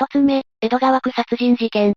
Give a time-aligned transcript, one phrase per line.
[0.00, 1.92] 一つ目、江戸川区殺人事件。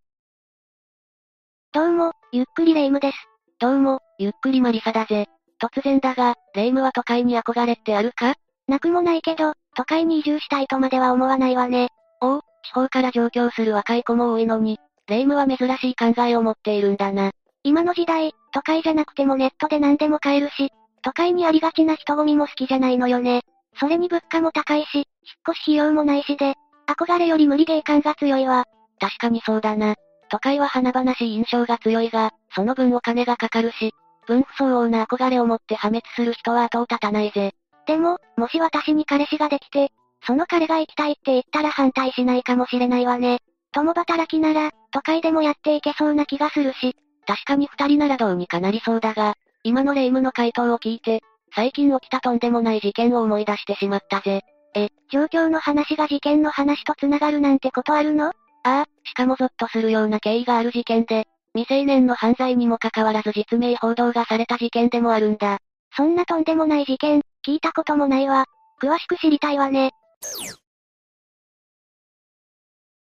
[1.71, 3.17] どうも、ゆっくりレ夢ムです。
[3.61, 5.27] どうも、ゆっくりマリサだぜ。
[5.57, 8.35] 突然だが、レ夢ムは都会に憧れってあるか？
[8.67, 11.91] なくもないけど、都会に移住したいとまでは思わないわね。
[12.19, 17.31] おお、地方から上京する若い子も多いのに、レ夢ムは珍しい考えを持っているんだな。
[17.63, 20.73] 今の時代、都会じゃなくてもネットで何でも買えるし、
[21.03, 23.43] 都会にありがちな人混みも好きじゃないのよね。
[23.79, 25.05] それに物価も高いし、引っ
[25.51, 26.55] 越し費用もないしで、
[26.87, 28.65] 憧れより無理ゲー感が強いわ。
[28.99, 29.95] 確かにそうだな。
[30.29, 33.93] 都会は華々しい印象が強いが、その分お金がかかるし、
[34.25, 37.53] 分不相応な憧れを持って破滅する人は後を絶たないぜ。
[37.85, 39.91] でも、もし私に彼氏ができて、
[40.25, 43.39] その彼が行きたいって言ったら反対しないかもしれないわね。
[43.73, 46.95] 共働きなら、都会でもやっていけそうな気がするし。
[47.25, 51.21] 確かに二人ならどうにかなりそうだが、今のレ夢ムの回答を聞いて、
[51.55, 54.41] 最近起きたとんでもない事件を思い出してしまったぜ。
[54.75, 58.27] え、状況の話が事件の話と繋がるなんてことあるの？
[58.27, 58.31] あ
[58.63, 65.59] あ、しかもゾッとするような経緯がある事件で、未成年の犯罪にもかかわらず実名報道がされた事件でもあるんだ。
[65.95, 68.45] そんなとんでもない事件、聞いたこともないわ。
[68.81, 69.91] 詳しく知りたいわね。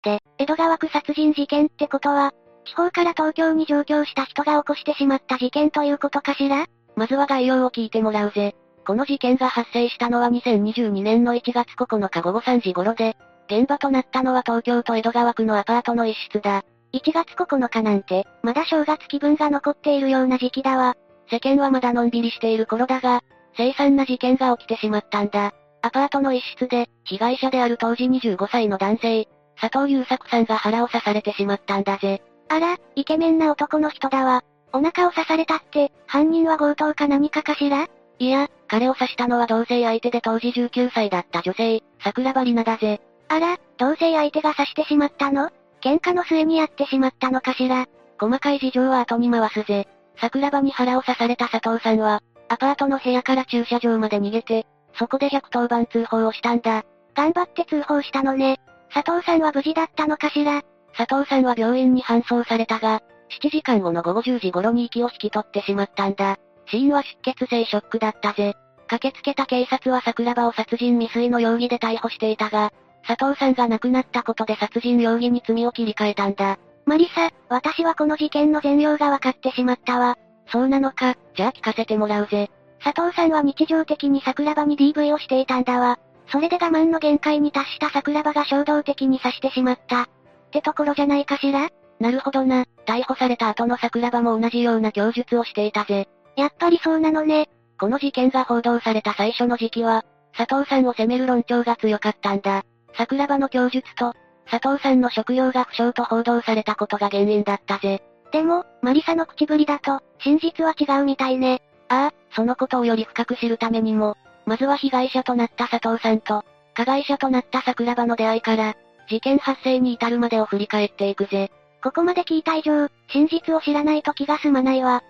[0.03, 2.33] で、江戸川区殺人事件ってことは、
[2.65, 6.67] 地方から東京に上京した人が起こしてしまった事件ということかしら？
[6.95, 8.55] まずは概要を聞いてもらうぜ。
[8.85, 16.63] この事件が発生したのは2022年の1月9日午後3時頃で、現場となったのは東京都江戸川区のアパートの一室だ。
[16.93, 20.95] 1月9日なんて、まだ正月気分が残っているような時期だわ。
[21.29, 23.21] 世間はまだのんびりしている頃だが、
[23.57, 25.53] 凄惨な事件が起きてしまったんだ。
[25.81, 29.27] アパートの一室で、被害者である当時25歳の男性、
[29.59, 32.21] 佐藤優作さんが腹を刺されてしまったんだぜ。
[32.49, 34.43] あら、イケメンな男の人だわ。
[34.73, 37.87] お腹を刺されたって、犯人は強盗か何かかしら？
[38.19, 43.01] いや、彼を刺したのは同性相手で当時19歳だった女性、桜庭里奈だぜ。
[43.27, 45.49] あら、同性相手が刺してしまったの？
[45.81, 47.87] 喧嘩の末にやってしまったのかしら？
[48.19, 49.87] 細かい事情は後に回すぜ。
[50.17, 54.65] 桜庭に腹を刺された佐藤さんは、アパートの部屋から駐車場まで逃げて、
[54.97, 56.83] そこで110番通報をしたんだ。
[57.15, 58.59] 頑張って通報したのね。
[58.93, 60.61] 佐藤さんは無事だったのかしら？
[60.97, 63.01] 佐藤さんは病院に搬送されたが、
[63.41, 66.37] 7時間後の午後10時頃に息を引き取ってしまったんだ。
[66.67, 68.55] 死因は出血性ショックだったぜ。
[68.87, 72.71] 駆けつけた警察は桜庭を殺人未遂の容疑で逮捕していたが、
[73.07, 76.57] 佐藤さんが亡くなったことで殺人容疑に罪を切り替えたんだ。
[76.85, 80.17] マリサ、私はこの事件の全容が分かってしまったわ。
[80.51, 82.49] そうなのか、じゃあ聞かせてもらうぜ。
[82.83, 85.97] 佐藤さんは日常的に桜庭に DV をしていたんだわ。
[86.27, 90.03] それで我慢の限界に達した桜庭が衝動的に刺してしまった。
[90.03, 90.07] っ
[90.51, 92.65] てところじゃないかしらなるほどな。
[92.85, 96.07] 逮捕された後の桜庭も同じような供述をしていたぜ。
[96.35, 97.49] やっぱりそうなのね。
[97.79, 100.05] この事件が報道された最初の時期は、
[100.37, 102.63] 佐藤さんを責める論調が強かったんだ。
[102.97, 104.13] 桜庭の供述と、
[104.49, 108.01] 佐藤さんの職業が不詳と報道されたことが原因だったぜ。
[108.31, 111.61] でも、マリサの口ぶりだと、真実は違うみたいね。
[111.89, 116.43] ああ、そのことをより深く知るためにも、まずは被害者となった佐藤さんと、
[116.73, 118.75] 加害者となった桜庭の出会いから、
[119.07, 121.51] 事件発生に至るまでを振り返っていくぜ。
[121.83, 125.03] ここまで聞いた以上、真実を知らないと気が済まないわ。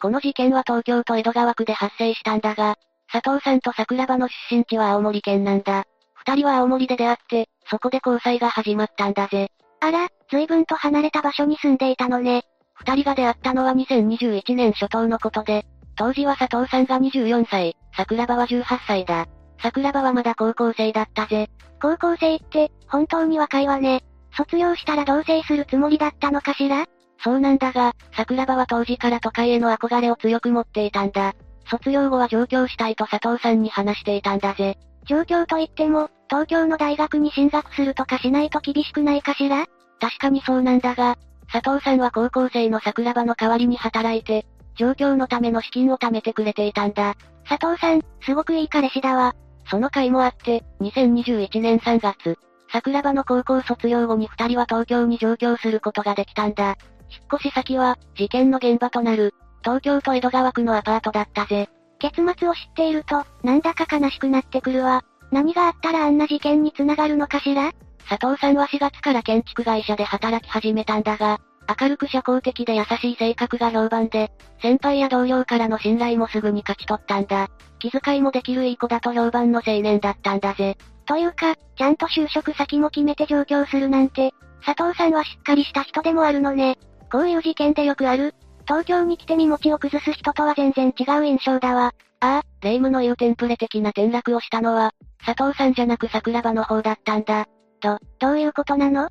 [0.00, 2.76] この事件は東京都江戸川区で発生したんだが、
[3.12, 5.84] 佐藤さんと桜庭の出身地は青森県なんだ。
[6.14, 9.50] 二人は青森で出会って、そこで交際が始まったんだぜ。
[9.80, 12.44] あら、随分と離れた場所に住んでいたのね。
[12.74, 15.66] 二人が出会ったのは2021年初頭のことで、
[15.96, 19.26] 当時は佐藤さんが24歳、桜庭は18歳だ。
[19.62, 21.50] 桜庭はまだ高校生だったぜ。
[21.82, 24.02] 高校生って、本当に若いわね。
[24.34, 26.86] 卒業したら同棲するつもりだったのかしら？
[27.22, 31.34] そうなんだが、桜庭は当時から都会への憧れを強く持っていたんだ。
[31.68, 34.78] 卒業後は上京したいと佐藤さんに話していたんだぜ。
[35.06, 39.66] 上京といっても、東京の大学に進学するとかしないと厳しくないかしら？
[40.00, 41.18] 確かにそうなんだが、
[41.52, 47.16] 佐藤さんは高校生の桜庭の代わりに働いて、上京のための資金を貯めてくれていたんだ。
[47.48, 49.34] 佐藤さん、すごくいい彼氏だわ。
[49.68, 52.38] その会もあって、2021年3月、
[52.72, 56.76] 桜庭の高校卒業後に二人は東京に上京することができたんだ。
[57.10, 61.68] 引っ越し先は、事件の現場となる、東京都江戸川区のアパートだったぜ。
[61.98, 65.02] 結末を知っていると、なんだか悲しくなってくるわ。
[65.30, 67.72] 何があったらあんな事件に繋がるのかしら？
[68.08, 71.38] 佐藤さんは4月から建築会社で働き始めたんだが、
[71.80, 77.48] 明るく社交的で優しい性格が評判で、先輩や同僚からの信頼もすぐに勝ち取ったんだ。
[77.78, 80.76] 気遣いもできるいい子だと評判の青年だったんだぜ。
[81.06, 84.32] というか、ちゃんと就職先も決めて上京するなんて、
[84.64, 86.78] 佐藤さんはしっかりした人でもあるのね。
[87.10, 88.34] こういう事件でよくある、
[88.66, 91.92] 東京に来て身持ちを崩す人とは全然違う印象だわ。
[92.20, 94.92] ああ、霊夢の言うテンプレ的な転落をしたのは、
[95.24, 97.46] 佐藤さんじゃなく桜庭の方だったんだ。
[97.80, 99.08] ど、どういうことなの？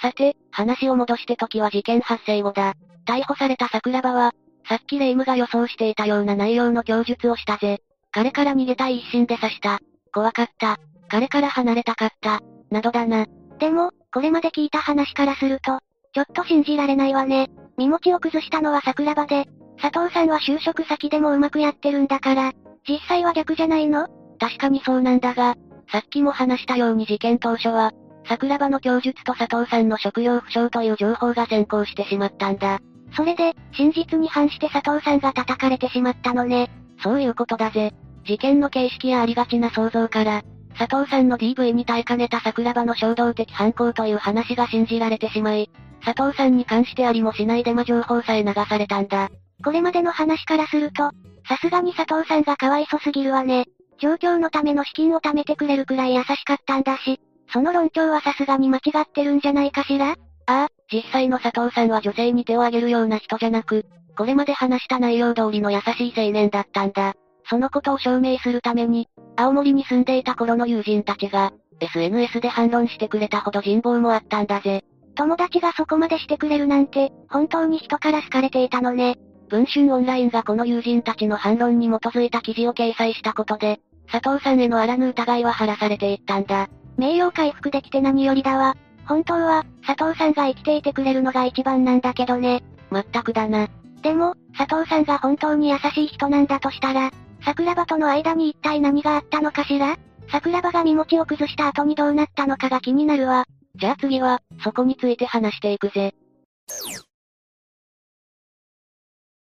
[0.00, 2.74] さて、話を戻して時は事件発生後だ。
[3.06, 4.32] 逮捕された桜庭は、
[4.68, 7.82] さっき霊夢が予想していたような内容の供述をしたぜ。
[8.12, 9.80] 彼から逃げたい一心で刺した。
[10.12, 10.78] 怖かった。
[11.08, 12.40] 彼から離れたかった。
[12.70, 13.26] などだな。
[13.58, 15.78] でも、これまで聞いた話からすると、
[16.14, 17.50] ちょっと信じられないわね。
[17.76, 19.44] 身持ちを崩したのは桜庭で、
[19.78, 22.54] 佐藤さんは就職先でもうまくやってるんだから、
[22.88, 24.08] 実際は逆じゃないの？
[24.38, 25.54] 確かにそうなんだが、
[25.92, 27.92] さっきも話したように事件当初は、
[28.26, 32.78] 桜庭の供述と佐藤さんの職業不詳という情報が先行してしまったんだ。
[33.14, 36.70] それで、真実に反して佐藤さんが叩かれてしまったのね。
[37.02, 37.92] そういうことだぜ。
[38.24, 40.40] 事件の形式やありがちな想像から、
[40.78, 45.70] 佐藤さんの DV に耐えかねた桜庭の衝動的犯行という話が信じられてしまい、
[46.04, 49.30] 佐藤さんに関してありもしないデマ情報さえ流されたんだ。
[49.64, 51.10] これまでの話からすると、
[51.48, 53.66] さすがに佐藤さんがかわいそすぎるわね。
[53.98, 57.20] 状況のための資金を貯めてくれるくらい優しかったんだし、
[57.52, 60.10] その論調はさすがに間違ってるんじゃないかしら？
[60.10, 60.14] あ
[60.46, 63.86] あ、実際の佐藤さんは女性に手を挙げるような人じゃなく、
[64.16, 67.14] これまで話した内容通りの優しい青年だったんだ。
[67.48, 74.84] そのことを証明するために、青森に住んでいた頃の友人たちが、SNS で反論してくれたほど人望もあったんだぜ。
[75.14, 79.16] 友達がそこまでしてくれるなんて、本当に人から好かれていたのね。
[79.48, 86.68] 文春オンラインがこの友人たちの反論に基づいた記事を掲載したことで、佐藤さんへのあらぬ疑いは晴らされていったんだ。
[86.96, 88.76] 名誉回復できて何よりだわ。
[89.06, 92.62] 本当は、佐藤さんが生きていてくれるのが一番なんだけどね。
[92.90, 93.68] まったくだな。
[94.02, 97.10] でも、佐藤さんが本当に優しい人なんだとしたら、
[97.46, 99.96] 桜庭との間に一体何があったのかしら？
[100.32, 103.44] 桜庭が身持ちを崩した後にどうなったのかが気になるわ。
[103.76, 106.12] じゃあ次は、そこについて話していくぜ。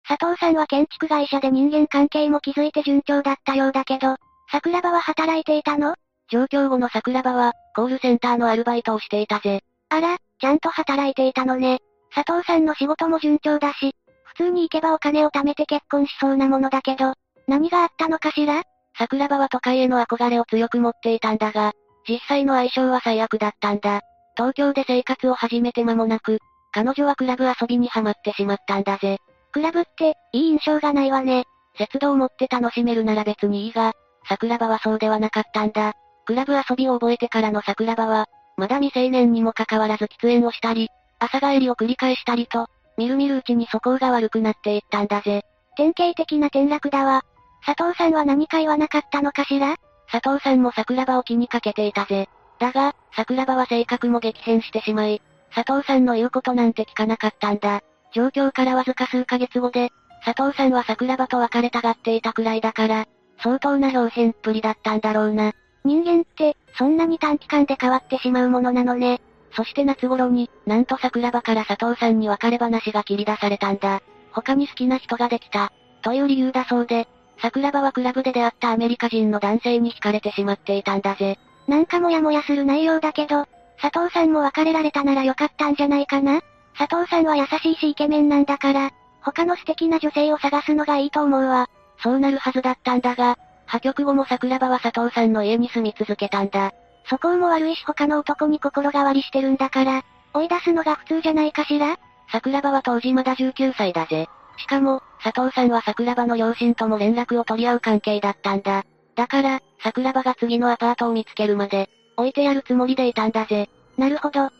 [0.06, 4.16] 佐藤さんは建築会社で人間関係も築いて順調だったようだけど、
[4.52, 5.94] 桜庭は働いていたの？
[6.30, 9.62] 上京後の桜庭は、コールセンターのアルバイトをしていたぜ。
[9.88, 11.78] あら、ちゃんと働いていたのね。
[12.14, 13.92] 佐藤さんの仕事も順調だし、
[14.24, 17.14] 普通に行けばお金を貯めて結婚しそうなものだけど、
[17.46, 18.62] 何があったのかしら？
[18.98, 21.72] 桜庭は都会への憧れを強く持っていたんだが、
[22.08, 24.00] 実際の相性は最悪だったんだ。
[24.36, 26.38] 東京で生活を始めて間もなく、
[26.72, 29.18] 彼女はクラブ遊びにハマってしまったんだぜ。
[29.52, 31.44] クラブって、いい印象がないわね。
[31.78, 33.92] 節度を持って楽しめるなら別にいいが、
[34.28, 35.94] 桜庭はそうではなかったんだ。
[36.26, 38.26] クラブ遊びを覚えてからの桜庭は、
[38.56, 40.88] まだ未成年にもかかわらず喫煙をしたり、
[41.18, 42.66] 朝帰りを繰り返したりと、
[42.98, 45.42] みるみるうちに素行が悪くなっていったんだぜ。
[45.76, 47.22] 典型的な転落だわ。
[47.66, 49.76] 佐藤さんは何か言わなかったのかしら？
[50.10, 52.28] 佐藤さんも桜庭を気にかけていたぜ。
[52.60, 55.20] だが、桜庭は性格も激変してしまい、
[55.52, 57.82] 佐藤さんの言うことなんて聞かなかったんだ。
[58.14, 59.90] 状況からわずか数ヶ月後で、
[60.24, 63.06] 佐藤さんは桜庭と別れたがっていたくらいだから、
[63.42, 65.52] 相当な表変っぷりだったんだろうな。
[65.84, 69.20] 人間って、そんなに短期間で変わってしまうものなのね。
[69.56, 74.02] そして夏頃に、なんと桜庭から佐藤さんに別れ話が切り出されたんだ。
[74.30, 75.72] 他に好きな人ができた。
[76.02, 81.38] という理由だそうで、桜庭はクラブで出会ったアメリカ人の男性に惹かれてしまっていたんだぜ。
[81.68, 83.46] なんかもやもやする内容だけど、
[83.80, 86.40] 佐藤さんも別れられたならよかったんじゃないかな
[86.78, 88.90] 佐藤さんは優しいしイケメンなんだから、
[89.22, 91.68] 他の素敵な女性を探すのがいいと思うわ。
[92.02, 96.72] そうなるはずだったんだが、破局後も桜庭は佐藤さんの家に住み続けたんだ。
[97.08, 100.02] そこも悪いし他の男に心変わりしてるんだから、
[100.34, 101.98] 追い出すのが普通じゃないかしら
[102.30, 104.28] 桜庭は当時まだ19歳だぜ。
[104.56, 108.84] しかも、佐藤さんは桜庭の両親とも連絡を取り合う関係だったんだ。
[109.14, 113.68] だから、桜庭が次のアパートを見つけるまで、置いてやるつもりでいたんだぜ。
[113.96, 114.50] なるほど。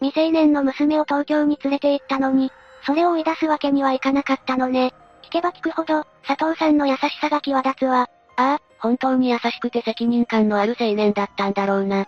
[0.00, 2.50] 未成年の娘を東京に連れて行ったのに、
[2.84, 4.92] それを追い出すわけにはいかなかったのね。
[5.22, 8.08] 聞けば聞くほど、佐藤さんの優しさが際立つわ。
[8.36, 12.06] ああ、本当に優しくて責任感のある青年だったんだろうな。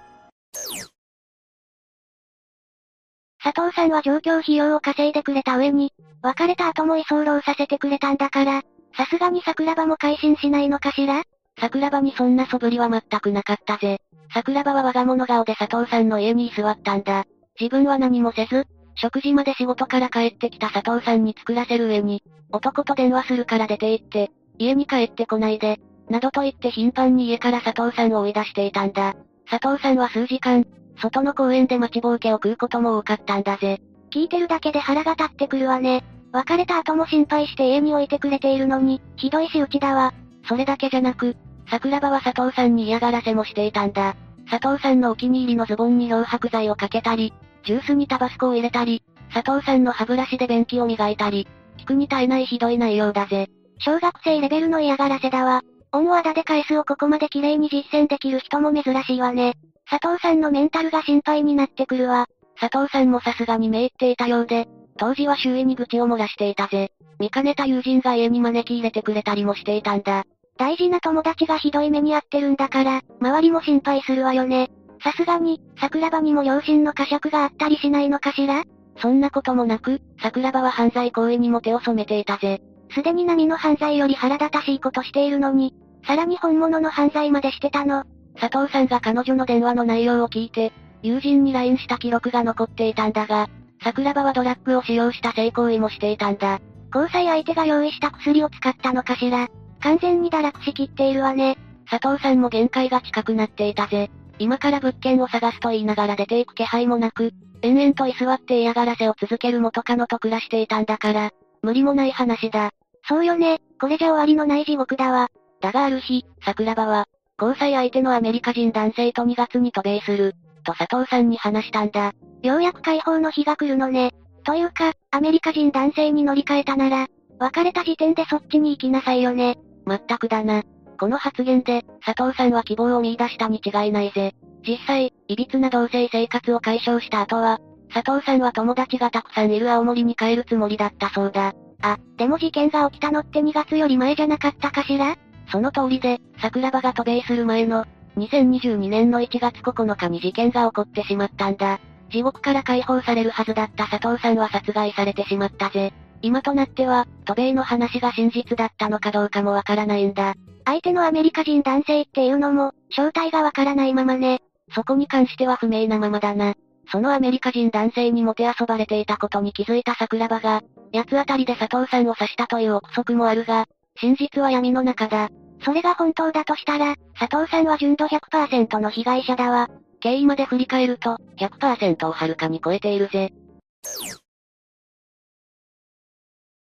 [3.43, 5.93] 佐藤さんは上京費用を稼いでくれた上に、
[6.23, 8.63] 別れた後も居候させてくれたんだから、
[8.97, 11.23] さすがに桜庭も改心しないのかしら？
[11.61, 13.99] 桜庭にそんな素振りは全くなかったぜ。
[14.33, 17.25] 桜庭は我が物顔で佐藤さんの家に居座ったんだ。
[17.61, 18.67] 自分は何もせず、
[18.97, 25.79] 食事まで仕事から帰ってきた佐藤さんに作らせる上に、男と電話するから出て行って、家に帰ってこないで、
[26.11, 29.15] などと言って頻繁に家から佐藤さんを追い出していたんだ。
[29.49, 30.65] 佐藤さんは数時間、
[31.01, 33.81] 外の公園で待ちぼうけを食うことも多かったんだぜ。
[34.11, 36.05] 聞いてるだけで腹が立ってくるわね。
[36.33, 40.13] 別れた後も心配して家に置いてくれているのに、ひどい仕打ちだわ。
[40.47, 41.37] それだけじゃなく、
[41.71, 44.17] 桜庭は佐藤さんに嫌がらせもしていたんだ。
[44.51, 47.33] 佐藤さんのお気に入りのズボンに漂白剤をかけたり、
[47.65, 49.03] ジュースにタバスコを入れたり、
[49.33, 51.47] 佐藤さんの歯ブラシで便器を磨いたり、
[51.79, 53.49] 汚くに耐えないひどい内容だぜ。
[53.79, 55.63] 小学生レベルの嫌がらせだわ。
[55.93, 59.55] 恩をあだで返すをここまで綺麗に実践できる人も珍しいわね。
[59.91, 62.27] 佐藤さんのメンタルが心配になってくるわ。
[62.61, 64.69] 佐藤さんもさすがにめいっていたようで、
[64.99, 66.91] 当時は周囲に愚痴を漏らしていたぜ。
[67.19, 70.25] 見かねた友人が家に招き入れてくれたりもしていたんだ。
[70.59, 74.71] 大事な友達がひどい目に遭ってるんだから、周りも心配するわよね。
[75.03, 78.65] さすがに、桜庭にも両親の呵責があったりしないのかしら？
[79.01, 82.61] そんなこともなく、桜庭は犯罪行為にも手を染めていたぜ。
[82.91, 85.73] すでに波の犯罪より腹立たしいことしているのに、
[86.07, 88.05] さらに本物の犯罪までしてたの。
[88.41, 93.49] 佐藤さんが彼女の電話の内容を聞いて、友人に LINE した記録が残っていたんだが、
[93.83, 96.61] 桜庭はドラッグを使用した性行為もしていたんだ。
[96.95, 99.49] 交際相手が用意した薬を使ったのかしら。
[99.81, 101.57] 完全に堕落しきっているわね。
[101.89, 104.11] 佐藤さんも限界が近くなっていたぜ。
[104.39, 111.31] 今から物件を探すと言いながら出ていく気配もなく、延々と居座って嫌がらせを続ける元カノと暮らしていたんだから、
[111.63, 112.71] 無理もない話だ。
[113.09, 115.29] そうよね、これじゃ終わりのない地獄だわ。
[115.61, 117.07] だがある日、桜庭は、
[117.41, 122.13] 交際相手のアメリカ人男性と2月に渡米する、と佐藤さんに話したんだ。
[122.43, 124.13] ようやく解放の日が来るのね。
[124.45, 127.07] というか、アメリカ人男性に乗り換えたなら、
[127.39, 129.57] 別れた時点でそっちに行きなさいよね。
[129.85, 130.63] まったくだな。
[130.99, 134.35] この発言で、佐藤さんは希望を見出したに違いないぜ。
[134.67, 137.61] 実際、歪な同性生活を解消した後は、
[137.95, 141.55] 佐藤さんは友達がたくさんいる青森に帰るつもりだったそうだ。
[141.81, 145.17] あ、でも事件が起きたのって2月より前じゃなかったかしら？
[145.51, 147.87] その通りで、桜庭が渡米する前の、
[148.17, 151.81] 2022年の1月9日に事件が起こってしまったんだ。
[152.11, 155.93] 地獄から解放されるはずだった佐藤さんは殺害されてしまったぜ。
[156.21, 160.35] 今となっては、渡米の話が真実だったのかどうかもわからないんだ。
[160.65, 164.41] 相手のアメリカ人男性っていうのも、正体がわからないままね。
[164.75, 166.55] そこに関しては不明なままだな。
[166.91, 170.63] そのアメリカ人男性にもてあそばれていたことに気づいた桜庭が、
[170.93, 173.67] 八つ当たりで佐藤さんを刺したという憶測もあるが、
[174.01, 175.29] 真実は闇の中だ。
[175.65, 179.69] それが本当だとしたら、佐藤さんは純度100%の被害者だわ。
[180.01, 183.33] 経緯まで振り返ると、100%をはるかに超えているぜ。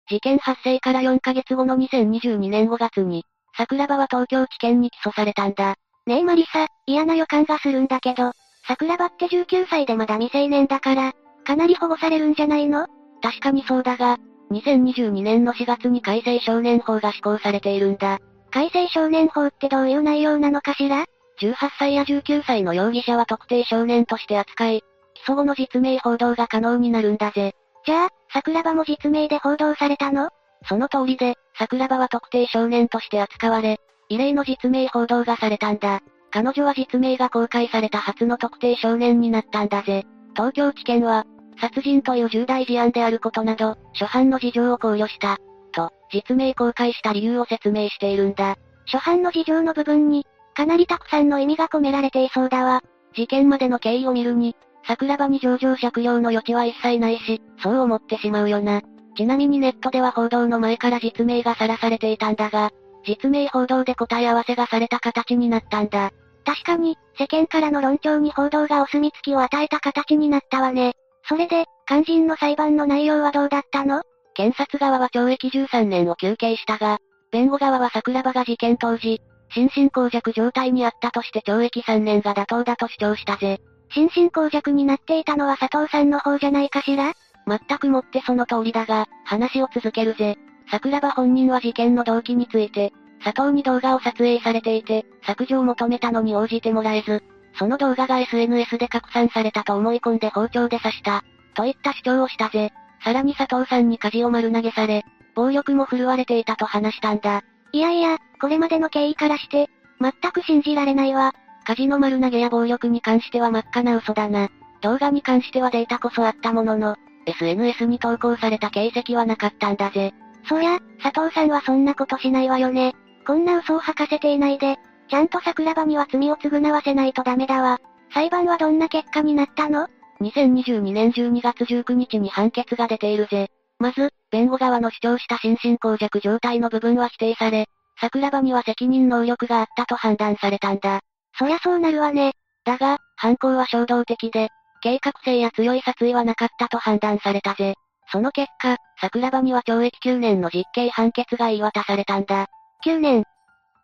[0.08, 3.26] 事件発生から4ヶ月後の2022年5月に、
[3.58, 5.76] 桜庭は東京地検に起訴されたんだ。
[6.06, 8.32] ねえマリサ、嫌な予感がするんだけど、
[8.68, 11.14] 桜庭って19歳でまだ未成年だから、
[11.44, 12.88] かなり保護されるんじゃないの？
[13.22, 14.18] 確かにそうだが、
[14.52, 18.20] 2022年の4月に改正少年法が施行されているんだ。
[18.52, 21.06] 改正少年法ってどういう内容なのかしら
[21.42, 24.82] ?18 歳や19歳の容疑者は特定少年として扱い、
[25.14, 27.54] 起訴後の実名報道が可能になるんだぜ。
[27.86, 30.30] じゃあ、桜庭も実名で報道されたの？
[30.68, 36.02] その通りで、桜庭は特定少年として扱われ、異例の実名報道がされたんだ。
[36.32, 40.04] 彼女は実名が公開された初の特定少年になったんだぜ。
[40.36, 41.26] 東京地検は、
[41.60, 45.38] 殺人という重大事案であることなど、初犯の事情を考慮した。
[45.72, 48.56] と、実名公開した理由を説明しているんだ。
[48.86, 52.82] 初犯の事情の部分に、かなりたくさんの意味が込められていそうだわ。
[53.14, 54.56] 事件までの経緯を見るに、
[54.88, 58.82] 桜庭に上場借用の余地は一切ないし、そう思ってしまうよな。
[59.18, 62.72] ちなみにネットでは報道の前から実名がさらされていたんだが、
[63.06, 66.12] 実名報道で答え合わせがされた形になったんだ。
[66.46, 70.94] 確かに、世間からの論調に報道がお墨付きを与えた形になったわね。
[71.28, 74.04] それで、肝心の裁判の内容はどうだったの？
[74.36, 77.00] 検察側は懲役13年を求刑したが、
[77.32, 79.22] 弁護側は桜庭が事件当時、
[79.54, 83.60] 心神耗弱状態にあったとして懲役3年が妥当だと主張したぜ。
[83.94, 87.14] 心身耗弱になっていたのは佐藤さんの方じゃないかしら？
[87.48, 90.38] 全くもってその通りだが、話を続けるぜ。
[90.72, 92.92] 桜庭本人は事件の動機について、
[93.24, 97.24] 佐藤に動画を撮影されていて、削除を求めたのに応じてもらえず、
[97.58, 101.24] その動画が SNS で拡散されたと思い込んで包丁で刺した。
[101.56, 102.72] といった主張をしたぜ。
[103.04, 105.04] さらに佐藤さんに舵を丸投げされ、
[105.36, 107.44] 暴力も振るわれていたと話したんだ。
[107.72, 109.70] いやいや、これまでの経緯からして、
[110.02, 111.34] 全く信じられないわ。
[111.66, 114.50] 火事の丸投げや暴力に関しては真っ赤な嘘だな。
[114.82, 116.96] 動画に関してはデータこそあったものの、
[117.26, 120.14] SNS に投稿された形跡はなかったんだぜ。
[120.48, 122.94] そりゃ、佐藤さんはそんなことしないわよね。
[123.26, 124.78] こんな嘘を吐かせていないで、
[125.10, 127.80] ちゃんと桜庭には罪を償わせないとダメだわ。
[128.14, 129.88] 裁判はどんな結果になったの
[130.22, 133.50] ?2022 年12月19日に判決が出ているぜ。
[133.80, 137.68] まず、弁護側の主張した心神耗弱状態の部分は否定され、
[138.00, 141.02] 桜庭には責任能力があったと判断されたんだ。
[141.38, 142.34] そりゃそうなるわね。
[142.64, 144.50] だが、犯行は衝動的で、
[144.82, 147.76] 計画性や強い殺意はなかったと判断されたぜ。
[148.12, 152.48] その結果、桜庭には懲役9年の実刑判決が言い渡されたんだ。
[152.86, 153.24] 9年。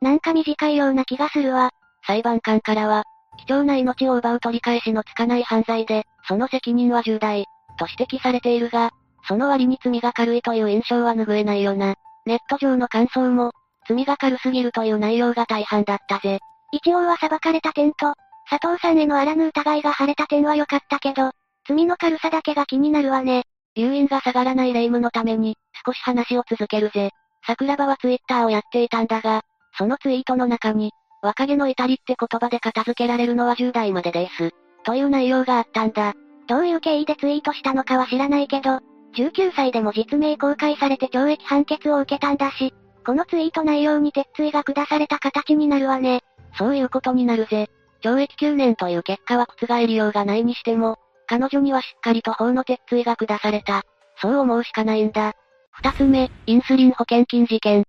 [0.01, 1.72] なんか短いような気がするわ。
[2.05, 3.03] 裁判官からは、
[3.46, 7.46] 貴重な命を奪う取り返しのつかない犯罪で、その責任は重大、
[7.77, 8.91] と指摘されているが、
[9.27, 11.96] その割に罪が軽いという印象は拭えないよな。
[12.25, 13.51] ネット上の感想も、
[13.88, 16.39] 罪が軽すぎるという内容が大半だったぜ。
[16.72, 18.13] 一応は裁かれた点と、
[18.50, 21.31] 佐藤さんへのあらぬ疑いが晴れた点は良かったけど、
[21.67, 23.43] 罪の軽さだけが気になるわね。
[23.75, 27.12] 留飲が下がらない霊夢のために、少し話を続けるぜ。
[27.46, 29.43] 桜庭はツイッターをやっていたんだが、
[29.81, 30.91] そのツイートの中に、
[31.23, 34.51] 若気の至りって言葉で片付けられるのは10代までです。
[34.83, 36.13] という内容があったんだ。
[36.47, 38.79] どういう経緯でツイートしたのかは知らないけど、
[39.15, 46.21] 19歳でも実名公開されて懲役判決を受けたんだし、このツイート内容に鉄槌が下された形になるわね。
[46.59, 47.67] そういうことになるぜ。
[48.03, 53.81] 懲役9年という結果は覆りようがないにしても、彼女にはしっかりと法の鉄槌が下された。
[54.17, 55.33] そう思うしかないんだ。
[55.71, 57.83] 二つ目、インスリン保険金事件。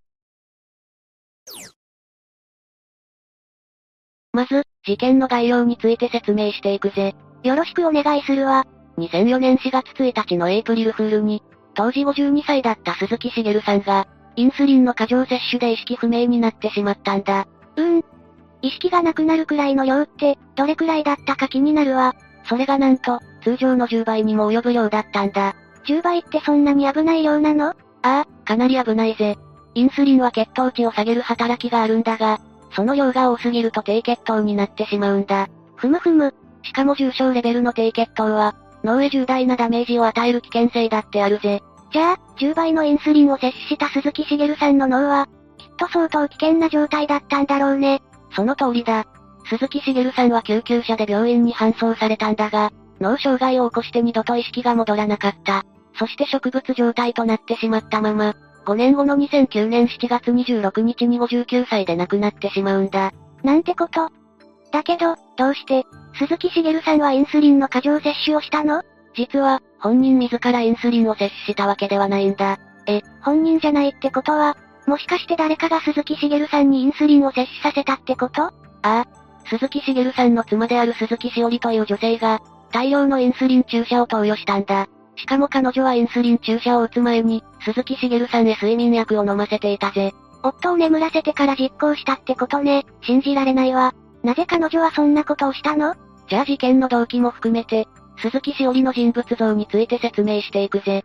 [4.32, 7.14] まず、事件の概要について説明していくぜ。
[7.42, 8.66] よろしくお願いするわ。
[8.98, 11.42] 2004年4月1日のエイプリルフールに、
[11.74, 17.46] 当時52歳だった鈴木茂さんが、インスリンの過剰摂取で意識不明になってしまったんだ。
[17.76, 18.04] うーん。
[18.62, 22.14] 意識がなくなるくらいの量って、どれくらいだったか気になるわ。
[22.48, 25.54] それがなんと、通常の10倍にも及ぶ量だったんだ。
[25.84, 29.36] 10倍ってそんなに危ない量なのああ、かなり危ないぜ。
[29.74, 32.40] インスリンは血糖値を下げる働きがあるんだが、
[32.74, 35.48] その量が多すぎると低血糖になってしまうんだ。
[35.76, 36.34] ふむふむ。
[36.62, 41.62] しかも重症レベルの低血糖は、脳へ重大なダメージを与える危険性だってあるぜ。
[41.92, 48.00] じゃあ、10倍のインスリンを摂取した鈴木茂さんの脳は、きっと相当危険な状態だったんだろうね。
[48.34, 49.06] その通りだ。
[49.44, 55.64] 鈴木茂さんは救急車で病院に搬送されたんだが、脳障害を起こして二度と意識が戻らなかった。
[55.98, 58.34] そして植物状態となってしまったまま、
[58.64, 63.12] 5年後の2009年7月26日に59歳で亡くなってしまうんだ。
[63.42, 64.09] なんてこと
[64.71, 65.85] だけど、どうして、
[66.19, 68.83] 鈴木茂さんはインスリンの過剰摂取をしたの？
[69.14, 72.59] 実は、本人自らインスリンを摂取したわけではないんだ。
[72.87, 78.45] え、本人じゃないってことは、もしかして誰かが鈴木茂さんにインスリンを摂取させたってこと？
[78.45, 78.52] あ
[78.83, 79.07] あ。
[79.45, 84.88] 鈴木茂さんの妻である鈴木しおりという女性が、大量のインスリン注射を投与したんだ。
[85.16, 90.12] しかも彼女はインスリン注射を打つ前に、鈴木茂さんへ睡眠薬を飲ませていたぜ。
[90.42, 92.85] 夫を眠らせてから実行したってことね。
[93.03, 93.94] 信じられないわ。
[94.22, 95.94] なぜ彼女はそんなことをしたの？
[96.29, 97.87] じゃあ事件の動機も含めて、
[98.18, 101.05] 鈴木しおりの人物像について説明していくぜ。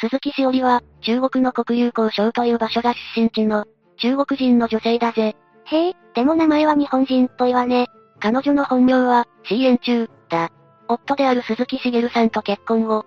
[0.00, 3.64] 鈴木しおりは、中国の国有交渉という場所が出身地の、
[3.96, 5.34] 中国人の女性だぜ。
[5.66, 7.86] へえ、でも名前は日本人っぽいわね。
[8.20, 10.50] 彼女の本名は、C 円中、だ。
[10.88, 13.06] 夫である鈴木茂さんと結婚後、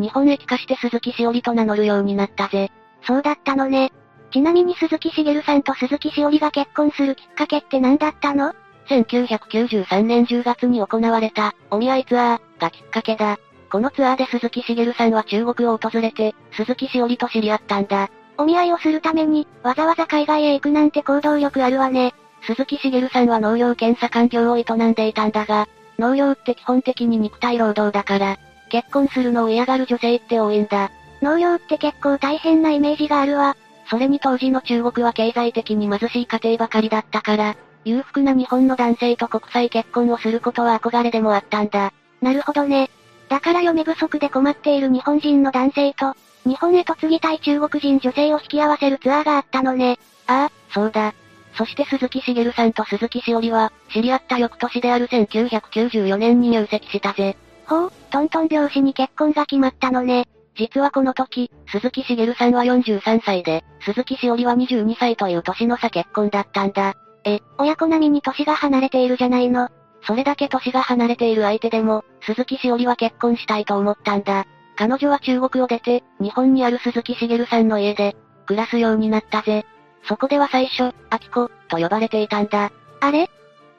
[0.00, 2.70] 日本へ帰化して鈴木しおりと名乗るようになったぜ。
[3.06, 3.92] そうだったのね。
[4.32, 8.52] ちなみに鈴木茂さんと鈴木しおりが結婚するきっかけって何だったの
[8.88, 13.38] ?1993 年10月に行われた、お見合いツアーがきっかけだ。
[13.70, 18.08] このツアーで鈴木茂さんは中国を訪れて、鈴木しおりと知り合ったんだ。
[18.38, 22.14] お見合いをするために、わざわざ海外へ行くなんて行動力あるわね。
[22.42, 28.38] 鈴木茂さんは農業検査官業を営んでいたんだが、農業って基本的に肉体労働だから、
[28.70, 30.90] 結婚するのを嫌がる女性って多いんだ。
[31.20, 33.56] 農業って結構大変なイメージがあるわ。
[33.90, 41.92] それに当時の中国は経済的に貧しい家庭ばかりだったから、裕福な日本の男性と国際結婚をすることは憧れでもあったんだ。
[42.22, 42.90] なるほどね。
[43.28, 46.14] だから嫁不足で困っている日本人の男性と、
[46.46, 49.98] 日本へ嫁ぎたい中国人女性を引き合わせるツアーがあったのね。
[50.26, 51.14] ああ、そうだ。
[51.54, 57.36] そして鈴木茂さんと鈴木しおりは、知り合った翌年である1994年に入籍したぜ。
[57.66, 60.28] ほう、トントン拍子に結婚が決まったのね。
[60.56, 66.94] 実はこの時、鈴木茂さんは43歳で、鈴木しおりは22歳という年の差結婚だったんだ。
[67.24, 69.68] え、親子並みに年が離れているじゃないの。
[70.02, 74.46] それだけ年が離れている相手でも、鈴木しおりは結婚したいと思ったんだ。
[74.76, 79.66] 彼女は中国を出て、日本にある鈴木茂さんの家で、暮らすようになったぜ。
[80.04, 82.72] そこでは最初、アキコ、と呼ばれていたんだ。
[83.00, 83.30] あれ？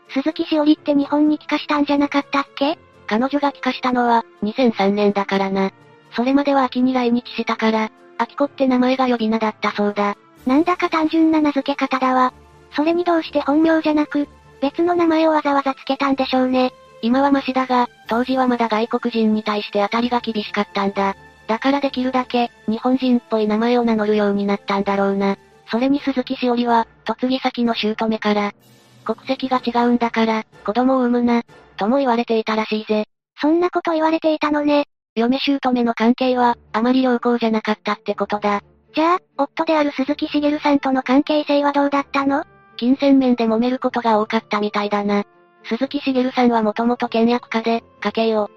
[0.09, 2.77] 鈴木しおりって日本に帰化したんじゃなかったっけ？
[3.11, 5.71] 彼女が帰化したのは、2003年だからな。
[6.15, 10.15] それまでは秋に来日したから、アキコって名前が呼び名だったそうだ。
[10.45, 12.33] なんだか単純な名付け方だわ。
[12.73, 14.29] それにどうして本名じゃなく、
[14.61, 16.71] 別の名前をわざわざ付けたんでしょうね。
[17.01, 21.17] 今はマシだが、当時はまだ外国人に対して当たりが厳しかったんだ。
[21.47, 25.35] だからできるだけ、日本人っぽい名前を名乗るようになったんだろうな。
[25.69, 28.53] それに鈴木しおりは、嫁ぎ先の姑から、
[29.03, 31.43] 国籍が違うんだから、子供を産むな、
[31.77, 33.05] とも言われていたらしいぜ。
[33.39, 34.85] そんなこと言われていたのね。
[35.15, 38.61] 嫁姑の関係は、あまり良好じゃなかったってことだ。
[38.93, 42.43] じゃあ、夫である鈴木茂さんとの関係性はどうだったの？
[42.77, 45.23] 金銭面で揉めることが多かったみたいだな。
[45.65, 48.47] 鈴木茂さんはもともと倹約家で、家計を、っ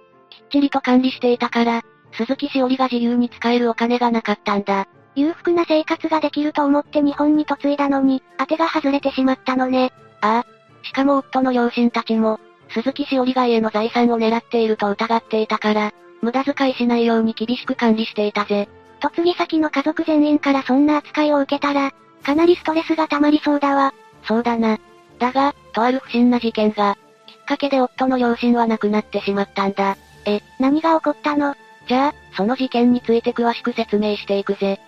[0.50, 4.86] ちりと管理していたから、鈴木しおりが自由に使えるお金がなかったんだ。
[5.16, 9.92] 裕福な生活ができると思って日本に嫁いだのに、当てが外れてしまったのね。
[10.24, 10.46] ああ。
[10.82, 18.68] しかも夫の両親たちも、鈴木しおりが家の財産を狙っていると疑っていたから、無駄遣いしないように厳しく管理していたぜ。
[19.02, 23.92] 嫁ぎ先の家族全員からそんな扱いを受けたら、かなりストレスが溜まりそうだわ。
[24.26, 24.78] そうだな。
[25.18, 29.96] だが、とある不審な事件が、きっかけで夫の両親は亡くなってしまったんだ。
[30.24, 31.54] え、何が起こったの？
[31.86, 34.80] じゃあ、その事件について詳しく説明していくぜ。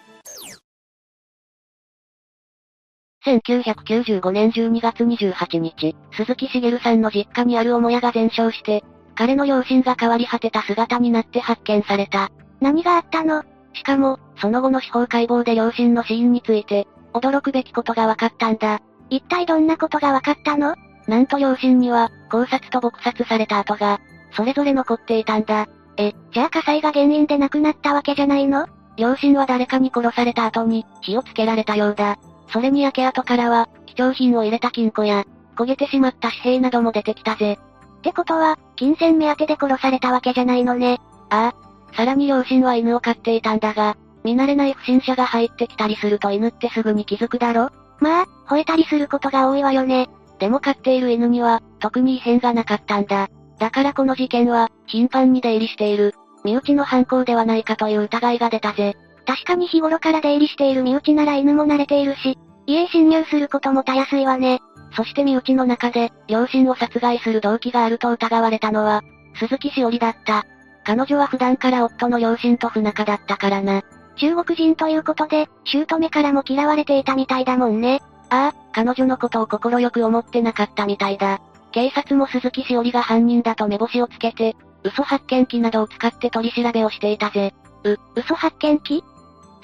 [3.27, 8.85] 1995年12月28日、鈴木茂さんの実家にある母屋が全焼して、
[9.17, 12.31] 彼の両親が変わり果てた姿になって発見された。
[12.61, 13.43] 何があったの？
[13.73, 18.81] しかも、その後の司法解剖で両親の死因について、驚くべきことが分かったんだ。
[19.11, 20.77] 一体どんなことが分かったの？
[21.09, 24.01] なんと両親には、考察と撲殺された跡が、
[24.37, 25.67] それぞれ残っていたんだ。
[25.97, 28.69] え、じゃあ火災が原因で亡くなったわけじゃないの？
[28.97, 32.19] 両親は誰かに殺された後に、火をつけられたようだ。
[32.49, 35.25] それに焼け跡からは、貴重品を入れた金庫や、
[35.57, 37.59] 焦げてしまった紙幣なども出てきたぜ。
[37.99, 41.01] ってことは、金銭目当てで殺されたわけじゃないのね。
[41.31, 41.95] ああ。
[41.97, 47.71] さらに両親は犬を飼っていたんだが、見慣れない不審者が入ってきたりすると犬ってすぐに気づくだろ？
[48.01, 50.09] まあ、吠えたりすることが多いわよね。
[50.39, 53.29] でも飼っている犬には、特に異変がなかったんだ。
[53.59, 58.97] だからこの事件は、頻繁に出入りしている、身内の犯行ではないかという疑いが出たぜ。
[59.27, 64.61] 確かに日頃から出入りしている身内なら犬も慣れているし、家へ侵入することもたやすいわね。
[64.97, 69.03] そして身内の中で、両親を殺害する動機があると疑われたのは、
[69.35, 70.47] 鈴木しおりだった。
[70.85, 73.83] 彼女は普段から夫の両親と不仲だったからな。
[74.17, 78.01] 中国人ということで、姑からも嫌われていたみたいだもんね。
[78.31, 81.41] ああ、彼女のことを心よく思ってなかったみたいだ。
[81.73, 87.53] 警察も鈴木しおりが犯人だと目星をつけて、嘘発見器などを使って取り調べをしていたぜ。
[87.85, 89.05] う、嘘発見器？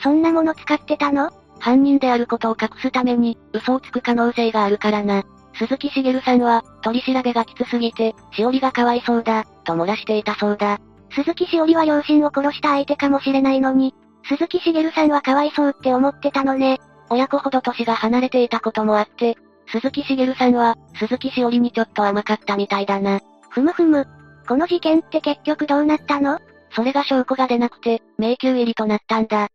[0.03, 1.31] そんなもの使ってたの？
[1.61, 5.23] 犯人であることを隠すために、嘘をつく可能性があるからな。
[5.55, 10.79] 鈴木茂さんは、取り調べがきつすぎて、しおりがかわいそうだ、と漏らしていたそうだ。
[11.15, 13.95] 鈴木しおりは両親を殺した相手かもしれないのに、
[14.29, 16.81] 鈴木茂さんはかわいそうって思ってたのね。
[17.11, 19.37] 親子ほど年が離れていたこともあって、
[19.71, 23.21] 鈴木茂さんは、鈴木しおりにちょっと甘かったみたいだな。
[23.51, 24.07] ふむふむ。
[24.49, 26.41] この事件って結局どうなったの？
[26.75, 29.49] それが証拠が出なくて、迷宮入りとなったんだ。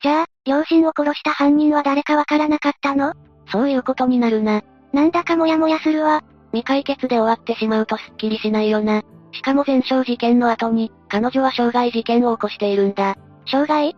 [0.00, 3.14] え、じゃあ、両親を殺した犯人は誰かわからなかったの？
[3.50, 4.62] そういうことになるな。
[4.92, 6.22] なんだかモヤモヤするわ。
[6.52, 9.02] 未解決で終わってしまうとすっきりしないよな。
[9.32, 13.16] しかも前傷事件の後に、彼女は傷害事件を起こしているんだ。
[13.44, 13.96] 傷害？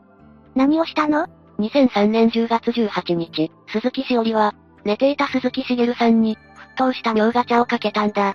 [0.54, 1.26] 何をしたの
[1.58, 6.36] ?2003 年10月18日、鈴木しおりは、寝ていた鈴木茂さんに、
[6.76, 8.34] 沸騰した妙ガチャをかけたんだ。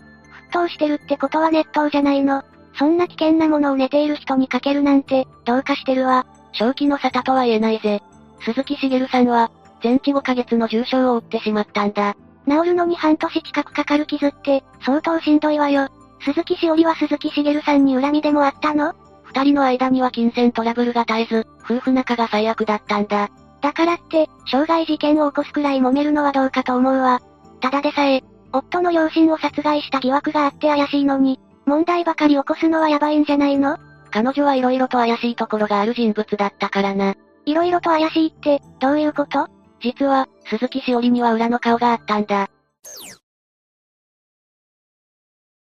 [0.50, 2.44] 沸騰してるってことは熱湯じゃないの。
[2.78, 6.26] そんな危険なものを寝ている人にかけるなんて、どうかしてるわ。
[6.58, 8.02] 正気の沙汰とは言えないぜ。
[8.42, 12.16] 鈴木茂さんは、全治5ヶ月の重傷を負ってしまったんだ。
[12.48, 15.90] 治るのに半年近くかかる傷って、相当しんどいわよ。
[16.22, 18.94] 鈴木しおりは鈴木茂さんに恨みでもあったの？
[19.24, 23.30] 二人の間には金銭トラブルが絶えず、夫婦仲が最悪だったんだ。
[23.62, 27.22] だからって、傷害事件を起こすくらい揉めるのはどうかと思うわ。
[27.60, 33.78] ただでさえ、夫の両親を殺害した疑惑があって怪しいのに、問題ばかり起こすのはやばいんじゃないの？
[34.16, 37.16] 彼女は色々と怪しいところがある人物だったからな。
[37.46, 39.50] 色々と怪しいって、どういうこと？
[39.82, 42.50] 実は、鈴木しおりには裏の顔があったんだ。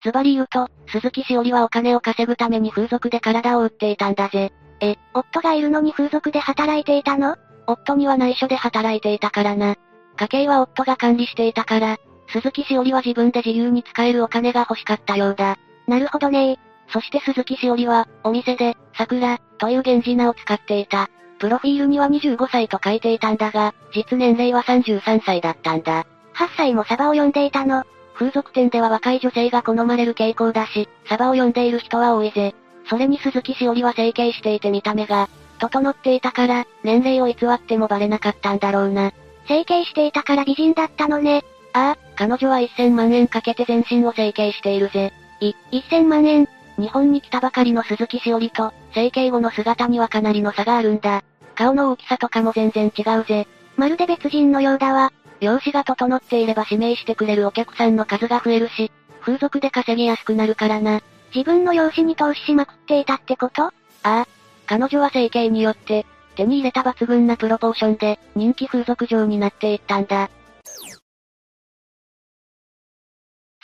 [0.04, 4.52] ズバリ言うと、鈴木しおりはお金を稼ぐために風俗で体を売っていたんだぜ。
[4.82, 7.36] え、夫がいるのに風俗で働いていたの？
[7.66, 9.76] 夫には内緒で働いていたからな。
[10.18, 11.96] 家計は夫が管理していたから、
[12.28, 15.56] 鈴木しおりは自分で自由に使えるお金が欲しかったようだ。
[15.86, 21.10] なるほどねそして鈴木しおりは、お店で、桜、という源氏名を使っていた。
[21.38, 26.04] プロフィールには25歳と書いていたんだが、実年齢は33歳だったんだ。
[26.34, 27.84] 8歳もサバを呼んでいたの。
[28.14, 32.54] 風俗店では若い女性が好まれる傾向だし、サバを呼んでいる人は多いぜ。
[32.88, 39.12] それに鈴木しおりは整形していて見た目が、整っていたから、年齢を偽ってもバレなかったんだろうな。
[39.48, 41.44] 整形していたから美人だったのね。
[41.72, 45.12] ああ、彼女は1000万円かけて全身を整形しているぜ。
[45.40, 46.48] い、1000万円。
[46.78, 51.22] 日本に来たばかりの鈴木しおりと、整形後の姿にはかなりの差があるんだ。
[51.54, 53.46] 顔の大きさとかも全然違うぜ。
[53.76, 55.12] まるで別人のようだわ。
[55.40, 61.00] 容姿が整っていれば指名してくれるお客さんの数が増えるし、風俗で稼ぎやすくなるからな。
[61.34, 63.64] 自分の容姿に投資しまくっていたってこと？
[63.64, 64.26] ああ。
[64.66, 70.30] 彼女は整形によって、手に入れた抜群なプロポーションで、人気風俗嬢になっていったんだ。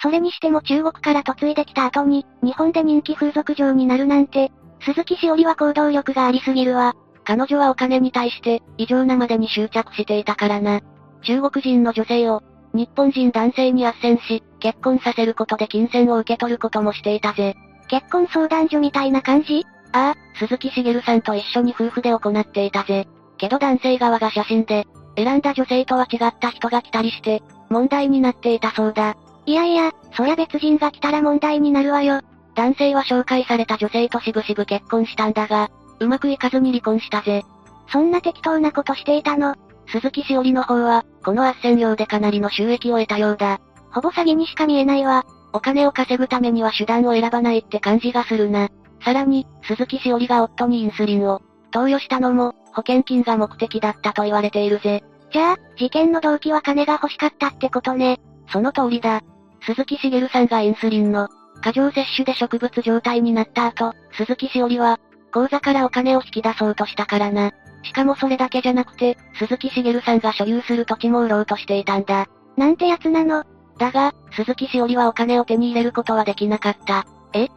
[0.02, 6.96] それにしても中国から嫁いできた後に、日本で人気風俗嬢になるなんて、鈴木しおりは行動力がありすぎるわ。
[7.24, 10.80] 彼女はお金に対して、異常なまでに執着していたからな。
[11.22, 12.42] 中国人の女性を、
[12.74, 17.54] 日本人男性に斡旋し、結婚させることで金銭を受け取ることもしていたぜ。
[17.86, 19.64] 結婚相談所みたいな感じ？
[19.92, 23.06] ああ、鈴木茂さんと一緒に夫婦で行っていたぜ。
[23.38, 24.84] けど男性側が写真で、
[25.16, 29.16] 選んだ女性とは違った人が来たりして、問題になっていたそうだ。
[29.46, 32.20] いやいや、そりゃ別人が来たら問題になるわよ。
[32.55, 37.44] 男性は紹介された女性としぶしぶ結婚したんだが、うまくいかずに離婚したぜ。
[37.88, 39.55] そんな適当なことしていたの？
[39.88, 43.61] 鈴木しおりの方は、この斡旋料でかなりの収益を得たようだ。
[43.90, 45.24] ほぼ詐欺にしか見えないわ。
[45.52, 48.68] お金を稼ぐためには手段を選ばないって感じがするな。
[49.05, 55.02] さらに、鈴木しおりが夫にインスリンを投与したのも、保険金が目的だったと言われているぜ。
[55.33, 58.20] じゃあ、事件の動機は金が欲しかったってことね。
[58.52, 59.22] その通りだ。
[59.64, 61.28] 鈴木茂さんがインスリンの
[61.62, 64.98] 過剰摂取で植物状態になった後、鈴木しおりは、
[65.32, 67.52] 口座からお金を引き出そうとしたからな。
[67.84, 72.26] しかもそれだけじゃなくて、鈴木茂さんが所有する土地も売ろうとしていたんだ。
[72.56, 73.44] なんてやつなの？
[73.78, 77.06] だが、鈴木しおりはお金を手に入れることはできなかった。
[77.32, 77.48] え？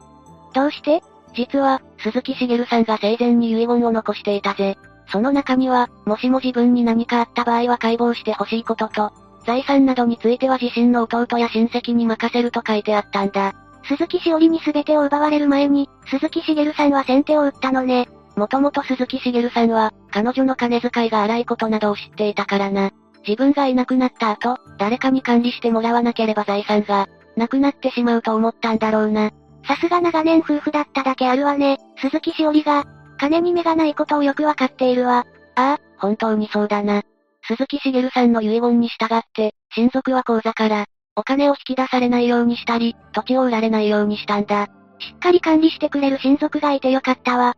[0.54, 1.02] どうして？
[1.34, 4.78] 実は、鈴木茂さんが生前に遺言を残していたぜ。
[5.08, 9.12] その中には、もしも自分に何かあった場合は解剖してほしいことと、
[9.46, 13.54] 財産などについては自身の弟や親戚に任せると書いてあったんだ。
[13.88, 18.08] 鈴木しおりに全てを奪われる前に、鈴木茂さんは先手を打ったのね。
[18.36, 22.92] もともと鈴木茂さんは、彼女の金遣いが荒いことなどを知っていたからな。
[23.28, 29.32] 自分がいなくなった後、誰かに管理してもらわなければ財産が、なくなってしまうと思ったんだろうな。
[29.68, 31.78] さすが長年夫婦だっただけあるわね。
[31.98, 32.86] 鈴木しおりが、
[33.18, 35.26] 金に目がないことをよくわかっているわ。
[35.56, 37.04] ああ、本当にそうだな。
[37.48, 44.68] 鈴木茂さんの遺言に従って、親族は口座から、お金を引き出されないようにしたり、土地を売られないようにしたんだ。
[45.00, 47.56] しっかり管理してくれる親族がいてよかったわ。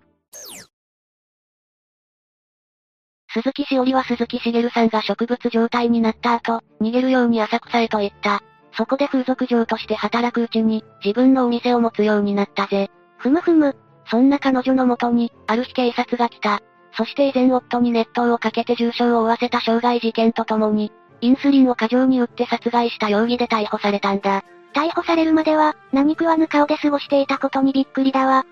[3.29, 8.41] 鈴木しおりは鈴木茂さんが植物状態になった後、逃げるように浅草へと行った。
[8.73, 12.89] そこで風俗嬢として働くうちに、自分のお店を持つようになったぜ。
[13.17, 13.75] ふむふむ。
[14.09, 16.61] そんな彼女のもとに、ある日警察が来た。
[16.97, 24.43] そして以前夫に熱湯をかけて重傷を負わせた傷害事件とともに、インスリンを過剰に打って殺害した容疑で逮捕されたんだ。
[24.73, 28.45] 逮捕されるまでは、何食わぬ顔で過ごしていたことにびっくりだわ。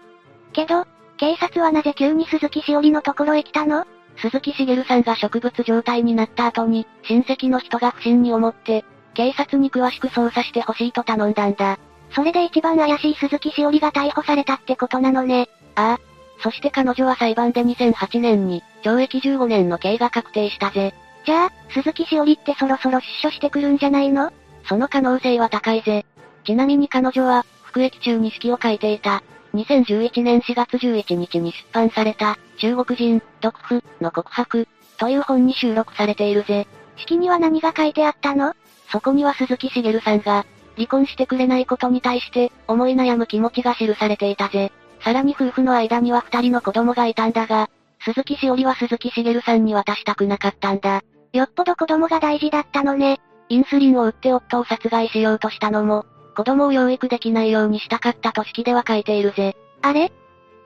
[0.53, 0.85] けど、
[1.17, 3.85] 警察はなぜ急に鈴木しおりのところへ来たの？
[4.17, 11.79] 鈴木茂さんが植物状態になった後に、親戚の人が不審に思って、警察に詳しく捜査してほしいと頼んだんだ。
[12.11, 15.49] それで一番怪しい鈴木しおりが逮捕されたってことなのね。
[15.75, 16.04] ああ。
[16.39, 20.93] そして彼女は裁判で2008年に、懲役15年の刑が確定したぜ。
[21.25, 24.31] じゃあ、鈴木しおりってそろそろ出所してくるんじゃないの？
[24.67, 26.05] その可能性は高いぜ。
[26.45, 29.23] ちなみに彼女は、服役中に式を書いていた。
[29.55, 34.67] 2011年4月11日に出版された、中国人、毒婦の告白、
[34.97, 36.67] という本に収録されているぜ。
[36.97, 38.53] 式には何が書いてあったの？
[38.91, 40.45] そこには鈴木茂さんが、
[40.75, 44.71] 離婚してくれないことに対して、思い悩む気持ちが記されていたぜ。
[45.05, 47.69] さらに夫婦の間には二人の子供がいたんだが、
[48.03, 51.03] 鈴木しおりは鈴木茂さんに渡したくなかったんだ。
[51.31, 53.19] よっぽど子供が大事だったのね。
[53.49, 59.55] インスリンを打って夫を殺害しようとしたのも、子供を養育できないようにしたかったと式では書いているぜ。
[59.83, 60.11] あれ？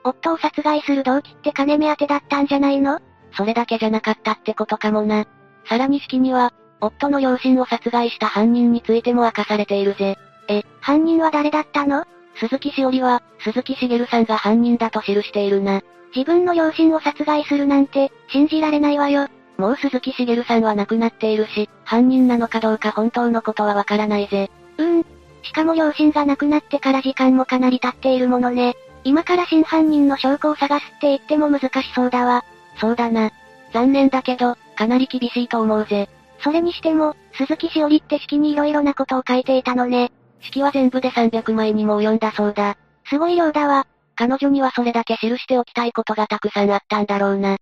[0.04, 2.98] 夫を殺害する動機って金目当てだったんじゃないの？
[3.36, 5.26] それだけじゃなかったってことかもな。
[5.68, 10.16] さらに式には、夫の両親を殺害した犯人についても明かされているぜ。
[10.48, 12.06] え、犯人は誰だったの？
[12.36, 15.82] 鈴木しおりは、鈴木茂さんが犯人だと記しているな。
[16.14, 19.28] 自分の両親を殺害するなんて、信じられないわよ。
[19.58, 24.50] もう鈴木茂さんは亡くなっているし、犯人なのかどうか本当のことはわからないぜ。
[24.78, 25.06] うーん。
[25.42, 28.74] しかも両親が亡くなってから時間もかなり経っているものね。
[29.04, 32.44] 今から真犯人の証拠を探すって言っても難しそうだわ。
[32.80, 33.30] そうだな。
[33.72, 36.08] 残念だけど、かなり厳しいと思うぜ。
[36.42, 40.10] それにしても、鈴木しおりって式に色々なことを書いていたのね。
[40.40, 42.76] 式は全部で300枚にも及んだそうだ。
[43.08, 43.86] すごい量だわ。
[44.16, 47.56] 彼女にはそれだけ記しておきたいことがたくさんあったんだろうな。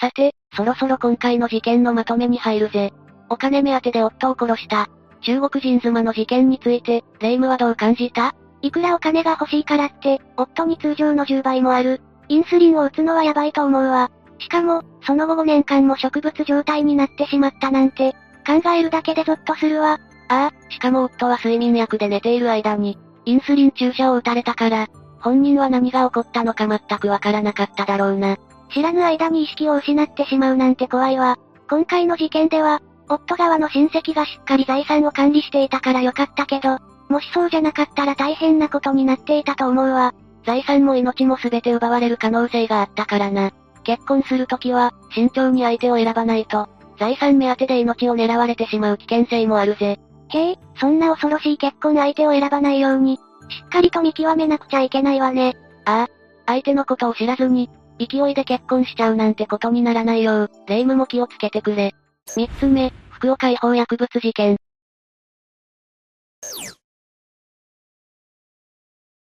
[0.00, 2.92] さて、そろそろ今回の事件のまとめに入るぜ。
[3.28, 4.88] お金目当てで夫を殺した。
[5.22, 8.34] 中国人妻の事件について、レイムはどう感じた？
[8.62, 12.00] いくらお金が欲しいからって、夫に通常の10倍もある。
[12.28, 14.10] インスリンを打つのはやばいと思うわ。
[14.38, 18.14] しかも、その後5年間も植物状態になってしまったなんて、
[18.48, 20.00] 考えるだけでゾッとするわ。
[20.28, 24.88] ああ、しかも夫は睡眠薬で寝ている間に、インスリン注射を打たれたから、
[25.20, 28.38] 本人は何が起こったのか全くわからなかっただろうな。
[28.72, 31.36] 知らぬ間に意識を失ってしまうなんて怖いわ。
[31.68, 32.80] 今回の事件では、
[33.10, 36.78] 夫側の親戚がしっかり財産を管理していたからよかったけど、
[37.10, 40.14] もしそうじゃなかったら大変なことになっていたと思うわ。
[40.46, 43.50] 財産も命も全て奪われる可能性があったからな。
[43.84, 49.98] 結婚するときは、慎重に相手を選ばないと、財産目当てで命を狙われてしまう危険性もあるぜ。
[50.30, 53.20] へえ、そんな恐ろしい結婚相手を選ばないように、し
[53.64, 55.56] っかりと見極めなくちゃいけないわね。
[55.84, 56.08] ああ、
[56.46, 61.94] 相手のことを知らずに、勢いで結婚しちゃうなんてことにならないよう、霊夢も気をつけてくれ。
[62.26, 64.56] 三つ目、福岡違法薬物事件。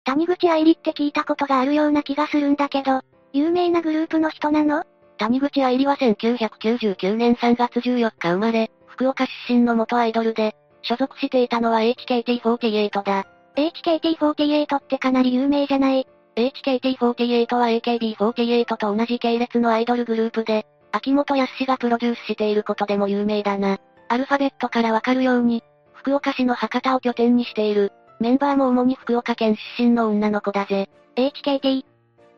[0.05, 3.01] 谷口愛理って聞いたことがあるような気がするんだけど、
[3.33, 4.83] 有名なグループの人なの？
[5.17, 13.25] 谷口愛理は1999年3月14日生まれ、福岡出身の元アイドルで、所属していたのは HKT48 だ。
[13.55, 16.07] HKT48 ってかなり有名じゃない。
[16.35, 23.79] HKT48 は AKB48 と同じ系列のアイドルグループで、秋元康がプロデュースしていることでも有名だな。
[24.09, 27.91] アルファベットからわかるように、福岡市の博多を拠点にしている。
[28.19, 30.89] メンバーも主に福岡県出身の女の子だぜ。
[31.15, 31.83] HKT。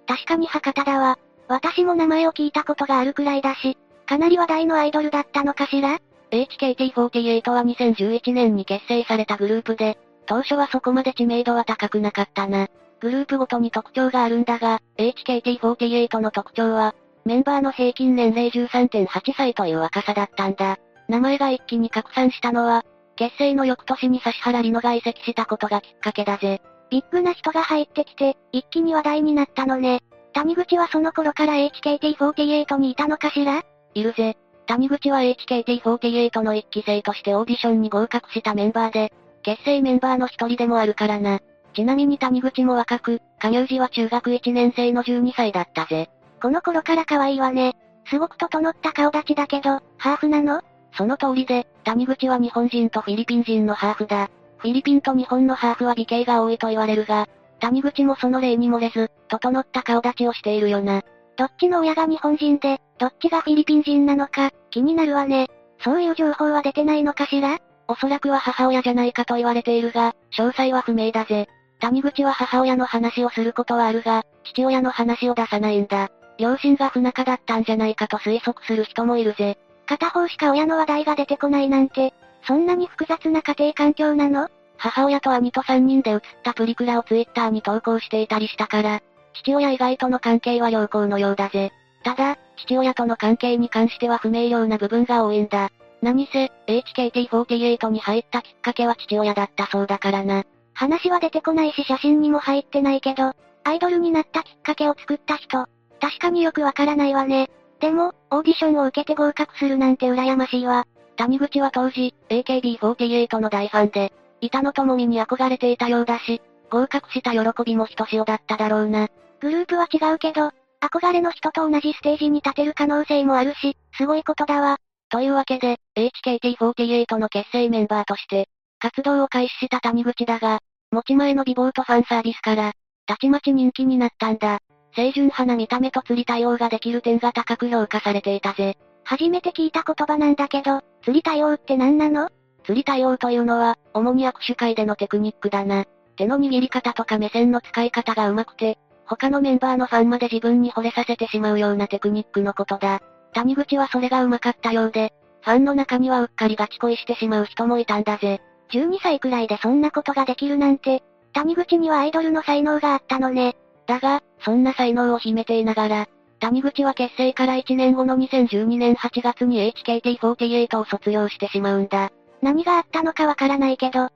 [0.07, 1.19] 確かに博多だわ。
[1.47, 5.99] 私も名前を聞いたことがあるくらいだし、かなり話題のアイドルだったのかしら
[6.31, 12.67] ?HKT48 は2011年に結成されたグループで、当初はそこまで知名度は高くなかったな。
[12.99, 20.77] グループごとに特徴があるんだが、HKT48 の特徴は、メンバーの平均年齢13.8歳という若さだったんだ。
[21.07, 26.61] 名前が一気に拡散したのは、結成の翌年に指原里乃が移籍したことがきっかけだぜ。
[26.89, 30.01] ビッグな人が入ってきて、一気に話題になったのね。
[30.37, 33.63] 谷口はその頃から HKT48 にいたのかしら？
[33.95, 34.37] いるぜ。
[34.67, 41.39] 谷口は HKT48 の一期生としてオーディションに合格したメンバーで、結成メンバーの一人でもあるからな。
[41.73, 46.07] ちなみに谷口も若く、加入時は中学1年生の12歳だったぜ。
[46.39, 47.73] この頃から可愛いわね。
[48.05, 50.61] すごく整った顔立ちだけど、ハーフなの？
[50.95, 54.29] その通りで、谷口は日本人とフィリピン人のハーフだ。
[54.59, 57.27] フィリピンと日本のハーフは美形が多いと言われるが、
[57.59, 61.03] 谷口もその例に漏れず、整った顔立ちをしているよな。
[61.37, 65.47] どっちの親が日本人で、どっちがフィリピン人なのか、気になるわね。
[65.83, 67.59] そういう情報は出てないのかしら？
[67.87, 71.47] おそらくは母親じゃないかと言われているが、詳細は不明だぜ。
[71.79, 76.09] 谷口は母親の話をすることはあるが、父親の話を出さないんだ。
[76.39, 79.57] 両親が不仲だったんじゃないかと推測する人もいるぜ。
[79.85, 82.13] 片方しか親の話題が出てこないなんて、
[82.47, 84.49] そんなに複雑な家庭環境なの？
[84.77, 89.01] 母親と兄と3人で写ったプリクラをツイッターに投稿していたりしたから、
[89.33, 91.71] 父親以外との関係は良好のようだぜ。
[92.03, 95.69] ただ、父親との関係に関しては不明瞭な部分が多いんだ。
[96.01, 100.43] 何せ、HKT48 に入ったきっかけは父親だったそうだからな。
[100.73, 105.65] 話は出てこないし写真にも入ってないけど、アイドルになったきっかけを作った人、
[105.99, 107.49] 確かによくわからないわね。
[107.79, 110.85] でも、オーディションを受けて合格するなんて羨ましいわ。
[111.15, 119.07] 谷口は当時、AKB48 の大ファンで、板野友美に憧れていたようだし、合格した喜びもひとしおだっただろうな。
[119.39, 124.77] グループは違うけど、憧れの人と同じステージに立てる可能性もあるし、すごいことだわ。
[125.09, 128.47] というわけで、HKT48 の結成メンバーとして、
[128.79, 130.59] 活動を開始した谷口だが、
[130.91, 132.73] 持ち前の美貌とファンサービスから、
[133.05, 134.59] たちまち人気になったんだ。
[134.93, 138.77] 清純派な見た目と釣り対応ができる点が高く評価されていたぜ。
[139.03, 142.29] 初めて聞いた言葉なんだけど、釣り対応って何なの？
[142.67, 145.85] 釣り対応というのは、主に握手会でのテクニックだな。
[146.17, 152.99] 手の握り方とか目線の使い方が上手くて、他のメンバーのファンまで自分に惚れさせてしまうようなテクニックのことだ。
[153.33, 158.41] 谷口はそれが上手かったようで、ファンの中にはうっかりガチ恋してしまう人もいたんだぜ。
[158.71, 163.55] 12歳くらいでそんなことができるなんて、谷口にはアイドルの才能があったのね。
[163.85, 166.07] だが、そんな才能を秘めていながら、
[166.41, 172.11] 谷口は結成から1年後の2012年8月に HKT48 を卒業してしまうんだ。
[172.41, 174.09] 何があったのかわからないけど、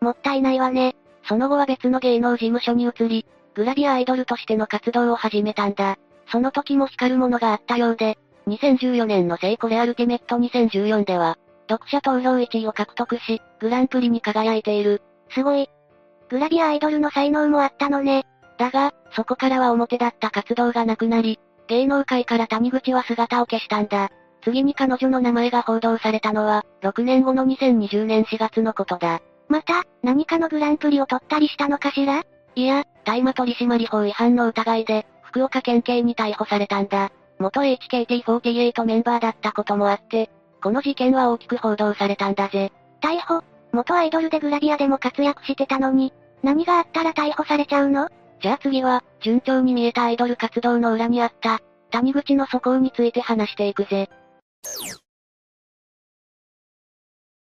[0.00, 0.96] もったいないわね。
[1.24, 5.96] その後は別の芸能事務所に移り、グラビアアイドルとしての活動を始めたんだ。
[6.30, 11.36] その時も光るものがあったようで、2014年のセイコレアルティメット2014では、
[11.68, 15.02] 読者投票1位を獲得し、グランプリに輝いている。
[15.30, 15.68] すごい。
[16.30, 18.24] グラビアアイドルの才能もあったのね。
[18.58, 21.38] だが、そこからは表だった活動がなくなり、
[21.68, 24.10] 芸能界から谷口は姿を消したんだ。
[24.42, 29.20] 次に彼女の名前が報道されたのは、6年後の2020年4月のことだ。
[29.48, 32.22] また、何かのグランプリを取ったりしたのかしら？
[32.54, 37.10] いや、大麻取締法違反の疑いで、福岡県警に逮捕されたんだ。
[37.38, 40.30] 元 HKT48 メンバーだったこともあって、
[40.62, 42.72] この事件は大きく報道されたんだぜ。
[43.00, 43.42] 逮捕？
[43.72, 46.12] 元アイドルでグラビアでも活躍してたのに、
[46.42, 48.08] 何があったら逮捕されちゃうの？
[48.40, 51.60] じゃあ次は、順調に見えたアイドル活動の裏にあった、
[51.90, 54.08] 谷口の素行について話していくぜ。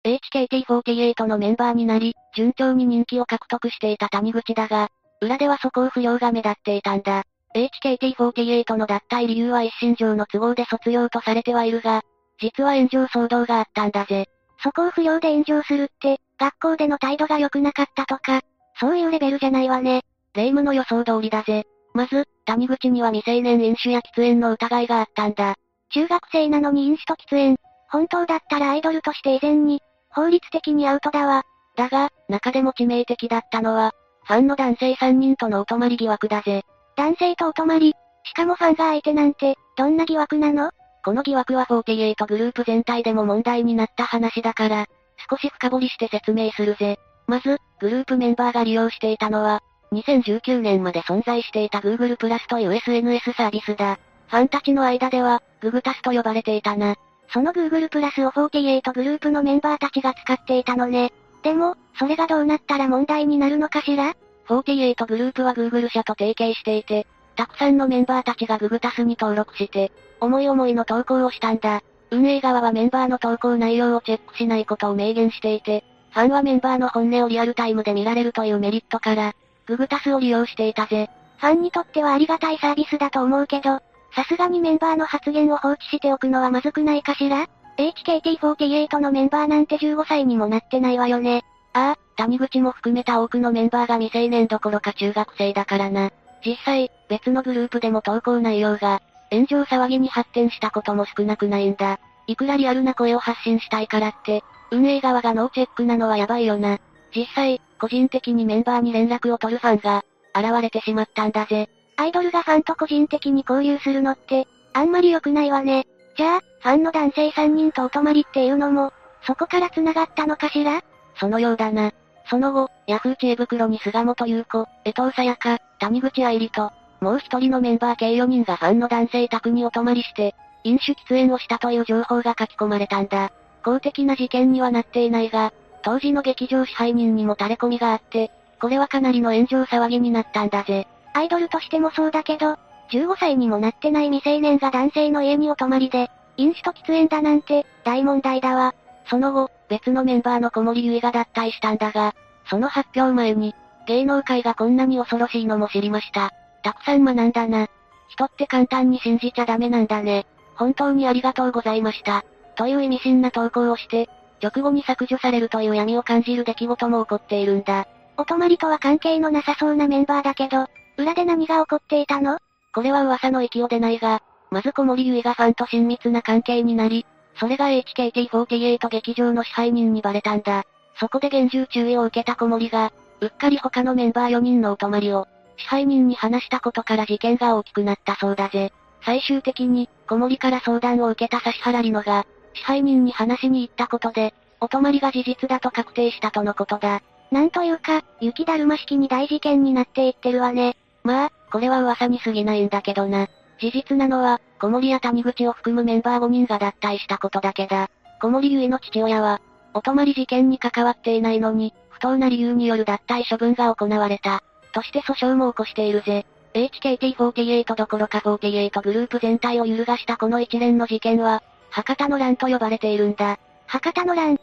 [0.05, 4.89] HKT48 のメンバーになり、順調に人気を獲得していた谷口だが、
[5.21, 7.23] 裏では素行不良が目立っていたんだ。
[7.55, 12.01] HKT48 の脱退理由は一身上の都合で卒業とされてはいるが、
[12.39, 14.27] 実は炎上騒動があったんだぜ。
[14.61, 18.41] 素行不良で炎上するって、学校での態度が良くなかったとか、
[18.79, 20.03] そういうレベルじゃないわね。
[20.33, 21.65] 霊夢の予想通りだぜ。
[21.93, 25.55] まず、谷口には未成年飲酒や喫煙の疑いがあったんだ。
[25.93, 27.57] 中学生なのに飲酒と喫煙。
[27.89, 31.43] 本当だったらアイドルとして以前に、法律的にアウトだわ。
[31.75, 33.91] だが、中でも致命的だったのは、
[34.25, 36.63] ファンの男性3人とのお泊まり疑惑だぜ。
[36.95, 40.71] 男性とお泊まりしかもファンが相手なんて、どんな疑惑なの？
[41.03, 44.85] この疑惑は48グループ全体でも問題になった話だから、
[45.29, 46.97] 少し深掘りして説明するぜ。
[47.27, 53.99] まず、グループメンバーが利用していたのは、2019年まで存在していた Google プラスという SNS サービスだ。
[54.27, 56.97] ファンたちの間では、ググタスと呼ばれていたな。
[57.29, 61.13] その Google プラスを48グループのメンバーたちが使っていたのね。
[61.41, 64.13] でも、それがどうなったら問題になるのかしら
[64.49, 67.07] ?48 グループは Google 社と提携していて、
[67.37, 71.81] たくさんのメンバーたちがググタスに登録して、思い思いの投稿をしたんだ。
[72.11, 79.33] 運営側はメンバーの投稿内容をチェックしないことを明言していて、ファンはメンバーの本音をリアルタイムで見られるというメリットから、
[79.65, 81.09] ググタスを利用していたぜ。
[81.37, 83.79] ファンにとってはありがたいサービスだと思うけど、
[84.15, 87.47] さすがにメンバーの発言を放置しておくのはまずくないかしら
[87.77, 91.43] ?HKT48 のメンバーなんて15歳にもなってないわよね。
[91.73, 96.11] ああ、谷口も含めた多くのメンバーが未成年どころか中学生だからな。
[96.45, 99.01] 実際、別のグループでも投稿内容が、
[99.31, 101.99] 炎上騒ぎに発展したことも少なくないんだ。
[102.27, 106.77] いくらリアルな声を発信したいからって、運営側がノーチェックなのはやばいよな。
[107.15, 110.03] 実際、個人的にメンバーに連絡を取るファンが、
[110.35, 111.69] 現れてしまったんだぜ。
[111.97, 115.85] アイドルがファンと個人的に交流するのって、あんまり良くないわね。
[116.17, 118.91] じゃあ、ファンの男性3人とお泊まりっていうのも、
[119.25, 120.81] そこから繋がったのかしら？
[121.19, 121.91] そのようだな。
[122.29, 126.71] その後、ヤフー知恵袋に菅本優子、江藤さやか、谷口愛理と、
[127.01, 133.31] もう一人のメンバー計4人がファンの男性宅にお泊まりして、飲酒喫煙をしたという情報が書き込まれたんだ。
[133.63, 138.31] 公的な事件にはなっていないが、当時の劇場支配人にも垂れ込みがあって、
[138.61, 140.87] これはかなりの炎上騒ぎになったんだぜ。
[141.13, 142.57] アイドルとしてもそうだけど、
[142.91, 148.73] 15歳にもなってない未成年が男性の家にお泊まりで、飲酒と喫煙だなんて、大問題だわ。
[149.09, 152.15] その後、別のメンバーの小森ゆいが脱退したんだが、
[152.49, 153.55] その発表前に、
[153.87, 156.31] 芸能界がこんなに恐ろしいのも知りました。
[156.63, 157.67] たくさん学んだな。
[158.09, 160.25] 人って簡単に信じちゃダメなんだね。
[160.55, 162.23] 本当にありがとうございました。
[162.55, 164.09] という意味深な投稿をして、
[164.41, 167.87] 直後に削除されるという闇を感じる出来事も起こっているんだ。
[168.17, 170.67] お泊まりとは関係のなさそうなメンバーだけど、
[170.97, 172.37] 裏で何が起こっていたの？
[172.73, 174.21] これは噂の域を出ないが、
[174.51, 177.05] まず小森ゆいがファンと親密な関係になり、
[177.39, 180.63] それが HKT48 劇場の支配人にバレたんだ。
[180.99, 185.27] そこで厳重注意を受けた小森が、うっかり他のメンバー4人のお泊まりを、
[185.57, 188.71] 支配人に話したことから事件が大きくなったそうだぜ。
[189.03, 197.01] 最終的に、小森から相談を受けた指原里乃が、支配人に話しに行ったことで、お泊まりが事実だと確定したとのことだ。
[197.31, 200.77] なんというか、雪だるま式に大事件になっていってるわね。
[201.03, 203.27] まあ、これは噂に過ぎないんだけどな。
[203.59, 207.89] 事実なのは、小森や谷口を含むメンバー5人が脱退したことだけだ。
[208.21, 209.41] 小森ゆいの父親は、
[209.73, 214.43] お泊まり事件に関わっていないのに、不当な理由による脱退処分が行われた。
[214.73, 216.25] として訴訟も起こしているぜ。
[216.53, 223.39] HKT48 どころか48グループ全体を揺るがしたこの一連の事件は、博多の乱と呼ばれているんだ。
[223.65, 224.39] 博多の乱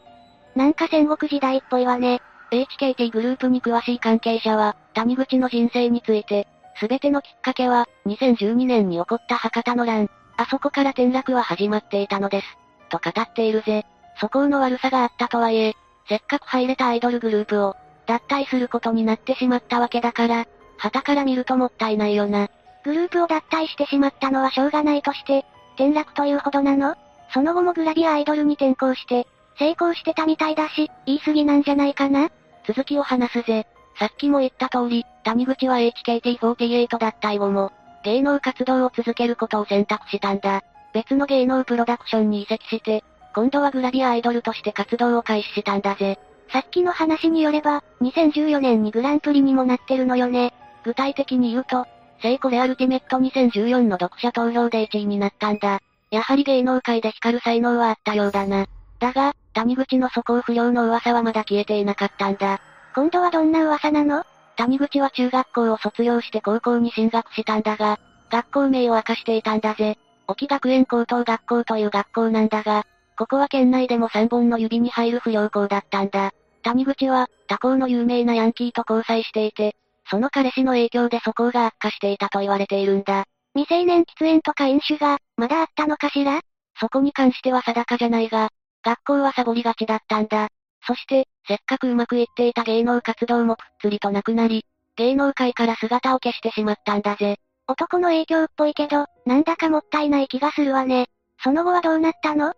[0.57, 2.21] なんか戦国時代っぽいわね。
[2.51, 6.47] HKT グループに詳しい関係者は、谷口の人生について、
[6.79, 10.09] すべてのきっかけは、2012年に起こった博多の乱。
[10.37, 12.47] あそこから転落は始まっていたのです。
[12.89, 13.85] と語っているぜ。
[14.19, 15.75] 素行の悪さがあったとはいえ、
[16.09, 17.77] せっかく入れたアイドルグループを、
[18.07, 20.47] 脱退することになってしまったわけだから、
[20.79, 22.49] 旗から見るともったいないよな。
[22.85, 26.97] グループを脱退してしまったのはしょうがないとして、転落というほどなの？
[27.33, 29.27] その後もグラビアアイドルに転向して、
[29.59, 32.31] 成功してたみたいだし、言い過ぎなんじゃないかな？
[32.67, 33.67] 続きを話すぜ。
[34.01, 37.71] さっきも言った通り、谷口は HKT48 脱退後も、
[38.03, 40.63] 芸能活動を続けることを選択したんだ。
[40.95, 46.19] 別の芸能プロダクションに移籍して、今度はグラビアアイドルとして活動を開始したんだぜ。
[46.51, 50.55] さっきの話によれば、2014年にグランプリにもなってるのよね。
[50.83, 51.87] 具体的に言うと、
[52.23, 55.81] 聖コレアルティメット2014の読者投票で1位になったんだ。
[56.11, 58.65] やはり芸能界で光る才能はあったようだな。
[58.99, 62.63] だが、谷口の素行不良の噂はまだ消えていなかったんだ。
[62.95, 64.25] 今度はどんな噂なの？
[64.57, 67.99] 谷口は中学校を卒業して高校に進学したんだが、
[68.31, 69.97] 学校名を明かしていたんだぜ。
[70.27, 72.85] 沖学園高等学校という学校なんだが、
[73.17, 76.33] ここは県内でも3本の指に入る不良校だったんだ。
[76.63, 79.77] 谷口は、他校の有名なヤンキーと交際していて、
[80.11, 83.25] その彼氏の影響で素行が悪化していたと言われているんだ。
[83.55, 86.41] 未成年喫煙とか飲酒が、まだあったのかしら？
[86.79, 88.51] そこに関しては定かじゃないが、
[88.83, 90.49] 学校はサボりがちだったんだ。
[90.87, 94.65] そして、せっかくうまくいっていた芸能活動もぷっつりとなくなり、
[94.97, 97.37] 芸能界から姿を消してしまったんだぜ。
[97.69, 101.07] 男の影響っぽいけど、なんだかもったいない気がするわね。
[101.43, 102.53] その後はどうなったの？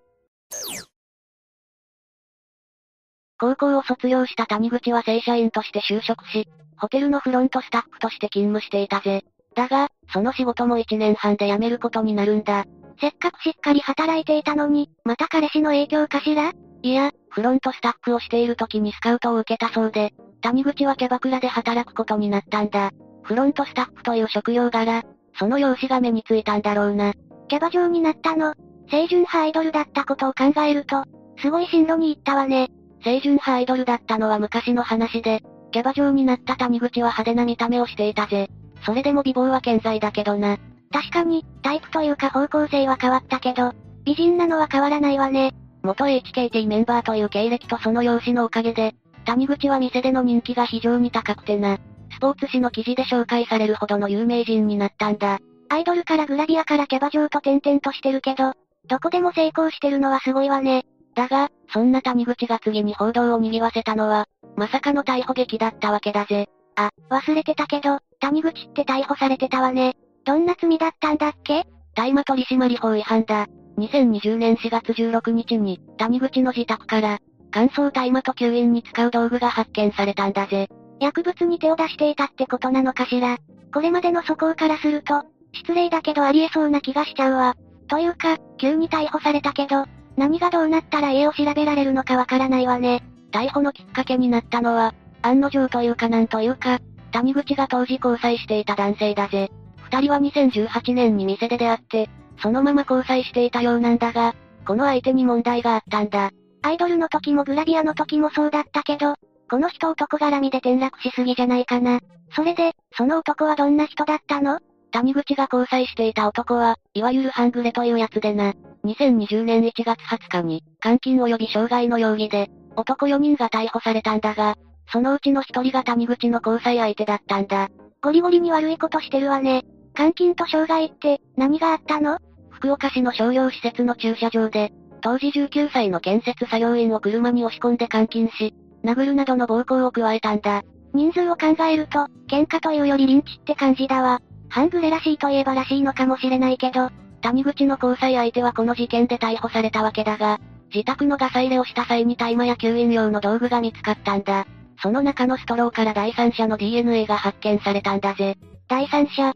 [3.38, 6.46] 高校を卒業した谷口は正社員として就職し、
[6.78, 9.24] ホテルのフロントスタッフとして勤務していたぜ。
[9.54, 12.64] だが、その仕事も1年半で辞めることになるんだ。
[13.00, 16.52] せっかくしっかり働いていたのに、また彼氏の影響かしら？
[16.82, 22.90] いや、フロントスタッフをしている時にスカウトを受けたそうで、谷口はキャバクラで働くことになったんだ。
[23.22, 25.02] フロントスタッフという職業柄、
[25.38, 27.12] その容姿が目についたんだろうな。
[27.48, 28.54] キャバ嬢になったの、
[28.88, 31.04] 清純派アイドルだったことを考えると、
[31.40, 32.68] すごい進路に行ったわね。
[33.02, 38.48] 清純派アイドルだったのは昔の話で、キャバ嬢になった谷口は派手な見た目をしていたぜ。
[38.84, 40.58] それでも美貌は健在だけどな。
[40.92, 43.72] 確かに、タイプというか方向性は変わったけど、
[44.04, 45.54] 美人なのは変わらないわね。
[45.82, 51.78] 元 HKT メンバーという経歴とその容姿のおかげで、谷口は店での人気が非常に高くてな。
[52.12, 55.38] スポーツ紙の記事で紹介されるほどの有名人になったんだ。
[55.68, 58.52] アイドルからグラビアからキャバ嬢と転々としてるけど、
[58.88, 60.84] どこでも成功してるのはすごいわね。
[61.14, 64.26] だが、そんな谷口が次に報道を賑わせたのは、
[64.56, 66.48] まさかの逮捕劇だったわけだぜ。
[66.76, 69.96] あ、忘れてたけど、谷口って逮捕されてたわね。
[70.24, 71.66] どんな罪だったんだっけ？
[71.94, 73.46] 大麻取締法違反だ。
[73.78, 77.18] 2020年4月16日に、谷口の自宅から、
[77.50, 80.68] 乾燥大麻と吸引に使う道具が発見されたんだぜ。
[81.00, 83.38] 薬物に手を出していたってことなのかしら。
[83.72, 87.54] これまでの素行からすると、失礼だけどありえそうな気がしちゃうわ。
[87.88, 89.84] というか、急に逮捕されたけど、
[90.16, 93.02] 何がどうなったら家を調べられるのかわからないわね。
[93.32, 96.78] 逮捕のきっかけになったのは、案の定というかなんというか、
[97.12, 99.50] 谷口が当時交際していた男性だぜ。
[99.90, 102.08] 二人は2018年に店で出会って、
[102.38, 104.34] そのまま交際していたようなんだが、
[104.66, 106.30] この相手に問題があったんだ。
[106.62, 109.14] アイドルの時もグラビアの時もそうだったけど、
[109.50, 112.00] この人男絡みで転落しすぎじゃないかな。
[112.34, 114.60] それで、その男はどんな人だったの？
[114.92, 118.54] 谷口が交際していた男は、いわゆる半グレというやつでな。
[118.84, 124.56] 2020年1月20日に、監禁及び傷害の容疑で、男4人が逮捕されたんだが、
[124.90, 127.68] そのうちの1人が谷口の交際相手だったんだ。
[128.02, 129.64] ゴリゴリに悪いことしてるわね。
[129.94, 132.18] 監禁と傷害って、何があったの？
[132.50, 140.62] 福岡市の商業施設の駐車場で、当時19歳の建設作業員を車に押し込んで監禁し、殴るなどの暴行を加えたんだ。
[140.94, 144.20] 人数を考えると、喧嘩というよりリンチって感じだわ。
[144.48, 146.90] 半グレらしいといえばらしいのかもしれないけど、
[147.22, 150.38] 谷口の交際相手はこの事件で逮捕されたわけだが、
[150.72, 154.46] 自宅のガサ入れをした際に大麻や吸引用の道具が見つかったんだ。
[154.82, 158.36] その中のストローから第三者の DNA が発見されたんだぜ。
[158.68, 159.32] 第三者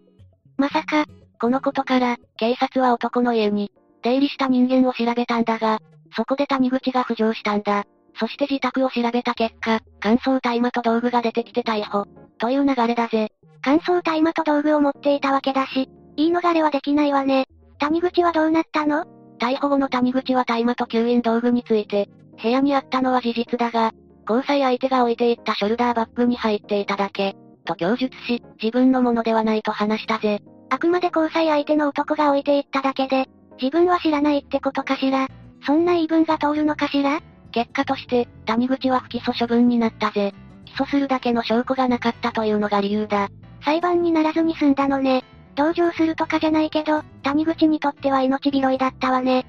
[0.59, 1.05] まさか、
[1.41, 3.71] このことから、警察は男の家に、
[4.03, 5.79] 出入りした人間を調べたんだが、
[6.15, 7.85] そこで谷口が浮上したんだ。
[8.19, 12.07] そして自宅を調べた結果、乾燥大麻と道具が出てきて逮捕。
[12.39, 13.29] という流れだぜ。
[13.63, 17.47] 乾燥大麻と道具を持っていたわけだし、言い逃れはできないわね。
[17.79, 19.05] 谷口はどうなったの？
[19.39, 22.09] 逮捕後の谷口は大麻と吸引道具について、
[22.43, 23.93] 部屋にあったのは事実だが、
[24.29, 27.37] 交際相手が置いていったショルダーバッグに入っていただけ、
[27.67, 30.41] と供述し、自分のものではないと話したぜ。
[30.71, 33.29] あくまで交際相手の男が置いていっただけで、
[33.61, 35.29] 自分は知らないってことかしら。
[35.67, 37.21] そんな言い分が通るのかしら？
[37.53, 40.33] 結果として、谷口は不起訴処分になったぜ。
[40.65, 43.29] 起訴するだけの証拠がなかったというのが理由だ。
[43.65, 45.25] 裁判にならずに済んだのね。
[45.55, 49.47] 同情するとかじゃないけど、谷口にとっては命拾いだったわね。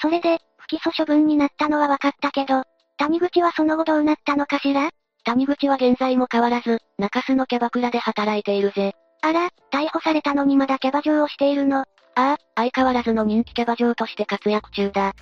[0.00, 2.62] それで、不起訴処分になったのは分かったけど、
[2.98, 4.90] 谷口はその後どうなったのかしら？
[5.24, 8.94] 谷口は現在も変わらず、中洲のキャバクラで働いているぜ。
[9.22, 11.80] あら、逮捕されたのにまだキャバ嬢をしているの？
[11.80, 11.84] あ
[12.14, 15.14] あ、相変わらずの人気キャバ嬢として活躍中だ。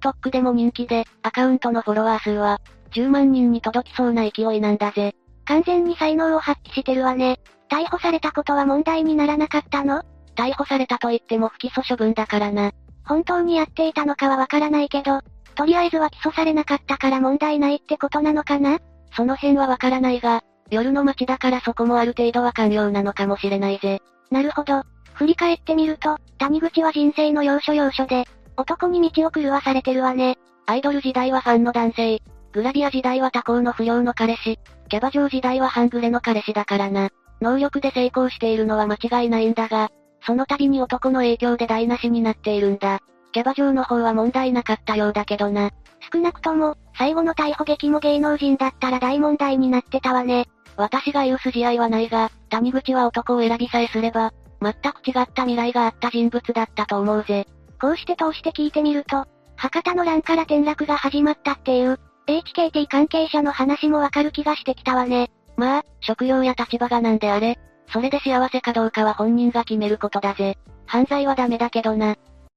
[0.00, 2.60] TikTok でも人気で、アカウントのフォロワー数は、
[2.92, 5.14] 10万人に届きそうな勢いなんだぜ。
[5.46, 7.40] 完全に才能を発揮してるわね。
[7.68, 10.02] 逮捕されたことは問題にならなかったの？
[10.36, 12.70] 逮捕されたと言っても不起訴処分だからな。
[13.04, 15.20] 本当にやっていたのかはわからないけど、
[15.56, 18.78] とりあえずは起訴されなかったから問題ないってことなのかな？
[19.16, 24.00] その辺はわからないが、夜の街だからそこもある程度は寛容なのかもしれないぜ。
[24.30, 24.82] なるほど。
[25.14, 28.26] 振り返ってみると、谷口は人生の要所要所で、
[28.56, 30.36] 男に道を狂わされてるわね。
[30.66, 32.20] アイドル時代はファンの男性、
[32.52, 37.08] グラビア時代は他校の不良の彼氏、キャバ嬢時代は半グレの彼氏だからな。
[37.40, 39.90] 能力で成功しているのは間違いないんだが、
[40.26, 43.00] その度に男の影響で台無しになっているんだ。
[43.36, 45.70] キャバ嬢の方は問題なかったようだけどな。
[46.10, 50.46] 少なくとも、最後の逮捕劇も芸能人だったら大問題になってたわね。
[50.78, 54.32] 私が言う筋合いはないが、谷口は男を選びさえすれば、
[54.62, 57.46] 全く違った未来があった人物だったと思うぜ。
[57.78, 59.26] こうして通して聞いてみると、
[59.56, 65.30] 博多の乱から転落が始まったっていう、HKT 関係者の話もわかる気がしてきたわね。
[65.58, 67.58] まあ、職業や立場がなんであれ、
[67.92, 70.56] それで幸せかどうかは本人が決めることだぜ。
[70.86, 72.16] 犯罪はダメだけどな。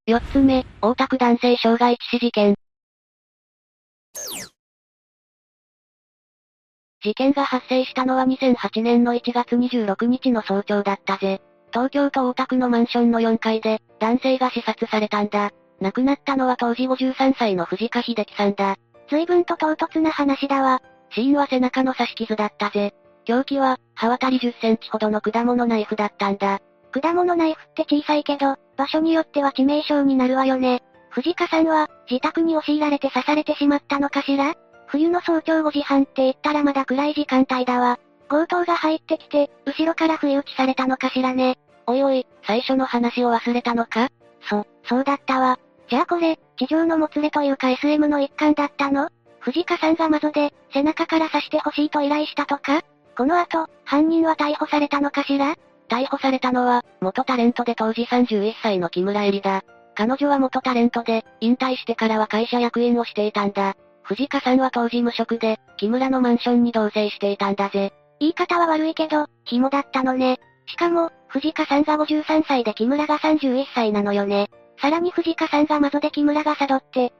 [0.09, 2.55] 四つ目、大田区男性傷害致死事件。
[7.03, 11.41] 事件が発生したのは2008年の1月26日の早朝だったぜ。
[11.71, 15.51] 東京都大田区のマンションの4階で、男性が刺殺されたんだ。
[15.79, 18.77] 亡くなったのは当時53歳の藤川秀樹さんだ。
[19.11, 20.81] 随分と唐突な話だわ。
[21.11, 22.95] 死因は背中の刺し傷だったぜ。
[23.25, 26.61] 凶器は、刃渡り10センチほどの果物ナイフだったんだ。
[26.91, 30.81] 果物ナイフって小さいけど、場所によっては致命傷になるわよね。
[31.11, 34.55] 藤川さんは、自宅に押し入られて刺されてしまったのかしら？
[34.87, 37.99] 冬の早朝5時半って言ったらまだ暗い時間帯だわ。
[38.29, 41.57] 強盗が入ってきて、後ろから不意打ちされたのかしらね。
[41.87, 44.09] おいおい、最初の話を忘れたのか？
[44.49, 45.59] そ、そうだったわ。
[45.89, 49.09] じゃあこれ、地上のもつれというか SM の一環だったの？
[49.39, 52.81] 藤川さんが窓で、背中から刺してほしいと依頼したとか？
[53.17, 55.55] この後、犯人は逮捕されたのかしら？
[55.89, 59.63] 逮捕されたのは、元タレントで当時31歳の木村絵里だ。
[59.95, 63.75] 彼女は元タレントで、引退してからは会社役員をしていたんだ。
[64.03, 67.91] 藤川さんは当時無職で、木村のマンションに同棲していたんだぜ。
[68.19, 70.39] 言い方は悪いけど、紐だったのね。
[70.67, 74.49] しかも、藤川さんが53歳で木村が31歳なのよね。
[74.81, 77.11] さらに藤川さんが窓で木村が佐渡って。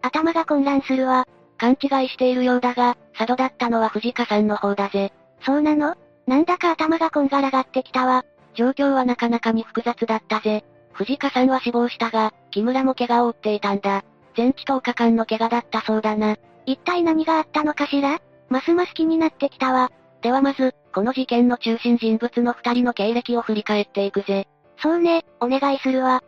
[0.00, 1.26] 頭が混乱するわ。
[1.58, 5.12] 勘違いしているようだが、佐渡だったのは藤川さんの方だぜ。
[5.44, 5.94] そうなの？
[6.26, 8.24] なんだか頭がこんがらがってきたわ。
[8.54, 10.64] 状況はなかなかに複雑だったぜ。
[10.92, 14.04] 藤川さんは死亡したが、木村も怪我を負っていたんだ。
[14.36, 16.36] 全治10日間の怪我だったそうだな。
[16.66, 18.20] 一体何があったのかしら？
[18.48, 19.90] ますます気になってきたわ。
[20.20, 24.46] ではまず、この事件の中心人物の二人の経歴を振り返っていくぜ。
[24.78, 26.22] そうね、お願いするわ。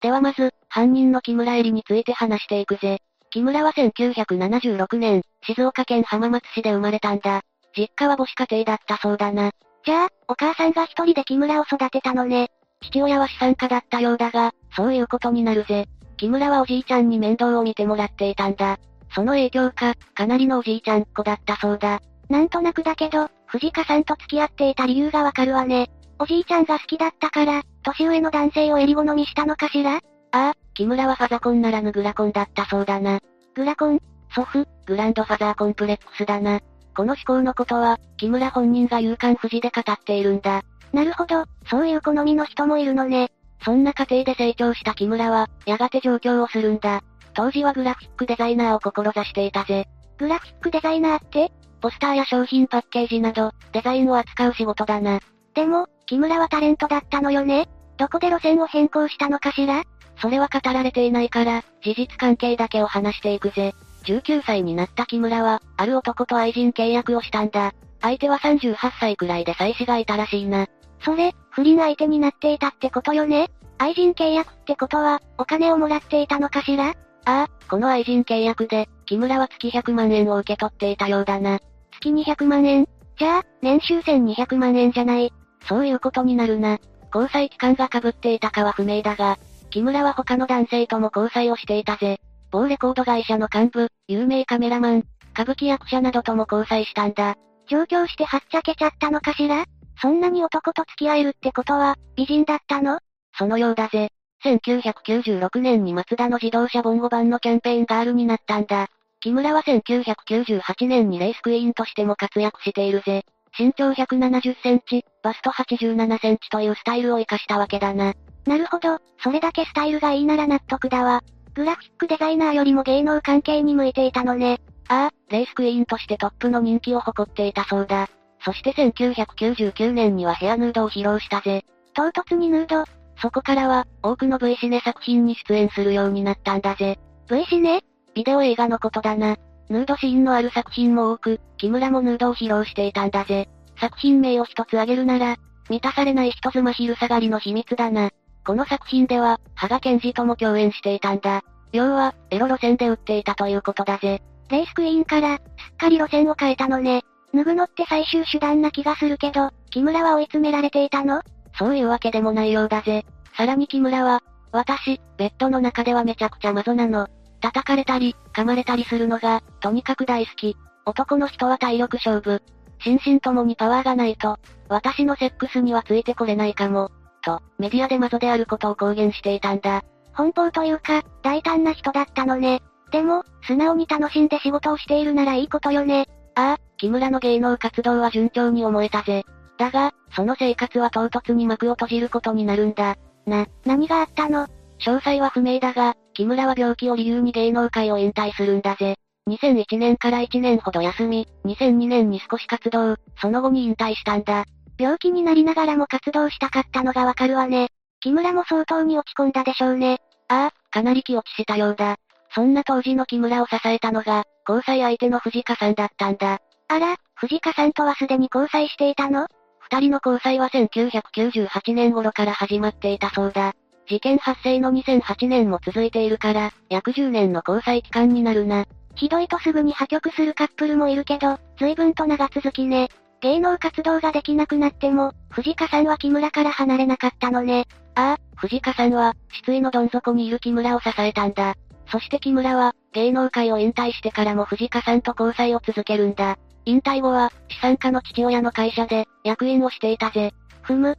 [0.00, 3.00] ではまず、犯人の木村絵里について話していくぜ。
[3.30, 7.42] 木村は1976年、静岡県浜松市で生まれたんだ。
[7.76, 9.50] 実家は母子家庭だったそうだな。
[9.84, 12.48] じゃあ、お母さんが一人で木村を育てたのね。
[12.80, 15.86] 父親は資産家だったようだが、そういうことになるぜ。
[16.16, 18.78] 木村はおじいちゃんに面倒を見てもらっていたんだ。
[19.14, 22.00] その影響か、かなりのおじいちゃんっ子だったそうだ。
[22.30, 25.90] なんとなくだけど、藤川さんと付き合っていた理由がわかるわね。
[26.18, 30.00] おじいちゃんが好きだったから、年上の男性を襟好みしたのかしら？
[30.32, 33.20] ああ、木村はファザコンならぬグラコンだったそうだな。
[33.54, 34.00] グラコン？
[34.34, 36.60] 祖父、グランドファザーコンプレックスだな。
[36.94, 40.62] この思考のことは、木村本人が勇敢不時で語っているんだ。
[40.92, 43.30] なるほど、そういう好みの人もいるのね。
[43.64, 47.02] そんな過程で成長した木村は、やがて上京をするんだ。
[47.34, 49.86] 当時はグラフィックデザイナーを志していたぜ。
[50.18, 51.52] グラフィックデザイナーって？
[51.80, 55.20] ポスターや商品パッケージなど、デザインを扱う仕事だな。
[55.54, 59.84] でも、木村はタレントだったのよねどこで路線を変更したのかしら？
[60.20, 63.74] それは語られていないから、事実関係だけを話していくぜ。
[64.04, 67.72] 19歳になった木村は、ある男と愛人契約をしたんだ。
[68.00, 70.66] 相手は38歳くらいで妻子がいたらしいな。
[71.04, 73.50] それ、不倫相手になっていたってことよね？
[73.78, 76.90] 愛人契約ってことは、お金をもらっていたのかしら？
[76.90, 76.94] あ
[77.24, 81.60] あ、この愛人契約で、木村は月100万円を受け取っていたようだな。
[82.00, 82.88] 月200万円？
[83.18, 85.32] じゃあ、年収1200万円じゃない。
[85.68, 86.78] そういうことになるな。
[87.14, 89.38] 交際期間が被っていたかは不明だが、
[89.70, 92.20] 木村は他の男性とも交際をしていたぜ。
[92.50, 95.04] 某レコード会社の幹部、有名カメラマン、
[95.34, 97.36] 歌舞伎役者などとも交際したんだ。
[97.68, 99.66] 上京してはっちゃけちゃったのかしら？
[100.00, 103.00] そんなに男と付き合えるってことは、美人だったの？
[103.36, 104.10] そのようだぜ。
[104.44, 108.88] 1996年にマツダの自動車ボンゴ版のキャンペーンガールになったんだ。
[109.20, 113.24] 木村は1998年にレースクイーンとしても活躍しているぜ。
[113.58, 118.14] 身長170センチ、バスト87センチというスタイルを活かしたわけだな。
[118.46, 121.22] なるほど、それだけスタイルがいいなら納得だわ。
[121.54, 124.60] グラフィックデザイナーよりも芸能関係に向いていたのね。
[124.88, 128.08] ああ、レースクイーンとしてトップの人気を誇っていたそうだ。
[128.44, 131.64] そして1999年にはヘアヌードを披露したぜ。
[131.94, 132.84] 唐突にヌード
[133.20, 136.98] そこからは、多くの V シネ作品に出演するようになったんだぜ。
[137.28, 137.82] V シネ？
[138.14, 139.36] ビデオ映画のことだな。
[139.70, 143.48] ヌードシーンのある作品も多く、木村もヌードを披露していたんだぜ。
[143.80, 145.36] 作品名を一つ挙げるなら、
[145.68, 148.10] 満たされない人妻昼下がりの秘密だな。
[148.46, 151.42] この作品では、羽賀健二とも共演していたんだ。
[151.72, 154.22] 要は、エロ路線で売っていたということだぜ。
[154.50, 157.02] レースクイーンから、すっかり路線を変えたのね。
[157.34, 161.20] 脱ぐのって最終手段な気がするけど、木村は追い詰められていたの？
[161.58, 163.04] そういうわけでもないようだぜ。
[163.36, 167.06] さらに木村は、私、ベッドの中ではめちゃくちゃマゾなの。
[167.40, 170.56] 叩かれたり、噛まれたりするのが、とにかく大好き。
[170.86, 172.42] 男の人は体力勝負。
[172.80, 176.90] 心身ともにパワーがないと、私のセックスにはついてこれないかも。
[177.22, 179.82] と、メディアでマゾであることを公言していたんだ。
[180.14, 182.62] 奔放というか、大胆な人だったのね。
[182.90, 186.08] でも、素直に楽しんで仕事をしているならいいことよね。
[186.34, 189.24] ああ、木村の芸能活動は順調に思えたぜ。
[189.58, 192.96] だが、その生活は唐突に幕を閉じることになるんだ。
[193.26, 194.46] な、何があったの？
[194.78, 198.96] 詳細は不明だが、木村は病気を理由に芸能界を引退するんだぜ。
[199.30, 204.44] 2001年から1年ほど休み、2002年に少し活動、その後に引退したんだ。
[204.80, 207.68] 病気になりながらも活動したかったのがわかるわね。
[208.00, 209.98] 木村も相当に落ち込んだでしょうね。
[210.26, 211.98] ああ、かなり気落ちしたようだ。
[212.34, 216.40] そんな当時の木村を支えたのが、交際相手の藤香さんだったんだ。
[216.66, 219.28] あら、藤香さんとはすでに交際していたの？
[219.60, 223.52] 二人の交際は1998年頃から始まっていたそうだ。
[223.88, 228.66] 事件発生の2008年も続いているから、約10年の交際期間になるな。
[228.94, 232.88] ひどいとすぐに破局するカップルもいるけど、随分と長続きね。
[233.20, 237.66] 芸能活動ができなくなっても、藤香さんは木村から離れなかったのね。
[237.94, 241.54] ああ、藤香さんは、失意のどん底にいる木村を支えたんだ。
[241.90, 246.36] そして木村は、芸能界を引退してからも藤香さんと交際を続けるんだ。
[246.64, 250.32] 引退後は、資産家の父親の会社で、役員をしていたぜ。
[250.62, 250.98] ふむ。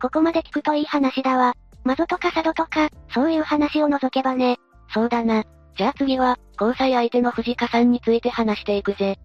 [0.00, 1.54] ここまで聞くといい話だわ。
[1.84, 4.58] マゾとかサドとか、そういう話を除けばね。
[4.92, 5.44] そうだな。
[5.76, 9.18] じゃあ次は、交際相手の藤香さんについて話していくぜ。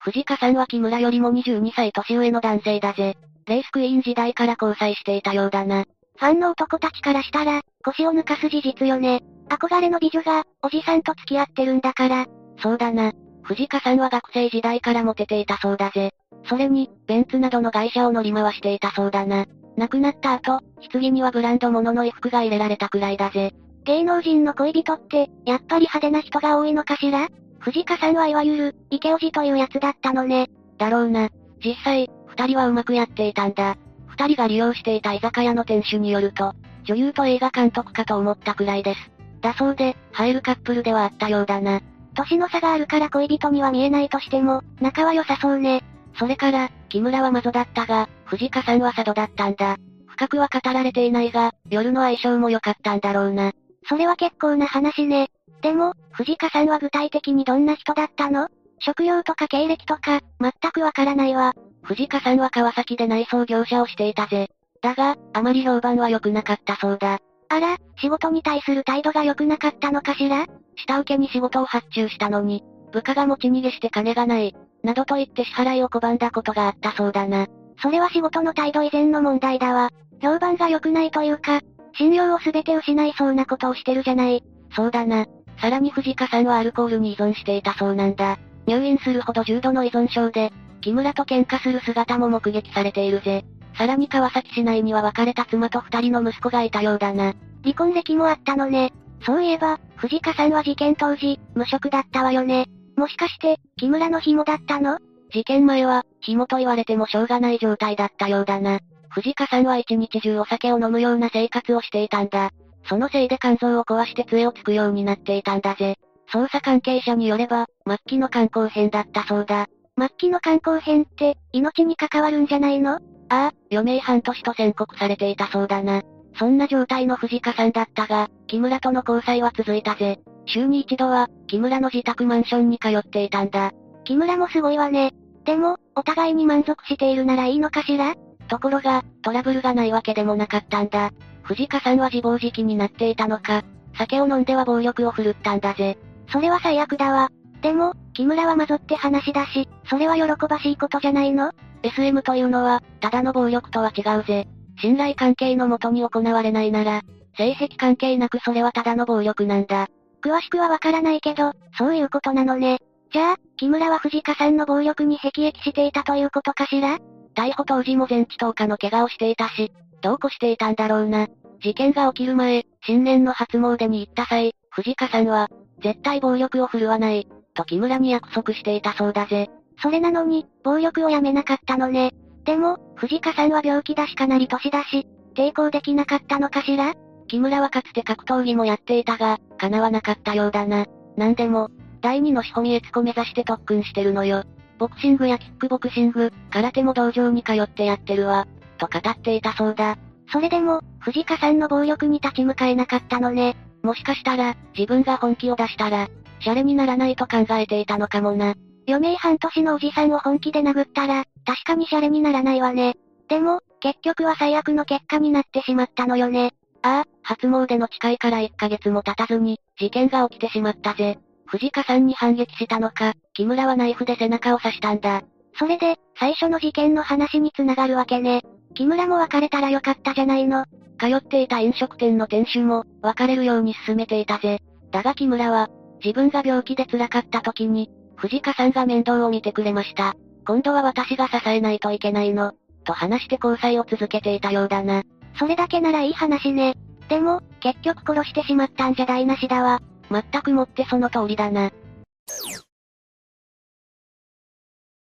[0.00, 3.16] 藤香さんは木村よりも22歳年上の男性だぜ。
[3.46, 5.84] レイスクイーン時代から交際していたようだな。
[6.16, 9.20] ファンの男たちからしたら、腰を抜かす事実よね。
[9.48, 12.26] 憧れの美女が、おじさんと付き合ってるんだから。
[12.60, 13.12] そうだな。
[13.42, 16.12] 藤香さんは学生時代からモテていたそうだぜ。
[16.44, 19.46] それに、ベンツなどの会社を乗り回していたそうだな。
[19.76, 20.60] 亡くなった後、
[20.92, 23.54] 棺にはブランド物の衣服が入れられたくらいだぜ。
[23.84, 27.28] 芸能人の恋人って、やっぱり派手な人が多いのかしら？
[27.58, 30.50] 藤香さんはいわゆる、イケオジというやつだったのね。
[30.78, 31.30] だろうな。
[31.64, 33.76] 実際、二人はうまくやっていたんだ。
[34.08, 36.54] 二人が利用していた居酒屋の店主によると、
[36.84, 39.10] 女優と映画監督かと思ったくらいです。
[39.40, 41.80] だそうで、入るカップルではあったようだな。
[42.14, 45.82] 年の差があるから恋人には見えないとしても、仲は良さそうね。
[46.22, 49.76] それから、木村は魔女だったが、藤香さんは佐渡だったんだ。
[50.06, 53.50] 深くは語られていないが、夜の相性も良かったんだろうな。
[53.88, 55.30] それは結構な話ね。
[55.62, 58.46] でも、藤香さんは具体的にどんな人だったの？
[58.78, 61.54] 職業とか経歴とか、全くわからないわ。
[61.82, 64.48] 藤香さんは川崎で内装業者をしていたぜ。
[64.80, 67.18] だが、あまり評判は良くなかったそうだ。
[67.48, 70.46] あら、仕事に対する態度が良くなかったのかしら？
[70.76, 72.62] 下請けに仕事を発注したのに、
[72.92, 77.46] 部下が持ち逃げして金がない、などと言って支払いを拒んだことがあったそうだな。
[77.80, 79.90] それは仕事の態度以前の問題だわ。
[80.20, 81.60] 評判が良くないというか、
[81.94, 84.42] 信用を全て失いそうなことをしてるじゃない。
[84.74, 85.26] そうだな。
[85.60, 88.38] さらに藤香さんはアルコールに依存していたそうなんだ。
[88.66, 93.44] 入院するほど重度の依存症で、木村と喧嘩する姿も目撃されているぜ。
[93.76, 97.34] さらに川崎市内には別れた妻と二人の息子がいたようだな。
[97.62, 98.92] 離婚歴もあったのね。
[99.24, 102.66] そういえば、藤香さんは事件当時、無職だったわよね。
[102.96, 104.98] もしかして、木村の紐だったの？
[105.32, 108.80] 事件前は、紐と言われてもしょうがない状態だったようだな。
[109.08, 112.50] 藤香さんは一日中お酒を飲むような生活をしていたんだ。
[112.84, 115.96] そのせいで肝臓を壊して杖をつくようになっていたんだぜ。
[116.32, 119.66] 捜査関係者によれば、末期の肝硬変だったそうだ。
[119.98, 122.94] 末期の肝硬変って、命に関わるんじゃないの？
[122.94, 126.02] ああ、余命半年と宣告されていたそうだな。
[126.38, 130.20] そんな状態の藤香さんだったが、木村との交際は続いたぜ。
[130.46, 133.72] 週に一度は、木村の自宅マンションに通っていたんだ。
[134.04, 135.12] 木村もすごいわね。
[135.44, 138.14] でも、お互いに満足しているならいいのかしら？
[138.48, 141.10] ところが、トラブルがないわけでもなかったんだ。
[141.42, 143.62] 藤香さんは自暴自棄になっていたのか、
[143.96, 145.98] 酒を飲んでは暴力を振るったんだぜ。
[146.30, 147.30] それは最悪だわ。
[147.60, 154.46] でも、木村はまぞって話だし、それは喜ばしいことじゃないの ?SM というのは、ただの暴力とは違うぜ。
[154.80, 157.02] 信頼関係のもとに行われないなら、
[157.36, 159.88] 性癖関係なくそれはただの暴力なんだ。
[160.22, 162.78] 詳しくはわからないけど、そういうことなのね。
[163.12, 166.98] じゃあ、木村は藤香さんの暴力に辟易していたということかしら？
[167.34, 171.28] 逮捕当時も全治10日の怪我をしていたし、どうこしていたんだろうな。
[171.62, 175.48] 事件が起きる前、新年の初詣に行った際、藤香さんは、
[175.82, 179.50] 絶対暴力を振るわない、と木村に約束していたそうだぜ。
[179.82, 182.12] それなのに、暴力をやめなかったのね。
[182.44, 186.94] でも、藤香さんは病気だしかなり年だし、抵抗できなかったのかしら？
[187.32, 190.84] 木村はかつて格闘技もやっていたが、叶わなかったようだな。
[191.16, 191.70] なんでも、
[192.02, 194.44] 第二の志保美悦子目指して特訓してるのよ。
[194.76, 199.96] ボクシングやキックボクシング、空手も道場に通ってやってるわ、と語っていたそうだ。
[200.30, 203.56] それでも、藤香さんの暴力に立ち向かえなかったのね。
[203.82, 206.08] もしかしたら、自分が本気を出したら、
[206.40, 208.56] シャレにならないと考えていたのかもな。
[208.86, 212.96] 余命半年のおじさんを本気で殴ったら、確かにシャレにならないわね。
[213.30, 216.52] でも、結局は最悪の結果になってしまったのよね。
[216.82, 221.18] ああ、初詣の誓いから1ヶ月も経たずに、事件が起きてしまったぜ。
[221.46, 225.22] 藤香さんに反撃したのか、木村はナイフで背中を刺したんだ。
[225.58, 228.42] それで、最初の事件の話に繋がるわけね。
[228.74, 230.64] 木村も別れたらよかったじゃないの。
[230.98, 234.60] 通っていた飲食店の店主も、別れるように進めていたぜ。
[234.90, 235.68] だが木村は、
[236.02, 240.14] 自分が病気で辛かった時に、藤香さんが面倒を見てくれました。
[240.46, 242.52] 今度は私が支えないといけないの。
[242.84, 245.02] と話して交際を続けていたようだな。
[245.38, 246.76] それだけならいい話ね。
[247.08, 249.80] でも、結局殺してしまったんじゃ台無しだわ。
[250.10, 251.70] 全くもってその通りだな。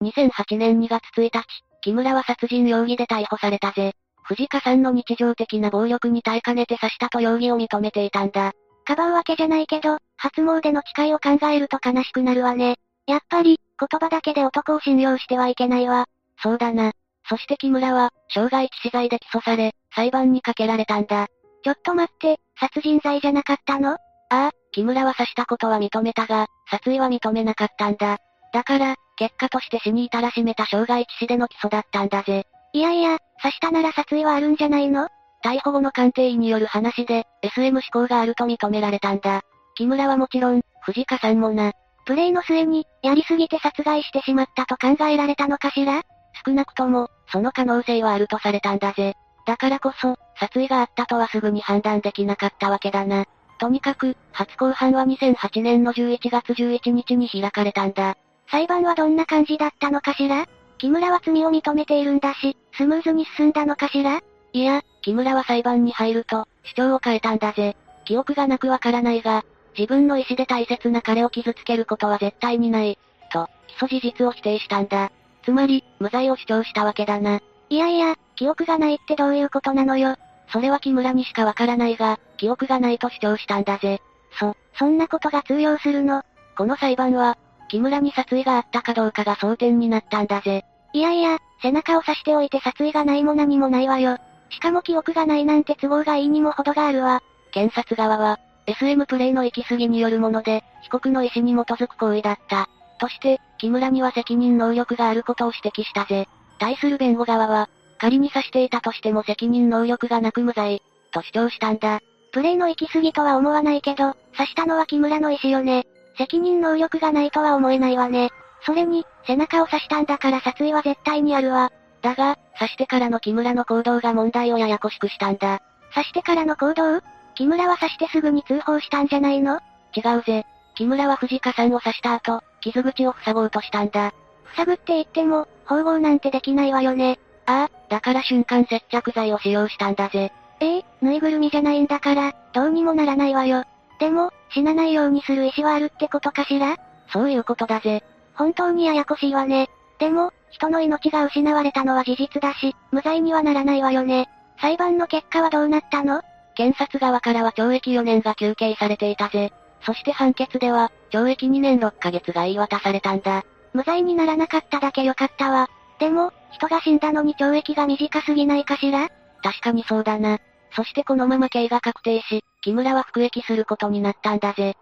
[0.01, 1.43] 2008年2月1日、
[1.81, 3.93] 木村は殺人容疑で逮捕されたぜ。
[4.23, 8.53] 藤香さんの日常的な暴力に耐えかねて刺したと容疑を認めていたんだ。
[8.85, 12.75] かばうわけじゃないけど、初詣の誓いを考えると悲しくなるわね。
[13.07, 16.05] やっぱり、言葉だけで男を信用してはいけないわ。
[16.41, 16.91] そうだな。
[17.29, 21.27] そして木村は、傷害致死罪で起訴され、裁判にかけられたんだ。
[21.63, 23.91] ちょっと待って、殺人罪じゃなかったの？
[23.91, 23.97] あ
[24.31, 28.17] あ、木村は刺したことは認めたが、殺意は認めなかったんだ。
[28.51, 32.47] だから、結果として死に至らしめた傷害致死での起訴だったんだぜ。
[32.73, 35.07] いやいや、刺したなら殺意はあるんじゃないの？
[35.43, 39.41] 逮捕後の鑑定医による話で、SM 思考があると認められたんだ。
[39.75, 41.73] 木村はもちろん、藤香さんもな。
[42.05, 46.01] プレイの末に、やりすぎて殺害してしまったと考えられたのかしら？
[46.45, 49.15] 少なくとも、その可能性はあるとされたんだぜ。
[49.45, 53.25] だからこそ、殺意があったとはすぐに判断できなかったわけだな。
[53.59, 58.15] とにかく、初公判は2008年の11月11日に開かれたんだ。
[58.49, 60.47] 裁判はどんな感じだったのかしら？
[60.77, 64.21] 木村は罪を認めているんだし、スムーズに進んだのかしら？
[64.53, 67.75] いや、木村は裁判に入ると、主張を変えたんだぜ。
[68.05, 69.43] 記憶がなくわからないが、
[69.77, 72.97] 自分の意思で大切な彼を傷つけることは絶対にない。
[73.31, 75.11] と、基礎事実を否定したんだ。
[75.43, 77.41] つまり、無罪を主張したわけだな。
[77.69, 80.15] いやいや、記憶がないってどういうことなのよ。
[80.51, 84.01] それは木村にしかわからないが、記憶がないと主張したんだぜ。
[84.39, 86.23] そ、そんなことが通用するの？
[86.57, 87.37] この裁判は、
[87.69, 90.65] 木村に殺意があったかどうかが争点になったんだぜ。
[90.93, 94.17] いやいや、背中を刺しておいて殺意がないも何もないわよ。
[94.49, 97.21] しかも記憶がないなんて都合がいいにも程があるわ。
[97.51, 102.67] 検察側は、SM プレイの行き過ぎによるもので、被告の意思に基づく行為だった。
[102.99, 106.27] として、木村には責任能力があることを指摘したぜ。
[106.57, 110.81] 対する弁護側は、仮に刺していたとしても責任能力がなく無罪、
[111.11, 111.99] と主張したんだ。
[112.31, 115.85] プレイの行き過ぎとは思わないけど、刺したのは木村の意思よね。
[116.17, 118.29] 責任能力がないとは思えないわね。
[118.65, 121.71] それに、背中を刺したんだから殺意は絶対にあるわ。
[122.01, 125.59] だが、刺してからの木村の行動が問題をややこしくしたんだ。
[125.93, 127.01] 刺してからの行動？
[127.35, 129.59] 木村は刺してすぐに通報したんじゃないの？
[129.95, 130.45] 違うぜ。
[130.75, 134.13] 木村は藤香さんを刺した後、傷口を塞ごうとしたんだ。
[134.55, 137.19] 塞ぐって言っても、縫合なんてできないわよね。
[137.45, 140.31] ああ、だから瞬間接着剤を使用したんだぜ。
[140.59, 143.63] ええぬいぐるみじゃないんだから、どうにもならないわよ。
[143.99, 146.77] でも、死なないようにする意思はあるってことかしら？
[147.11, 148.03] そういうことだぜ。
[148.35, 149.69] 本当にややこしいわね。
[149.99, 154.29] でも、人の命が失われたのは事実だし、無罪にはならないわよね。
[154.59, 156.21] 裁判の結果はどうなったの？
[156.55, 159.53] 検察側からは懲役4年が求刑されていたぜ。
[159.81, 163.43] そして判決では、懲役2年6ヶ月が言い渡されたんだ。
[163.73, 165.69] 無罪にならなかっただけよかったわ。
[165.99, 169.09] でも、人が死んだのに懲役が短すぎないかしら？
[169.41, 170.39] 確かにそうだな。
[170.75, 174.75] そしてこのまま刑が確定し、木村は服役することになったんだぜ。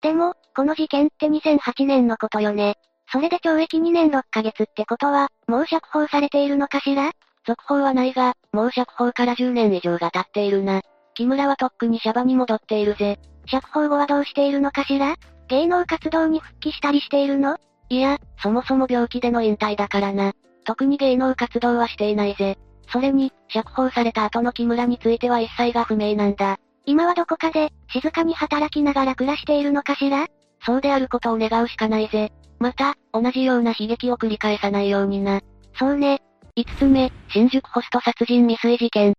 [0.00, 2.76] でも、この事件って2008年のことよね。
[3.12, 7.12] それで懲役2年6ヶ月ってことは、もう釈放されているのかしら？
[7.46, 10.80] 続報はないが、もう釈放から10年以上が経っているな。
[11.14, 13.18] 木村はとっくにシャバに戻っているぜ。
[13.46, 15.16] 釈放後はどうしているのかしら？
[15.48, 17.58] 芸能活動に復帰したりしているの？
[17.88, 20.32] いや、そもそも病気での引退だからな。
[20.64, 22.56] 特に芸能活動はしていないぜ。
[22.90, 26.58] それに、釈放された後の木村については一切が不明なんだ。
[26.86, 30.26] 今はどこかで、静かに働きながら暮らしているのかしら？
[30.64, 32.32] そうであることを願うしかないぜ。
[32.58, 35.40] また、同じような悲劇を繰り返さないようにな。
[35.78, 36.22] そうね。
[36.56, 39.14] 5つ目、新宿ホスト殺人未遂事件。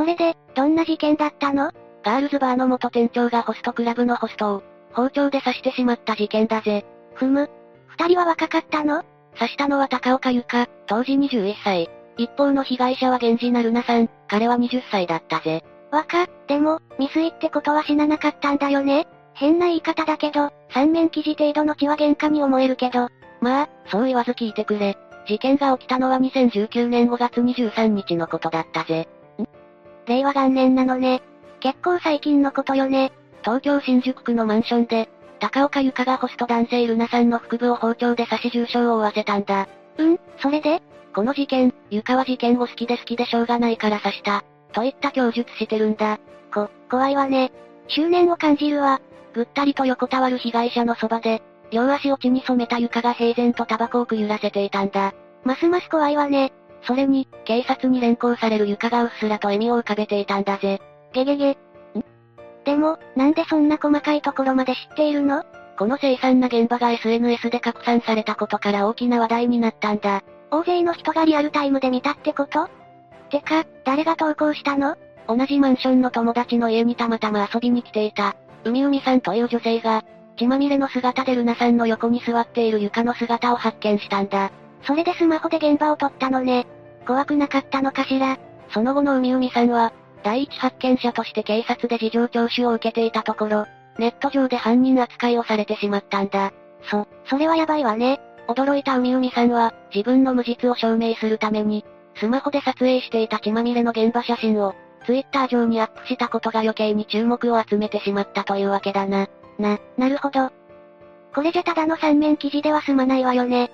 [0.00, 1.72] それで、どんな事件だったの？
[2.02, 4.62] ガールズバーの元店長がホストクラブのホストを、
[4.94, 6.86] 包丁で刺してしまった事件だぜ。
[7.12, 7.50] ふむ。
[7.88, 9.02] 二人は若かったの？
[9.34, 11.90] 刺したのは高岡ゆか、当時21歳。
[12.16, 15.62] 一方の被害者は源氏なるなさん、彼は20歳だったぜ。
[15.90, 19.06] 若、でも、未遂ってことは死ななかったんだよね？
[19.34, 23.08] 変な言い方だけど、三面記事程度の血は喧嘩に思えるけど。
[23.42, 24.96] まあ、そう言わず聞いてくれ。
[25.26, 29.06] 事件が起きたのは2019年5月23日のことだったぜ。
[30.06, 31.22] ん令和元年なのね。
[31.60, 33.12] 結構最近のことよね。
[33.42, 39.68] 東京新宿区のマンションで、高岡由香がホスト男性ルナさんの腹部を包丁で刺し重傷を負わせたんだ。
[39.98, 40.82] うん、それで？
[41.14, 44.44] この事件、ゆかは事件を好きで好きでしょうがないから刺した。
[44.72, 46.18] といった供述してるんだ。
[46.52, 47.52] こ、怖いわね。
[47.88, 49.00] 執念を感じるわ。
[49.34, 55.12] ぐったりと横たわる被害者のそばで、両足を血に染めた床が平然とタバコをくゆらせていたんだ。
[55.44, 56.52] ますます怖いわね。
[56.82, 60.80] それに、警察に連行される床がうっすらと笑みを浮かべていたんだぜ。
[61.12, 61.50] ゲゲゲ。
[61.50, 61.56] ん？
[62.64, 65.44] でも、なんでそんな細かいところまで知っているの？
[65.78, 70.22] この凄惨な現場が SNS で拡散されたことから大きな話題になったんだ。
[70.50, 72.68] 大勢の人がリアルタイムで見たってこと？
[73.30, 74.96] てか、誰が投稿したの？
[75.28, 80.04] 同じマンションの友達の家にたまたま遊びに来ていた、海海さんという女性が、
[80.36, 84.50] 血まみれの姿でルナさんの横に座っている床の姿を発見したんだ。
[84.82, 86.66] それでスマホで現場を撮ったのね。
[87.06, 88.38] 怖くなかったのかしら。
[88.72, 93.66] その後の海海さんは、第一発見者として警察で事情聴取を受けていたところ、
[93.98, 96.52] ネット上で犯人扱いをされてしまったんだ。
[96.82, 98.20] そ、それはやばいわね。
[98.48, 101.84] 驚いた海海さんは、自分の無実を証明するために、
[102.16, 104.74] スマホで撮影していた血まみれの現場写真を、
[105.06, 109.28] ツイッター上にアップしたことが余計に注目を集めてしまったというわけだな。
[109.58, 110.50] な、なるほど。
[111.34, 113.70] これじゃただの三面記事では済まないわよね。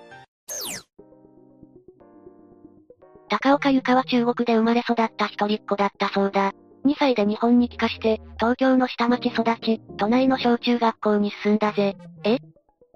[3.29, 6.53] 高岡由香は中国で生まれ育った一人っ子だったそうだ。
[6.85, 11.97] 2歳で日本に帰化して、東京の下町育ち、都内の小中学校に進んだぜ。
[12.25, 12.39] え？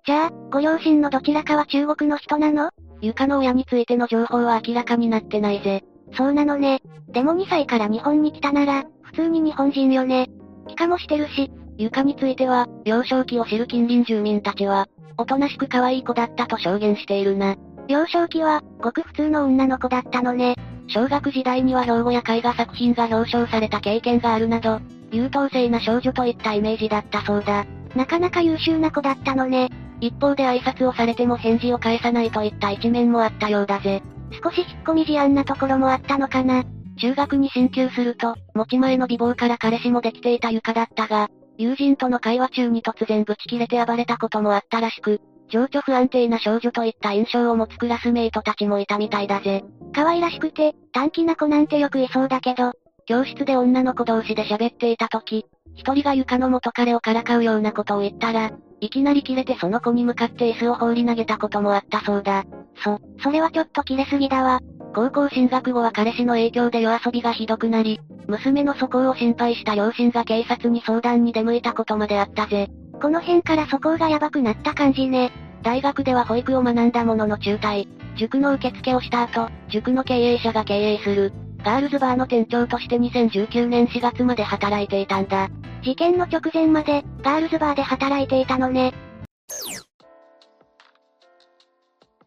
[0.06, 2.70] じゃあ、ご両親のどちらかは中国の人なの？
[3.00, 5.82] ゆかの親についての情報は明らかになってないぜ。
[6.16, 6.80] そうなのね。
[7.08, 10.28] でも2歳から日本に来たなら、普通に日本人よね。
[10.68, 11.50] 帰化もしてるし。
[11.76, 14.86] ゆかについては、幼少期を知る近隣住民たちは、
[15.18, 17.56] おとなしく可愛い子だったと証言しているな。
[17.88, 20.56] 幼少期は、ごく普通の女の子だったのね。
[20.86, 24.80] 小学時代には標語や絵画作品が表彰された経験があるなど、
[25.12, 27.64] 優等生な少女といったイメージだったそうだ。
[27.94, 29.70] なかなか優秀な子だったのね。
[30.00, 34.02] 一方で挨拶をされても返事を返さないといった一面もあったようだぜ。
[34.42, 36.64] 少し引っ込み思案なところもあったのかな。
[37.00, 41.28] 中学に進級すると、持ち前の美貌から彼氏もできていた床だったが、
[41.60, 49.62] 友人との会話中に突然ブチ切れて暴れたこともあったらしく、情緒不安定な少女といった印象を持つクラスメイトたちもいたみたいだぜ。
[49.94, 52.72] 可愛らしくて、短気な子なんてよくいそうだけど、
[53.04, 55.44] 教室で女の子同士で喋っていた時、
[55.74, 62.44] 一人が床の元彼をからかうようなことを言ったら、いきなり切れてその子に向かって椅子を放り投げたこともあったそうだ。
[62.82, 64.60] そ、それはちょっと切れすぎだわ。
[64.94, 72.68] 高校進学後は彼氏の影響で夜遊びがひどくなり、娘の素行を心配した両親が警察に相談に出向いたことまであったぜ。
[73.00, 75.30] この辺から素行がヤバくなった感じね。
[75.62, 77.86] 大学では保育を学んだものの中退。
[78.16, 81.32] 塾の受付をした後、塾の経営者が経営する、
[81.62, 85.48] ガールズバーの店長として2019年4月まで働いていたんだ。
[85.82, 88.92] 事件の直前まで、ガールズバーで働いていたのね。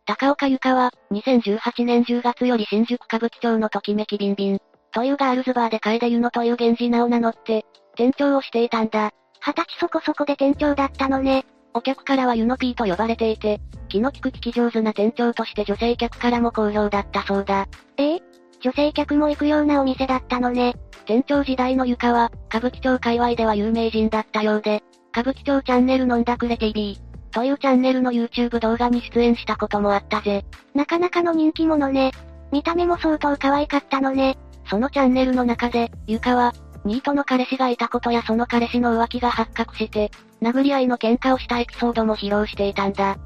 [0.06, 4.60] 高岡由香は、2018年10月より新宿歌舞伎町のときめきビンビン、
[4.92, 7.66] というガールズバーで楓湯野という源氏名を名乗って、
[7.96, 9.12] 店長をしていたんだ。
[9.46, 11.46] 二十歳そこそこで店長だったのね。
[11.74, 13.60] お客からはユノピーと呼ばれていて、
[13.90, 17.68] 気の利く聞き上手な店長として女性客からも好評だったそうだ。
[17.98, 18.33] ええ？
[18.64, 20.76] 女性客も行くようなお店だったのね。
[21.06, 26.98] 店長時代の床は、歌舞伎町界隈では有名人だったようで、歌舞伎町チャンネル飲んだくれ TV、
[27.32, 30.46] というチャンネルの YouTube 動画に出演したこともあったぜ。
[30.74, 32.12] なかなかの人気者ね。
[32.54, 34.38] 見た目も相当可愛かったのね。
[34.70, 36.54] そのチャンネルの中で、ゆかは、
[36.86, 40.10] ニートの彼氏がいたことやその彼氏の浮気が発覚して、
[40.42, 43.12] 殴り合いの喧嘩をしたエピソードも披露していたんだ。
[43.12, 43.18] ん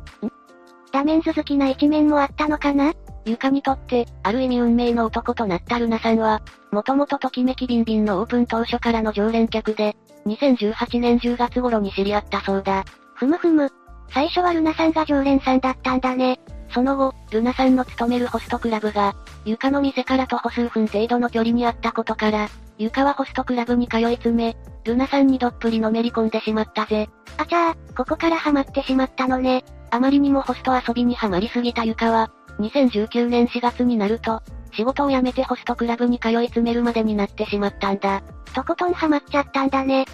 [0.91, 2.93] ダメンズ好きな一面もあったのかな？
[3.27, 12.85] ゆかにとって、ある意味運命の男となったルナさんは、もともとときめきビンビンのオープン当初からの常連客で、2018年10月頃に知り合ったそうだ。
[13.15, 13.69] ふむふむ。
[14.09, 16.39] 最初はルナさんが常連さんだったんだね。
[16.69, 19.15] その後、ルナさんの勤めるホストクラブが、
[19.45, 22.47] 床の店から徒歩数分程度の距離にあったことから、
[22.77, 24.55] 床はホストクラブに通い詰め、
[24.85, 27.09] ルナさんにどっぷりのめり込んでしまったぜ。
[27.37, 29.65] あちゃー、ここからハマってしまったのね。
[29.89, 34.41] あまりにもホスト遊びにはまりすぎた床は、2019年4月になると、
[34.73, 38.21] 仕事を辞めてホストクラブに通い詰めるまでになってしまったんだ。
[38.53, 40.05] とことんハマっちゃったんだね。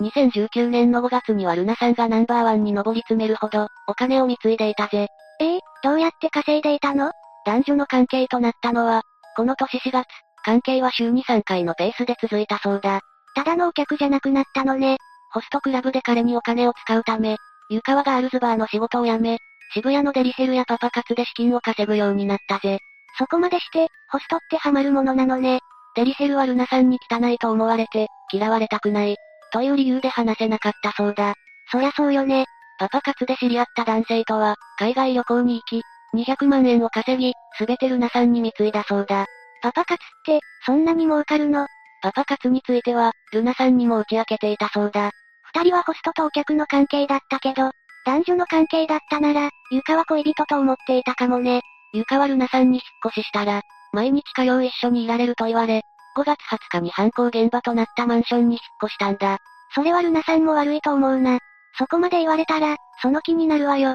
[0.00, 5.08] 2019年の5月にはルナさんがナンバーワンに上り詰めるほど、お金を貢いでいたぜ。
[5.40, 7.10] ええー、どうやって稼いでいたの？
[7.44, 9.02] 男女の関係となったのは、
[9.36, 10.06] この年4月、
[10.44, 13.00] 関係は週2、3回のペースで続いたそうだ。
[13.34, 14.98] ただのお客じゃなくなったのね。
[15.32, 17.36] ホストクラブで彼にお金を使うため、
[17.70, 19.38] 湯川ガールズバーの仕事を辞め、
[19.74, 22.78] 渋谷のデリヘルやパパ活で資金を稼ぐようになったぜ。
[23.18, 25.60] そこまでして、ホストってハマるものなのね。
[25.94, 29.16] デリヘルはルナさんに汚いと思われて、嫌われたくない。
[29.52, 31.34] という理由で話せなかったそうだ。
[31.70, 32.46] そりゃそうよね。
[32.78, 35.82] パパ活で知り合った男性とは、海外旅行に行き、
[36.14, 39.26] 200万円を稼ぎ、すべてルナさんに貢いだそうだ。
[39.60, 41.66] パパ活って、そんなに儲かるの？
[42.00, 45.10] パパ活については、ルナさんにも打ち明けていたそうだ。
[45.54, 47.70] 二人はホストとお客の関係だったけど、
[48.04, 51.62] 男女の関係だったなら、ゆかは恋人と思っていたかもね。
[51.92, 55.82] ゆかはルナさんに引っ越ししたら、毎日火曜一緒にいられると言われ、
[56.16, 59.38] 5月20日に犯行現場となったマンションに引っ越したんだ。
[59.74, 61.38] それはルナさんも悪いと思うな。
[61.78, 63.94] そこまで言われたら、その気になるわよ。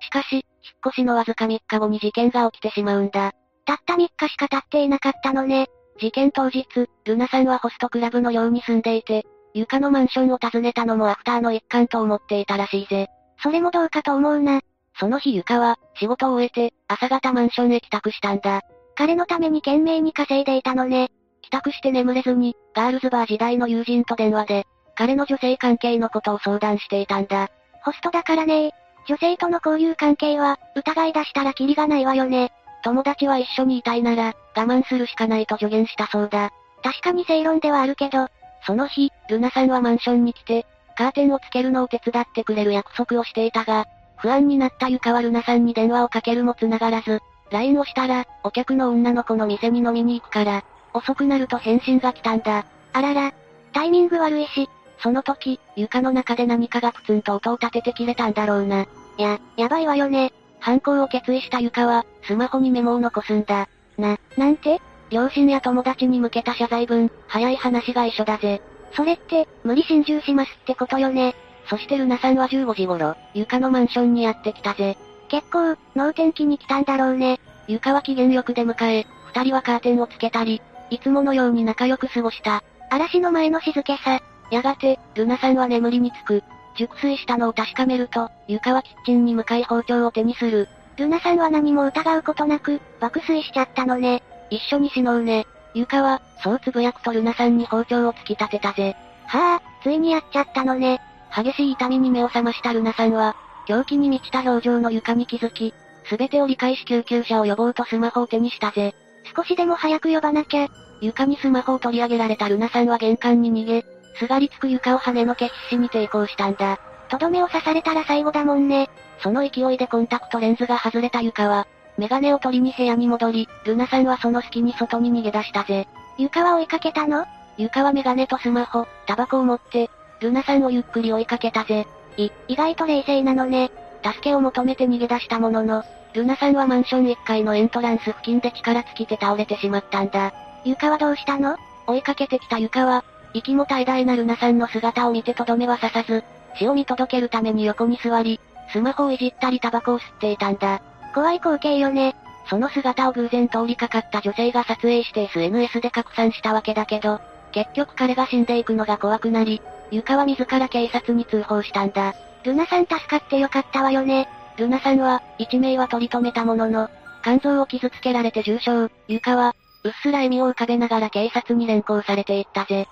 [0.00, 0.42] しかし、引っ
[0.86, 3.32] 越しのわずか3日後に事件が起きてしまうんだ。
[3.66, 5.66] たった3日しか経っていなかったのね。
[5.98, 6.66] 事件当日、
[7.04, 13.08] ルナさんはホストクラブの寮に住んでいて、床のマンションを訪ねたのもアフターの一環と思っていたらしいぜ。
[13.42, 14.60] それもどうかと思うな。
[14.98, 18.62] その日床は、仕事を終えて、朝方マンションへ帰宅したんだ。
[18.94, 21.10] 彼のために懸命に稼いでいたのね。
[21.42, 27.48] 帰宅して眠れずに、ガールズバー時代の友人と電話で、彼の女性関係のことを相談していたんだ。
[27.84, 28.72] ホストだからね
[29.06, 32.50] 女性との交流関係は、疑い出したらキリがないわよね。
[32.82, 36.50] 友達は一緒にいたいなら、我慢するしかないと助言したそうだ。
[36.82, 38.28] 確かに正論ではあるけど、
[38.66, 43.86] その日、ルナさんはマンションに来て、カーテンをつけるのを手伝ってくれる約束をしていたが、
[44.16, 52.64] 不安になったゆかはルナさんに電話をかけるも繋がらず、LINE をしたら、お客の女の子の店に飲みに行くから、遅くなると返信が来たんだ。
[52.92, 53.32] あらら、
[53.72, 54.68] タイミング悪いし、
[55.02, 58.86] その時、床の中で何かがプツンと音を立てて切れたんだろうな。
[59.18, 60.32] や、やばいわよね。
[60.60, 63.68] 犯行を決意した床は、スマホにメモを残すんだ。
[63.98, 64.80] な、なんて？
[65.10, 68.60] 両親や友達に向けた謝罪文、早い話が一緒だぜ。
[68.92, 71.34] それって、無理心中しますってことよね。
[71.68, 74.96] そしてルナさんは15時頃、床のマンションにやってきたぜ。
[75.28, 77.40] 結構、能天気に来たんだろうね。
[77.68, 82.62] 床は機嫌よく出迎え、二人はカーテンをつけたり、いつものように仲良く過ごした。
[82.90, 84.20] 嵐の前の静けさ。
[84.50, 86.42] やがて、ルナさんは眠りにつく。
[86.76, 90.68] 熟睡したのを確かめると、床はキッチンに向かい包丁を手にする。
[90.98, 94.22] ルナさんは何も疑うことなく、爆睡しちゃったのね。
[94.50, 95.46] 一緒に死のうね。
[95.74, 98.96] 床は、そうつぶやくとルナさんに包丁を突き立てたぜ。
[99.26, 101.00] はあ、ついにやっちゃったのね。
[101.34, 103.36] 激しい痛みに目を覚ましたルナさんは、
[103.66, 105.74] 狂気に満ちた表情の床に気づき、
[106.08, 108.94] すべてを理解し救急車を呼ぼうとスマホを手にしたぜ。
[109.36, 110.68] 少しでも早く呼ばなきゃ。
[111.00, 113.84] 床にスマホを取り上げられたルナさんは玄関に逃げ、
[114.18, 116.78] すがりつく床を跳ねのけ必死に抵抗したんだ。
[117.08, 118.88] とどめを刺されたら最後だもんね。
[119.20, 121.66] その勢いでコンタクトレンズが外れた床は、
[121.98, 125.88] メガネを取りに部屋に戻り、ルナさんはその隙に外に逃げ出したぜ。
[126.18, 127.26] 床は追いかけたの？
[127.56, 129.90] 床はメガネとスマホ、タバコを持って、
[130.20, 131.86] ルナさんをゆっくり追いかけたぜ。
[132.18, 133.70] い、意外と冷静なのね。
[134.04, 140.32] 助けを求めて逃げ出したものの、ルナさんはマンション1階のエントランス付近で力尽きて倒れてしまったんだ。
[140.64, 141.56] 床はどうしたの？
[141.86, 146.24] 追いかけてきた床は、息も怠大なルナさんの姿を見てとどめは刺さず、
[146.58, 148.40] 死を見届けるために横に座り、
[148.72, 150.80] スマホをいじったりタバコを吸っていたんだ。
[151.14, 152.14] 怖い光景よね。
[152.48, 157.20] その姿を偶然通りかかった女性が撮影して SNS で拡散したわけだけど、
[157.52, 159.60] 結局彼が死んでいくのが怖くなり、
[159.90, 162.14] 床は自ら警察に通報したんだ。
[162.44, 164.28] ルナさん助かってよかったわよね。
[164.56, 166.88] ルナさんは、一命は取り留めたものの、
[167.22, 172.88] 肝臓を傷つけられて重傷、床は、うっすら笑みを浮かべながら警察に連行されていったぜ。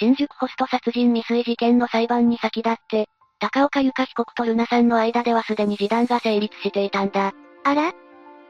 [0.00, 3.06] 新宿ホスト殺人未遂事件の裁判に先立って、
[3.38, 7.34] 高岡由香被告とルナさんの間ではすでに示談が成立していたんだ。
[7.64, 7.92] あら？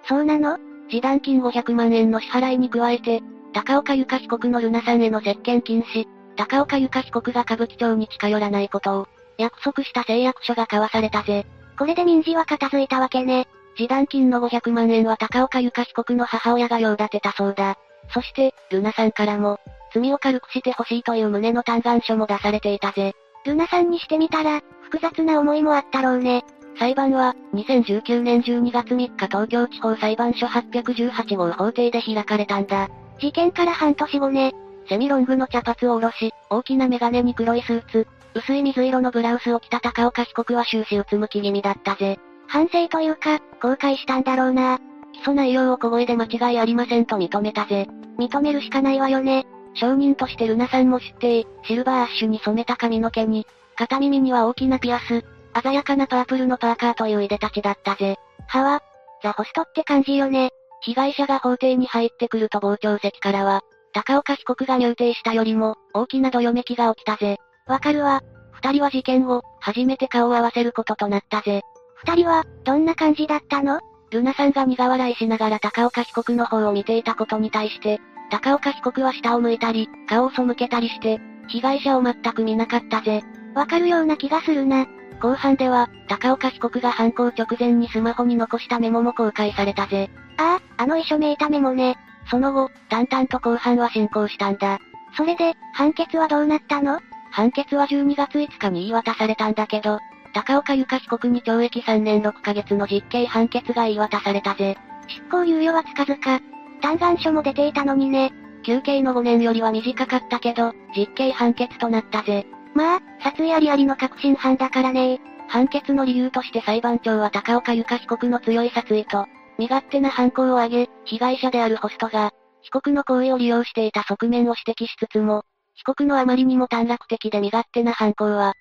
[0.04, 0.58] そうなの？
[0.88, 3.20] 示談金500万円の支払いに加えて、
[3.52, 6.06] 高岡由香被告のルナさんへの接見禁止、
[6.36, 11.46] 高岡由香被告が歌舞伎町に近寄らないことを、約束した誓約書が交わされたぜ。
[11.76, 13.48] これで民事は片付いたわけね。
[13.74, 17.76] 示談金の500万円は高岡由香被告の母親が用立てたそうだ。
[18.14, 19.58] そして、ルナさんからも、
[19.92, 23.14] 罪を軽くしてほしいという旨の嘆願書も出されていたぜ。
[23.44, 26.44] ルナさんにしてみたら、複雑な思いもあったろうね。
[26.78, 32.88] 裁判は、2019年12月3日東京地方裁判所818号法廷で開かれたんだ。
[33.18, 34.52] 事件から半年後ね。
[34.88, 42.18] セミロングの茶髪を下ろし、大きなメガネに黒いスーツ、薄い水色のブラウスを着た高岡被告は終始うつむき気味だったぜ。
[42.46, 44.78] 反省というか、後悔したんだろうな。
[45.12, 47.88] 起訴内容を小声で間違いありませんと認めたぜ。
[48.18, 49.46] 認めるしかないわよね。
[49.74, 55.24] 証人としてルナさんも知ってシルバーアッシュに染めた髪の毛に、片耳には大きなピアス、
[55.62, 58.16] 鮮やかなパープルのパーカーといういでたちだったぜ。
[58.46, 58.82] はわ。
[59.22, 60.50] ザホストって感じよね。
[60.82, 67.38] 被害者が法廷に入ってくると傍聴席からは、高岡被告が入廷したよりも、大きなどよめきが起きたぜ。
[67.66, 68.22] わかるわ。
[68.52, 71.62] 二人は事件後、初めて顔を合わせることとなったぜ。
[71.96, 73.80] 二人は、どんな感じだったの？
[74.10, 83.22] ルナさんが苦笑いしながら高岡被告の方を見ていたことに対して、高岡被告は下を向いたり、顔を背けたりして、被害者を全く見なかったぜ。
[83.54, 84.86] わかるような気がするな。
[85.20, 90.10] 後半では、高岡被告が犯行直前にスマホに残したメモも公開されたぜ。
[90.38, 91.96] ああ、あの遺書めいたメモね。
[92.30, 94.78] その後、淡々と後半は進行したんだ。
[95.16, 97.00] それで、判決はどうなったの？
[97.32, 99.98] 判決は12月5日に言い渡されたんだけど、
[100.32, 104.76] 高岡由香被告に懲役3年6ヶ月の実刑判決が言い渡されたぜ。
[105.08, 106.40] 執行猶予はつかずか。
[106.80, 108.32] 嘆願書も出ていたのにね。
[108.62, 112.46] 休刑の5年よりは短かったけど、実刑判決となったぜ。
[112.74, 119.26] まあ、殺意ありありの確信犯だからね判決の理由として裁判長は高岡由香被告の強い殺意と、
[119.58, 122.32] 身勝手な犯行を挙げ、被害者であるホストが、
[122.62, 125.44] 被告の行為を利用していた側面を指摘しつつも、
[125.74, 128.52] 被告のあまりにも短絡的で身勝手な犯行は、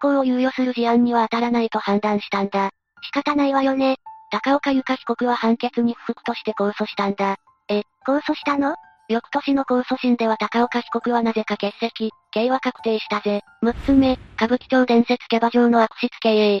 [0.00, 2.70] 執行を猶予する事案には当たらないと判断したんだ。
[3.02, 3.96] 仕方ないわよね。
[4.30, 7.36] 高岡由香被告は判決に不服として控訴したんだ。
[7.68, 8.76] え、控訴したの？
[9.08, 13.42] 翌年の控訴審では高岡被告はなぜか欠席、刑は確定したぜ。
[13.62, 16.60] 6つ目、歌舞伎町伝説競馬場の悪質経営。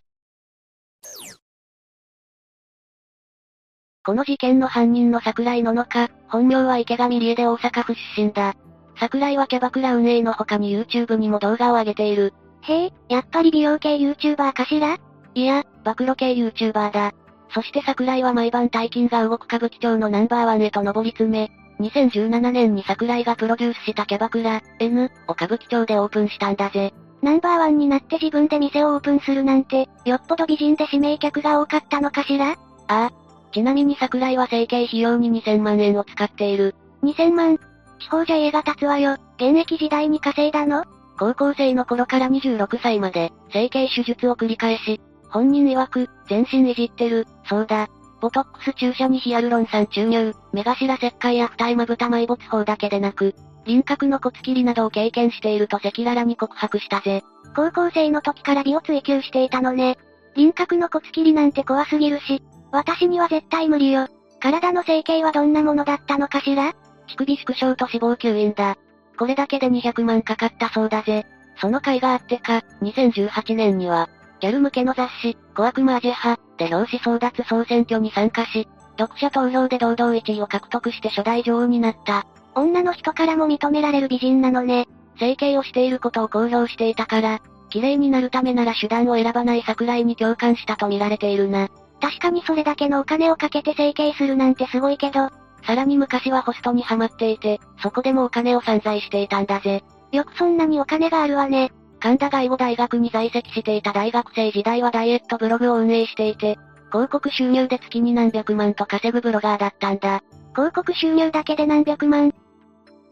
[4.06, 8.54] この事件の犯人の桜井ののか、本名は池上理恵で大阪府出身だ。
[8.98, 12.34] 桜井はキャバクラ運営の他に YouTube にも動画を上げている。
[12.62, 14.98] へえ、やっぱり美容系 YouTuber かしら？
[15.34, 17.12] いや、暴露系 YouTuber だ。
[17.54, 26.92] そして桜井は毎晩大金が動く歌舞伎町のナンバーワンへと上り詰め、2017年に桜井がプロデュースしたキャバクラ、N を歌舞伎町でオープンしたんだぜ。
[27.22, 32.50] ナンバーワンになって自分で店をオープンするなんて、よっぽど美人で指名客が多かったのかしら？
[32.50, 32.56] あ
[32.88, 33.12] あ。
[33.52, 36.74] ちなみに桜井は整形費用に2000万円を使っている。
[37.04, 37.58] 2000万？
[38.00, 39.12] 地方じゃ家が立つわよ。
[39.36, 40.84] 現役時代に稼いだの？
[41.18, 45.00] 高校生の頃から26歳まで、整形手術を繰り返し、
[45.34, 47.88] 本人曰く、全身いじってる、そうだ。
[48.20, 53.34] ボトックス注射にヒアルロン酸注入、目頭切開や二重まぶた埋没法だけでなく、
[53.66, 57.24] 輪郭の骨切りなどを経験していると赤裸々に告白したぜ。
[57.56, 59.98] 高校生の時から美を追求していたのね。
[60.36, 62.40] 輪郭の骨切りなんて怖すぎるし、
[62.70, 64.06] 私には絶対無理よ。
[64.40, 66.74] 体の整形はどんなものだったのかしら？
[67.08, 68.76] 乳首縮小と脂肪吸引だ。
[69.18, 71.26] これだけで200万かかったそうだぜ。
[71.56, 74.08] その甲斐があってか、2018年には、
[74.44, 78.68] ギャル向けの雑誌、小悪魔アジェハ、で表紙争奪総選挙に参加し、
[78.98, 82.26] 読者投票で堂々1位を獲得して初代女王になった。
[82.54, 84.86] 女の人からも認められる美人なのね。
[85.18, 87.40] 整形をしていることを公表していたから、
[87.70, 91.70] 綺麗になるためなら手段を選ばない桜井に共感したと見られているな。
[92.02, 95.30] 確かにそれだけのお金をかけて整形するなんてすごいけど、
[95.66, 99.82] さらに昔はホストにハマっていて、そこでもお金を散財していたんだぜ。
[100.12, 101.72] よくそんなにお金があるわね。
[102.04, 106.58] 神田外語大学に在籍していた大学生時代はダイエットブログを運営していて、
[106.92, 110.20] 広告収入で月に何百万と稼ぐブロガーだったんだ。
[110.54, 112.34] 広告収入だけで何百万？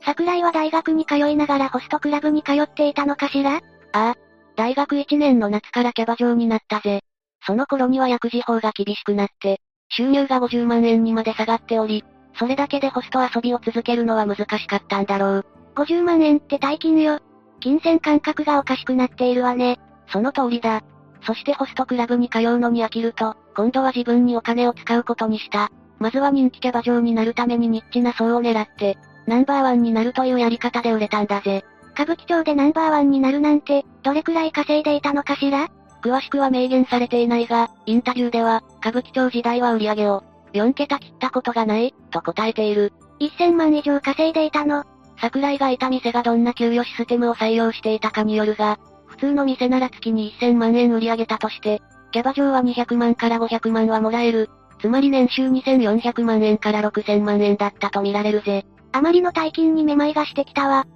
[0.04, 3.56] 桜井は大学に通いながらホストクラブに通っていたのかしら？
[3.56, 3.60] あ
[3.92, 4.14] あ。
[4.56, 7.00] 大学1年の夏からキャバ嬢になったぜ。
[7.46, 12.04] その頃には薬事法が厳しくなって、収入が50万円にまで下がっており、
[12.38, 15.46] それだけでホスト遊びを続けるのは難しかったんだろう。
[15.76, 17.20] 50万円って大金よ。
[17.62, 19.78] 金銭感覚がおかしくなっているわね。
[20.08, 20.82] その通りだ。
[21.24, 25.70] そしてホストクラブに通うのに飽きると、今度は自分にお金を使うことにした。
[26.00, 28.98] まずは人気キャバ嬢になるためにニッチな層を狙って、
[29.28, 31.64] ナンバーワンになるというやり方で売れたんだぜ。
[31.94, 35.68] 歌舞伎町でナンバーワンになるなんて、どれくらい稼いでいたのかしら？
[36.02, 42.92] 詳しくは明言されていないが、インタビューでは、歌舞伎町時代は売り上げを、4桁切ったことがない、と答えている。
[43.20, 44.84] 1000万以上稼いでいたの。
[45.22, 51.80] 桜井がいた店がどんな給与システムを採用していたかによるが、普通の店なら月に1000万円売り上げたとして、
[52.10, 54.50] キャバ嬢は200万から500万はもらえる。
[54.80, 58.66] つまり年収2400万円から6000万円だったと見られるぜ。
[58.90, 60.86] あまりの大金にめまいがしてきたわ。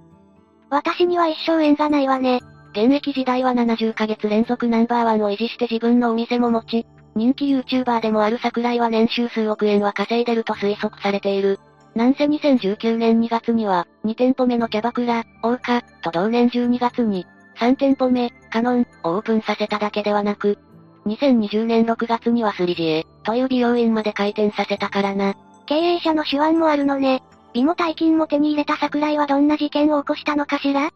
[0.69, 2.41] 私には一生縁がないわね。
[2.71, 6.85] 現役時代は70ヶ月連続ナンバーワンを維持して自分のお店も持ち、
[7.15, 11.59] 人気 YouTuber でもある桜井は年収数億円は稼いでると推測されている。
[11.97, 17.25] なんせ2019年2月には、2店舗目のキャバクラ、大花、と同年12月に、
[17.59, 20.59] 3店舗目、カノン、をオープンさせただけではなく、
[21.07, 25.33] 2020年6月にはスリジエ、という美容院まで開店させたからな。
[25.65, 27.23] 経営者の手腕もあるのね。
[27.53, 30.91] 美も大金も手に入れた桜井はどんな事件を起こしたのかしら？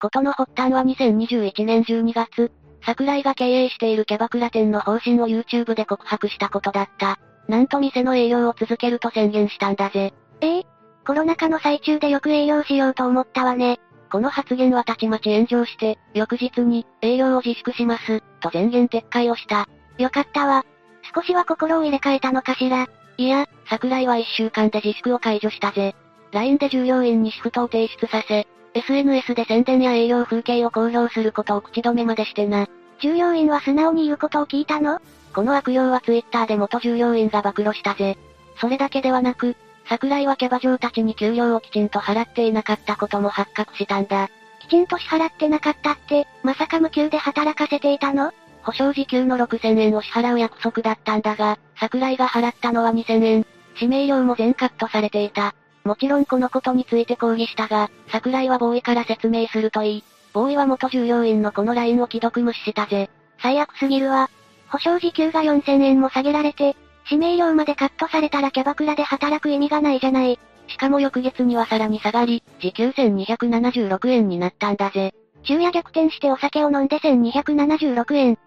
[0.00, 2.50] ことの発端は2021年12月、
[2.84, 7.20] 桜井が経営しているキャバクラ店の方針を YouTube で告白したことだった。
[7.50, 10.14] なんと店の営業を続けると宣言したんだぜ。
[10.40, 10.66] ええ
[11.04, 13.80] コロナ禍の最中でよく営業しようと思ったわね。
[14.12, 19.68] この発言はたちまち炎上して、翌日に、営業を自粛します、と宣言撤回をした。
[19.98, 20.64] よかったわ。
[21.12, 22.86] 少しは心を入れ替えたのかしら。
[23.16, 25.96] いや、桜井は1週間で自粛を解除したぜ。
[26.30, 32.68] LINE で従業員にシフトを提出させ、SNS で宣伝や営業風景を公表することを口止めまでしてな。
[33.00, 35.00] 従業員は素直に言うことを聞いたの？
[35.34, 38.18] この悪用は Twitter で元従業員が暴露したぜ。
[38.60, 39.56] それだけではなく、
[39.88, 44.28] 桜井はキャバ嬢たちに給料をきちんと払っていなかったことも発覚したんだ。
[44.60, 48.32] きちんと支払ってなかったって、まさか無給で働かせていたの？
[48.62, 53.46] 保証時給の6000円を支払う約束だったんだが、桜井が払ったのは2000円。
[53.76, 55.54] 指名料も全カットされていた。
[55.84, 60.04] もちろんこのことについて抗議したが、桜井はボーイから説明するといい。
[60.32, 63.10] ボーイは元従業員のこの LINE を既読無視したぜ。
[63.42, 64.30] 最悪すぎるわ。
[64.68, 66.76] 保証時給が4000円も下げられて、
[67.06, 70.38] 指名料までカットされたらキャバクラで働く意味がないじゃない。
[70.68, 75.12] しかも翌月にはさらに下がり、時給1276円になったんだぜ。
[75.42, 78.38] 昼夜逆転してお酒を飲んで1276円。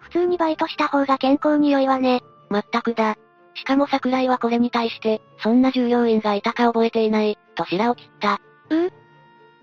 [0.00, 2.22] 普通にバイトした方が健康に良いわね。
[2.48, 3.16] まったくだ。
[3.54, 8.40] しかも桜井はこれに対して、そんな従業員がいたか覚えていない、と白を切った。
[8.70, 9.01] う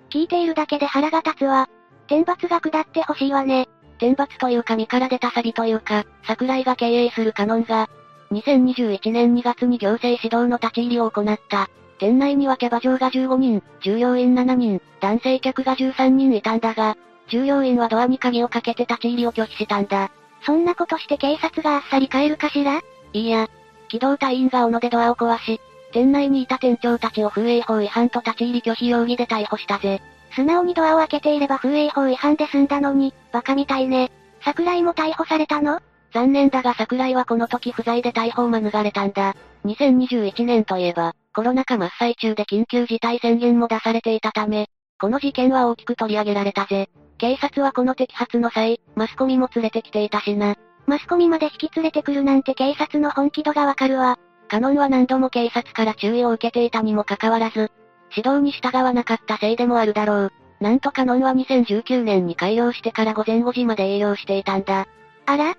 [0.09, 1.69] 聞いているだけで腹が立つわ。
[2.07, 3.67] 天罰が下ってほしいわね。
[3.99, 7.89] 天罰というか身から出たサビというか、桜井が経営するカノンが、
[8.31, 11.69] 2021年2月に行政指導の立ち入りを行った。
[11.99, 16.95] 店内にはキャバ嬢が15人、従業員7人、男性客が13人いたんだが、
[17.27, 20.09] 従業員はドアに鍵をかけて立ち入りを拒否したんだ。
[20.43, 22.81] そんなことして警察があっさり帰るかしら？
[23.11, 23.47] いいや、
[23.89, 25.59] 機動隊員が斧でドアを壊し、
[25.91, 30.01] 店内にいた店長たちを風営法違反と立ち入り拒否容疑で逮捕したぜ。
[30.35, 34.11] 素直にドアを開けていれば風営法違反で済んだのに、バカみたいね。
[34.43, 35.81] 桜井も逮捕されたの？
[36.13, 39.35] 残念だが桜井はこの時不在で逮捕を免れたんだ。
[39.65, 44.67] 2021年といえば、コロナ禍真っ最中で緊急事態宣言も出されていたため、
[44.99, 46.89] この事件は大きく取り上げられたぜ。
[47.17, 50.55] 警察はこの摘発の際、マスコミも連れてきていたしな。
[50.87, 54.17] マスコミまで引き連れてくるなんて警察の本気度がわかるわ。
[54.49, 57.71] カノンは何度も警察から注意を受けていたにもかかわらず、
[58.15, 60.33] 指導に従わなかったせいでもあるだろう。
[60.59, 64.87] なんとカノンは2019年に開業してから午前5時まで営業していたんだ。
[65.25, 65.55] あら？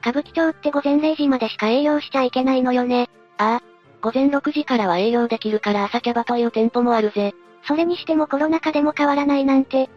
[0.00, 3.08] 歌舞伎町って午前0時までしか営業しちゃいけないのよね。
[3.38, 3.62] ああ。
[4.02, 7.34] 午前6時からは営業できるから朝キャバという店舗もあるぜ。
[7.66, 9.88] それにしてもコロナ禍でも変わらないなんて。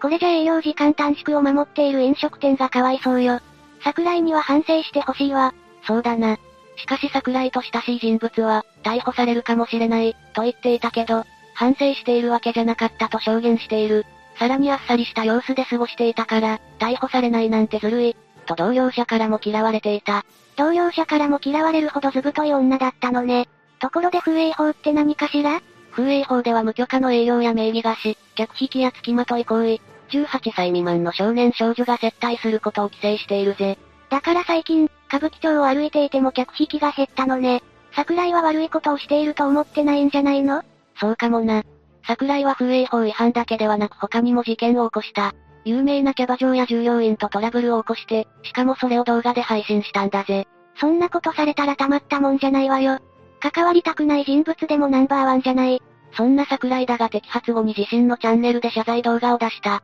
[0.00, 3.40] これじゃ営業時間短縮を守っている飲食店がかわいそうよ。
[3.82, 5.52] 桜井には反省してほしいわ。
[5.86, 6.38] そうだな。
[6.80, 11.24] しかし桜井と親しい人物は、逮捕されるかもしれない、と言っていたけど、
[11.54, 14.06] 反省しているわけじゃなかったと証言している。
[14.38, 18.16] さらにあっさりした様子で過ごしていたから、逮捕されないなんてずるい、
[18.46, 20.24] と同僚者からも嫌われていた。
[20.56, 23.48] 同僚者からも嫌われるほどずぶとい女だったのね。
[23.78, 25.60] ところで風営法って何かしら？
[25.92, 29.80] 風営法では無許可の営業や名義貸し、客引きや付きまとい行為、
[30.10, 33.78] 18歳未満の少年少女が接待することを規制しているぜ。
[34.08, 37.62] だから最近、歌舞伎町を歩いていても客引きが減ったのね。
[37.96, 40.62] 桜井は悪いことをしていると思ってないんじゃないの？
[41.00, 41.64] そうかもな。
[42.06, 45.34] 桜井は風営法違反だけではなく他にも事件を起こした。
[45.64, 50.46] 有名なキャバ嬢や従業員とトラブルを起こして、しかもそれを動画で配信したんだぜ。
[50.80, 53.00] そんなことされたらたまったもんじゃないわよ。
[53.40, 55.82] 関わりたくない人物でもナンバーワンじゃない。
[56.12, 59.82] そんな桜井だが摘発後に自身のチャンネルで謝罪動画を出した。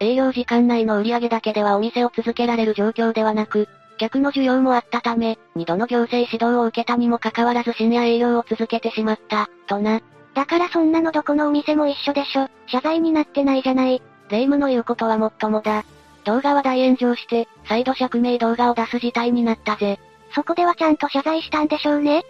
[0.00, 3.68] 営業時間内の売り上げだけではお店を続けられる状況ではなく、
[3.98, 10.00] 客の需要もあったため、二度の行政指導を受けたにもかかわらず深夜営業を続けてしまった、とな。
[10.34, 12.48] だからそんなのどこのお店も一緒でしょ。
[12.68, 14.00] 謝罪になってないじゃない。
[14.30, 15.84] 霊夢の言うことはもっともだ。
[16.24, 19.98] 動画は大炎上して、再度釈明動画を出す事態になったぜ。
[20.34, 22.22] そこではちゃんと謝罪したんでしょうね。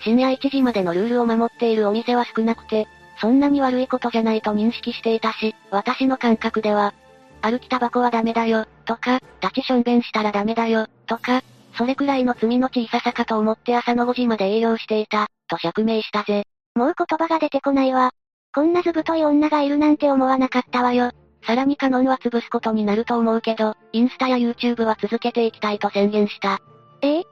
[0.00, 2.86] 深夜1時までのルールを守っているお店は少なくて、
[3.20, 6.92] そんなに悪いことじゃないと認識していたし、私の感覚では、
[7.40, 11.42] 歩きタバコはダメだよ、とか、立ちしょんべんしたらダメだよ、とか、
[11.76, 16.44] それくらいの罪の小ささかと思って朝の5時まで営業していた、と釈明したぜ。
[16.74, 18.10] もう言葉が出てこないわ。
[18.54, 21.10] こんなずぶとい女がいるなんて思わなかったわよ。
[21.46, 26.60] さらにカノンは潰すことになると思うけど、インスタや YouTube は続けていきたいと宣言した。
[27.02, 27.18] え？
[27.18, 27.22] え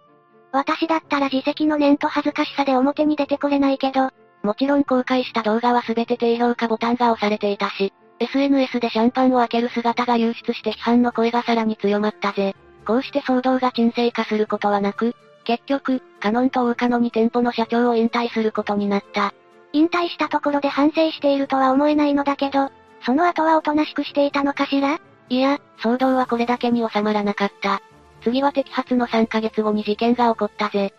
[0.52, 4.10] 私だったら自責の念と恥ずかしさで表に出てこれないけど、
[4.42, 12.55] もちろん公開した動画は全て低評価ボタンが押されていたし、SNS でシャンパンを開ける姿が流出して批判の声がさらに強まったぜ。
[12.86, 15.14] こうして騒動が沈静化することはなく、
[15.44, 19.34] 結局、カノンと大カノ2店舗の社長を引退することになった。
[19.72, 22.70] 引退したところで反省しているとは思えないのだけど、
[23.05, 25.01] その後はおとなしくしていたのかしら？
[25.28, 27.82] いや、騒動はこれだけに収まらなかった。
[28.22, 30.93] 次は摘発の3ヶ月後に事件が起こったぜ。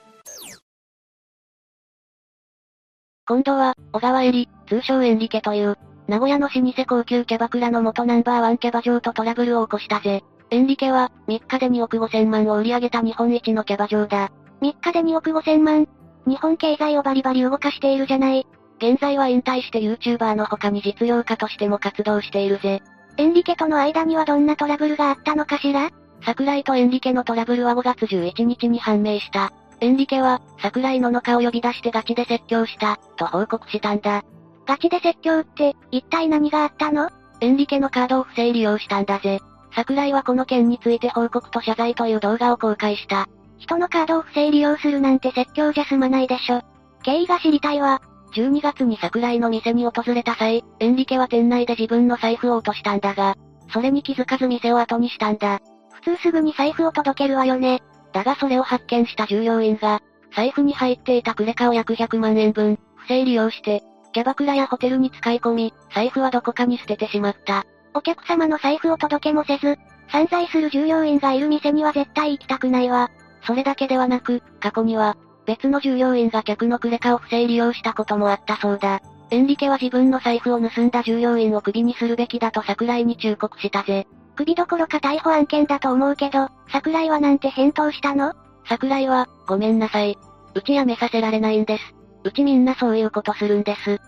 [3.26, 5.78] 今度は、小川エリ、通称エンリケという、
[6.08, 10.24] 名古屋の老舗高級キャバクラの元ナンバーワンキャバ嬢とトラブルを起こしたぜ。
[10.50, 14.30] エンリケは、3日で2億5千万を売り上げた日本一のキャバ嬢だ。
[14.62, 15.88] 3日で2億5千万
[16.26, 18.46] 日本経済をバリバリ動かしているじゃない。
[18.78, 22.82] 現在は引退して YouTuber の他に実業家としても活動しているぜ。
[23.18, 25.90] エンリケとの間にはどんなトラブルがあったのかしら？
[26.26, 29.52] 桜井とエンリケのトラブルは5月11日に判明した。
[29.80, 34.24] エンリケは、桜井ののかを呼び出してガチで説教した、と報告したんだ。
[34.66, 37.10] ガチで説教って、一体何があったの？
[37.42, 39.40] エンリケのカードを不正利用したんだぜ。
[39.76, 43.28] 桜井はこの件について報告と謝罪という動画を公開した。
[43.58, 46.62] 人のカードを不正利用するなんて説教じゃ済まないでしょ。
[47.04, 48.02] 経緯が知りたいわ。
[48.36, 53.36] 12月に桜井の店に訪れた際、エンリケは店内で自分の財布を落としたんだが、
[53.72, 55.60] それに気づかず店を後にしたんだ。
[55.92, 57.82] 普通すぐに財布を届けるわよね。
[58.12, 60.02] だがそれを発見した従業員が、
[60.36, 63.84] 財布に入っていたクレカを約100万円分、不正利用して、
[64.14, 67.66] キャバクラやホテルに使い込み、財布はどこかに捨ててしまった。
[67.94, 69.78] お客様の財布を届けもせず、
[70.12, 73.10] 散財する従業員がいる店には絶対行きたくないわ。
[73.46, 79.02] それだけではなく、過去には、別の従業員が客のクレカを不正利用したこともあったそうだ。
[79.32, 84.08] エンリケは自分の財布を盗んだ従業員をクビにするべきだと桜井に忠告したぜ。
[84.36, 88.34] 首どころか逮捕案件だと思うけど、桜井はなんて返答したの？
[88.70, 90.18] 桜井は、ごめんなさい。
[90.56, 91.96] うち辞めさせられないんです。
[92.24, 94.00] うちみんなそういうことするんです。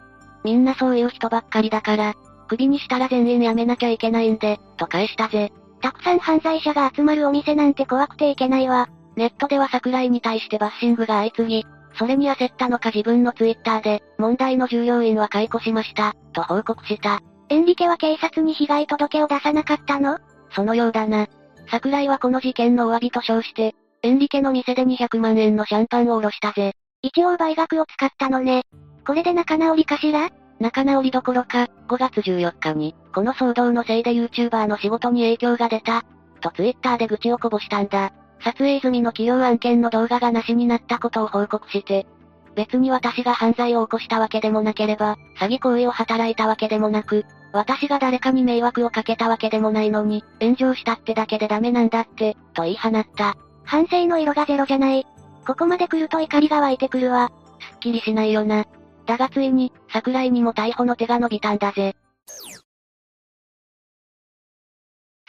[0.43, 2.13] みんなそういう人ばっかりだから、
[2.47, 5.51] 首にしたら全員辞めなきゃいけないんで、と返したぜ。
[5.81, 8.87] たくさん犯罪者が集まるお店なんて怖くていけないわ。
[9.15, 11.65] ネットでは桜井に対してバッシングが相次ぎ、
[11.97, 17.21] それに焦ったのか自分のツイッターで、問題の従業員は解雇しました、と報告した。
[17.49, 20.17] エンリケは警察に被害届を出さなかったの？
[20.51, 21.27] そのようだな。
[21.69, 26.73] 桜井はこの事件のお詫びと称して、エンリケの店で200万円のシャンパンをおろしたぜ。
[27.05, 28.63] 一応倍額を使ったのね。
[29.05, 30.31] これで仲直りかしら？
[30.59, 36.03] 仲直りどころか、5月14日に、この騒動のせいで YouTuber の仕事に影響が出た、
[36.41, 38.11] と Twitter で愚痴をこぼしたんだ。
[38.43, 42.07] 撮影済みの企業案件の動画がなしになったことを報告して、
[42.55, 53.35] 別に私が犯罪を起こしたわけでもなければ、詐欺行為を働いたわけでもなく、私が誰かに迷惑をかけたわけでもないのに、炎上したってだけでダメなんだって、と言い放った。
[53.63, 55.05] 反省の色がゼロじゃない。
[55.45, 57.31] ここまで来ると怒りが湧いてくるわ。
[57.59, 58.65] すっきりしないよな。
[59.05, 61.95] だがついに、桜井にも逮捕の手が伸びたんだぜ。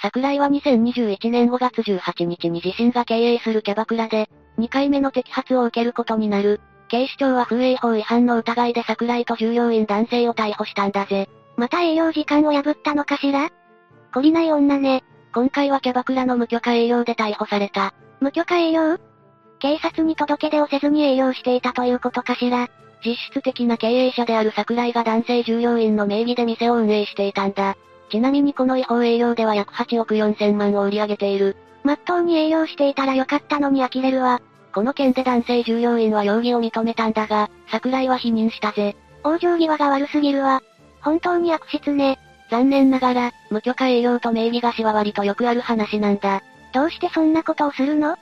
[0.00, 4.28] 桜井は2021年5月18日に自身が経営するキャバクラで、
[4.58, 6.60] 2回目の摘発を受けることになる。
[6.88, 11.28] 警視庁は風営法違反の疑いで桜井と従業員男性を逮捕したんだぜ。
[11.56, 13.50] また営業時間を破ったのかしら？
[14.12, 15.02] 懲りない女ね。
[15.34, 17.92] 今回はキャバクラの無許可営業で逮捕された。
[18.20, 18.98] 無許可営業？
[19.58, 22.68] 警察に届け出をせずに営業していたということかしら
[23.04, 27.76] 実質的な経営者である桜井が男性従業員の名義で店を運営していたんだ。
[28.10, 31.56] ちなみにこの違法営業では約8億4千万を売り上げている。
[31.84, 34.40] まっとうに営業していたらよかったのに呆れるわ。
[34.72, 38.96] この件で男性従業員は容疑を認めたんだが、桜井は否認したぜ。
[39.22, 40.62] 往生際が悪すぎるわ。
[41.00, 42.18] 本当に悪質ね。
[42.50, 46.42] 残念ながら、無許可営業と名義貸しは割とよくある話なんだ。
[46.72, 48.16] どうしてそんなことをするの？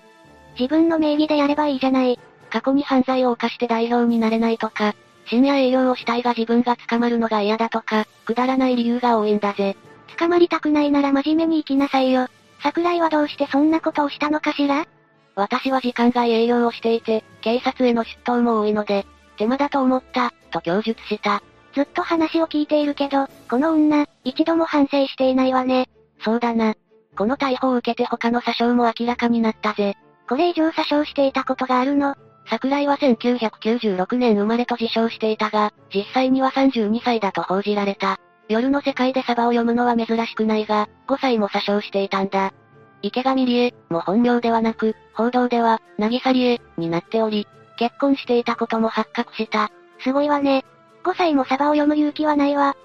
[0.59, 2.19] 自分の名義でやればいいじゃない。
[2.51, 4.95] 過去に犯罪を犯して代表になれないとか、
[5.27, 9.77] 深夜営業をしたいが自分が捕まるのが嫌だとか、くだらない理由が多いんだぜ。
[10.19, 12.29] 捕まりたくないなら真面目に生きなさいよ。
[12.63, 14.87] 桜井はどうしてそんなことをしたのかしら？
[15.35, 19.05] 私は時間外営業をしていて、警察への出頭も多いので、
[19.37, 21.43] 手間だと思った、と供述した。
[21.75, 25.89] ずっと話を聞いているけど、この女、一度も反省していないわね。
[26.25, 26.75] そうだな。
[27.17, 29.97] この逮捕を受けて他の詐称も明らかになったぜ。
[30.29, 32.15] これ以上詐称していたことがあるの？
[32.47, 38.19] 桜井は1996年生まれと自称していたが、実際には32歳だと報じられた。
[38.49, 42.53] 夜の世界でサバを読むのは珍しくないが、5歳も詐称していたんだ。
[43.01, 47.47] 池上理恵も本名ではなく、報道では、渚理恵になっており、
[47.79, 49.71] 結婚していたことも発覚した。
[50.01, 50.65] すごいわね。
[51.05, 52.77] 5歳もサバを読む勇気はないわ。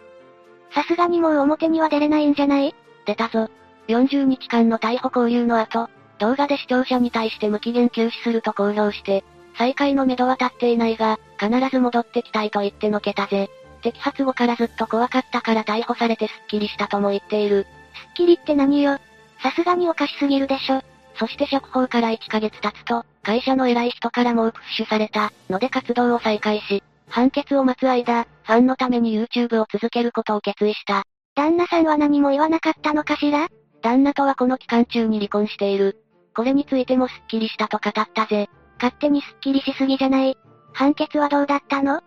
[0.74, 2.76] さすがにもう表には出れないんじゃない？
[3.06, 3.50] 出たぞ。
[3.88, 5.90] 40日間の逮捕交留の後、
[6.20, 9.24] 動画で視聴者に対して無期限休止すると公表して、
[9.58, 13.50] 再開のめどは立っていないが、必ず戻ってきたいと言ってのけたぜ。
[13.82, 17.66] 摘発後からずっと怖かったから逮捕されてスッキリしたとも言っている。
[17.94, 19.00] スッキリって何よ？
[19.42, 20.82] さすがにおかしすぎるでしょ。
[21.16, 31.04] そして釈放から1ヶ月経つと、会社の偉い人からもうプッシュされた、ので活動を再開し、判決を待つ間、ファンのために YouTube を続けることを決意した。
[31.36, 33.48] 旦那さんは何も言わなかったのかしら？
[33.82, 35.98] 旦那とはこの期間中に離婚している。
[36.40, 38.48] これについてもスッキリしたと語ったぜ。
[38.78, 40.38] 勝手にスッキリしすぎじゃない。
[40.72, 42.00] 判決はどうだったの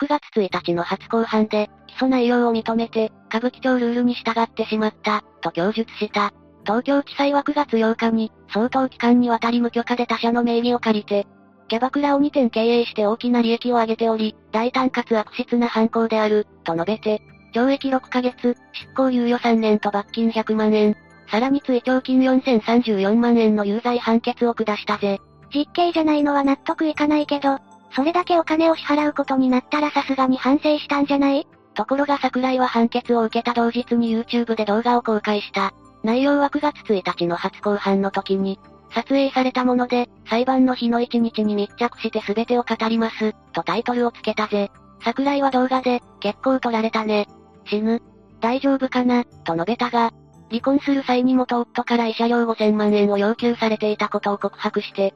[0.00, 6.32] ?9 月1日の初公判で、起訴内容を認めて、歌舞伎町ルールに従ってしまった、と供述した。
[6.64, 11.26] 東京地裁は9月8日に、相当期間にわたり無許可で他社の名義を借りて、
[11.66, 17.22] キャバクラを2店経営して大きな利益を上げており、大胆かつ悪質な犯行である、と述べて、
[17.52, 20.96] 懲役6ヶ月、執行猶予3年と罰金100万円、
[21.30, 25.20] さらに追徴金4034万円の有罪判決を下したぜ。
[25.54, 27.58] 実刑じゃないのは納得いかないけど、
[27.94, 31.46] それだけお金を支払うことになったらさすがに反省したんじゃない？
[31.74, 35.72] ところが桜井は判決を受けた同日に YouTube で動画を公開した。
[36.02, 38.58] 内容は9月1日の初公判の時に、
[38.94, 44.70] 撮影されたもので、裁判の日の1日に密着して全てを語ります、とタイトルをつけたぜ。
[45.04, 47.26] 桜井は動画で、結構撮られたね。
[47.66, 48.02] 死ぬ。
[48.40, 50.12] 大丈夫かな、と述べたが、
[50.50, 55.14] 離婚する際に元夫から慰謝料5000万円を要求されていたことを告白して、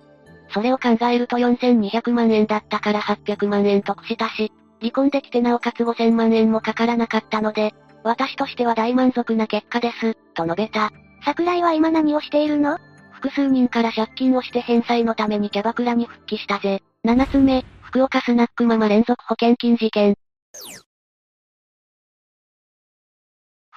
[0.51, 7.75] それを考えると4200万円だったから800万円得したし、離婚できてなおかつ5000万円もかからなかったので、
[8.05, 10.91] 私としては大満足な結果です、と述べた。
[11.25, 12.79] 桜井は今何をしているの？
[13.11, 16.83] 複数人から借金をして返済のためにキャバクラに復帰したぜ。
[17.05, 20.15] 7つ目、福岡スナックママ連続保険金事件。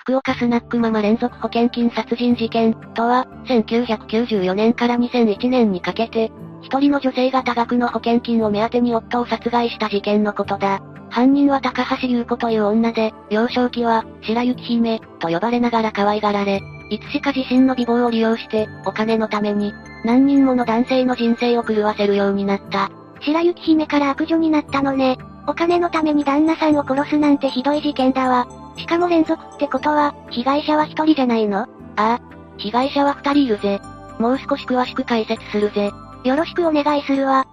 [0.10, 6.32] 福岡スナックママ連続保険金殺人事件とは、1994年から2001年にかけて、
[6.64, 10.82] 一人の女性が多額の保険金を目当てに夫を殺害した事件のことだ。
[11.12, 16.60] 犯人は高橋優子という女で、幼少期は、白雪姫、と呼ばれながら可愛がられ、
[16.90, 19.74] いつしか自身の美貌を利用して、お金のために、
[20.04, 22.90] 何人もの男性の人生を狂わせるようになった。
[23.20, 25.20] 白雪姫から悪女になったのね。
[25.46, 28.48] お金のために旦那さんを殺すなんてひどい事件だわ。
[28.80, 31.62] しかも連続ってことは、被害者は一人じゃないの？
[31.62, 32.20] ああ、
[32.58, 33.80] 被害者は二人いるぜ。
[34.18, 35.92] もう少し詳しく解説するぜ。
[36.24, 37.46] よろしくお願いするわ。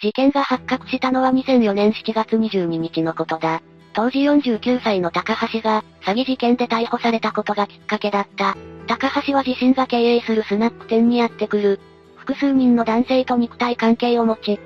[0.00, 3.62] 事件が発覚したのは2004年7月22日のことだ。
[3.94, 8.56] 当時49歳の高橋が、詐欺事件で逮捕されたことがきっかけだった。
[8.86, 11.80] 高橋は自身が経営するスナック店にやってくる。
[12.16, 14.60] 複数人の男性と肉体関係を持ち、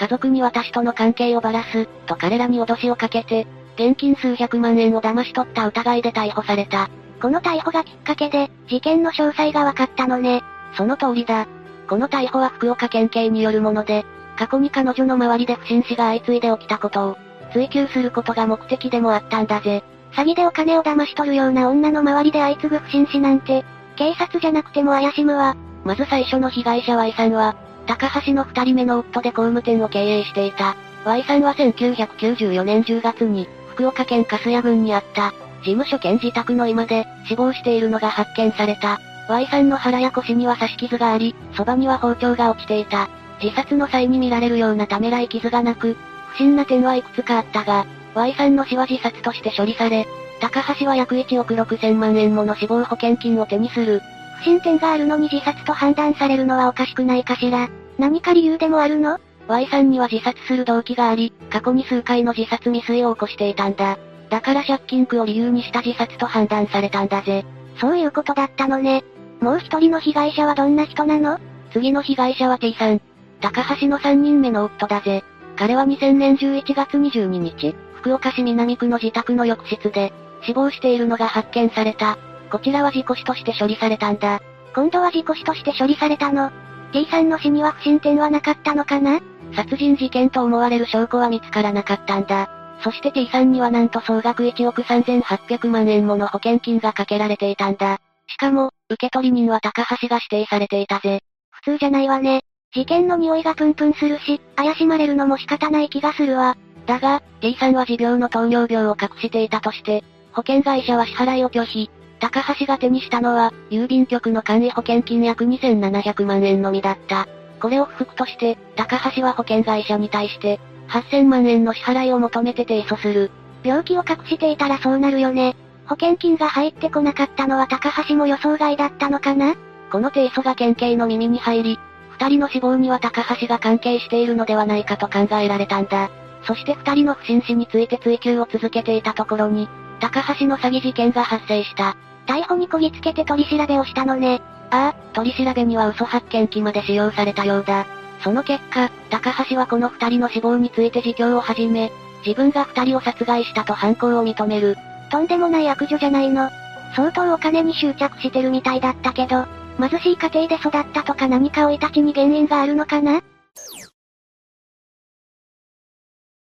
[0.00, 6.88] 家族に私との関係をばらす、と彼らに脅しをかけて、現金数百万円を騙し取った疑いで逮捕された。
[7.20, 10.42] この逮捕がきっかけで、事件の詳細が分かったのね。
[10.74, 11.46] その通りだ。
[11.86, 14.06] この逮捕は福岡県警によるもので、
[14.38, 17.18] 過去に彼女の周りで不審死が相次いで起きたことを、
[17.52, 19.84] 追求することが目的でもあったんだぜ。
[20.12, 23.66] 詐欺でお金を騙し取るような女の周りで相次ぐ不審死なんて、
[23.96, 25.56] 警察じゃなくても怪しむわ。
[25.84, 27.54] まず最初の被害者 Y さんは、
[27.90, 30.76] 高橋の二人目の夫で工務店を経営していた。
[31.04, 39.00] Y さんは1994年10月に、福岡県粕谷郡にあった、事務所兼自宅の居間で、死亡しているのが発見された。
[39.28, 43.08] Y さんの腹や腰には刺し傷があり、そばには包丁が落ちていた。
[43.42, 45.96] 自殺の際に見られるようなためらい傷がなく、
[46.34, 50.06] 不審な点はいくつかあったが、Y さんの死は自殺として処理され、
[50.40, 54.00] 高橋は約1億6000万円もの死亡保険金を手にする。
[54.38, 57.68] 不審点があるのに自殺と判断されるのはおかしくないかしら。
[58.00, 63.98] 何か理由でもあるの ?Y さんには自殺する動機があり、過去に数回の自殺未遂を起こしていたんだ。
[64.30, 67.44] だから借金苦を理由にした自殺と判断されたんだぜ。
[67.78, 69.04] そういうことだったのね。
[69.40, 71.38] もう一人の被害者はどんな人なの？
[71.72, 73.02] 次の被害者は T さん。
[73.42, 75.22] 高橋の3人目の夫だぜ。
[75.56, 80.12] 彼は2000年11月22日、福岡市南区の自宅の浴室で、
[80.46, 82.16] 死亡しているのが発見された。
[82.50, 84.40] こちらは事故死として処理されたんだ。
[84.74, 86.50] 今度は事故死として処理されたの
[86.92, 89.20] ?T さんの死には不審点はなかったのかな？
[89.54, 92.48] 殺人事件と思われる証拠は見つからなかったんだ。
[92.82, 97.98] そして T さんにはなんと総額1億3800万円もの保険金がかけられていたんだ。
[98.26, 101.20] しかも、受取人は高橋が指定されていたぜ。
[101.50, 102.42] 普通じゃないわね。
[102.72, 106.56] 事件の匂いがプンプンするし、怪しまれるのも仕方ない気がするわ。
[106.86, 111.90] だが、T さんは持病の糖尿病を隠していたとして、保険会社は支払いを拒否。
[112.20, 117.26] 高橋が手にしたのは、郵便局の簡易保険金約2700万円のみだった。
[117.60, 123.30] これを不服として、高橋は保険会社に対して、8000万円の支払いを求めて提訴する。
[123.62, 125.56] 病気を隠していたらそうなるよね。
[125.86, 129.56] 保険金が入ってこなかったのは高橋も予想外だったのかな？
[129.90, 131.78] この提訴が県警の耳に入り、
[132.12, 136.10] 二人の死亡には高橋が関係しているのではないかと考えられたんだ。
[136.44, 139.68] そして二人の不審死について追及を続けていたところに、
[140.00, 141.96] 高橋の詐欺事件が発生した。
[142.26, 144.40] 逮捕にこぎつけて取り調べをしたのね。
[144.70, 147.86] ああ、取り調べには嘘発見器まで使用されたようだ。
[148.22, 151.90] その結果、高橋はこの二人の死亡について自供を始め、
[152.24, 154.76] 自分が二人を殺害したと犯行を認める。
[155.10, 156.50] とんでもない悪女じゃないの。
[156.94, 159.46] 相当お金に執着してるみたいだったけど、
[159.78, 163.22] 貧しい家庭で育ったとか何か生い立ちに原因があるのかな？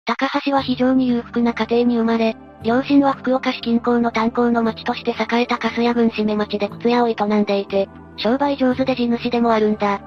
[0.05, 10.01] 高橋は非常に裕福な家庭に生まれ、両親は福岡市近郊の炭鉱の町として栄えた粕谷郡締め町で靴屋を営んでいて、商売上手で地主でもあるんだ。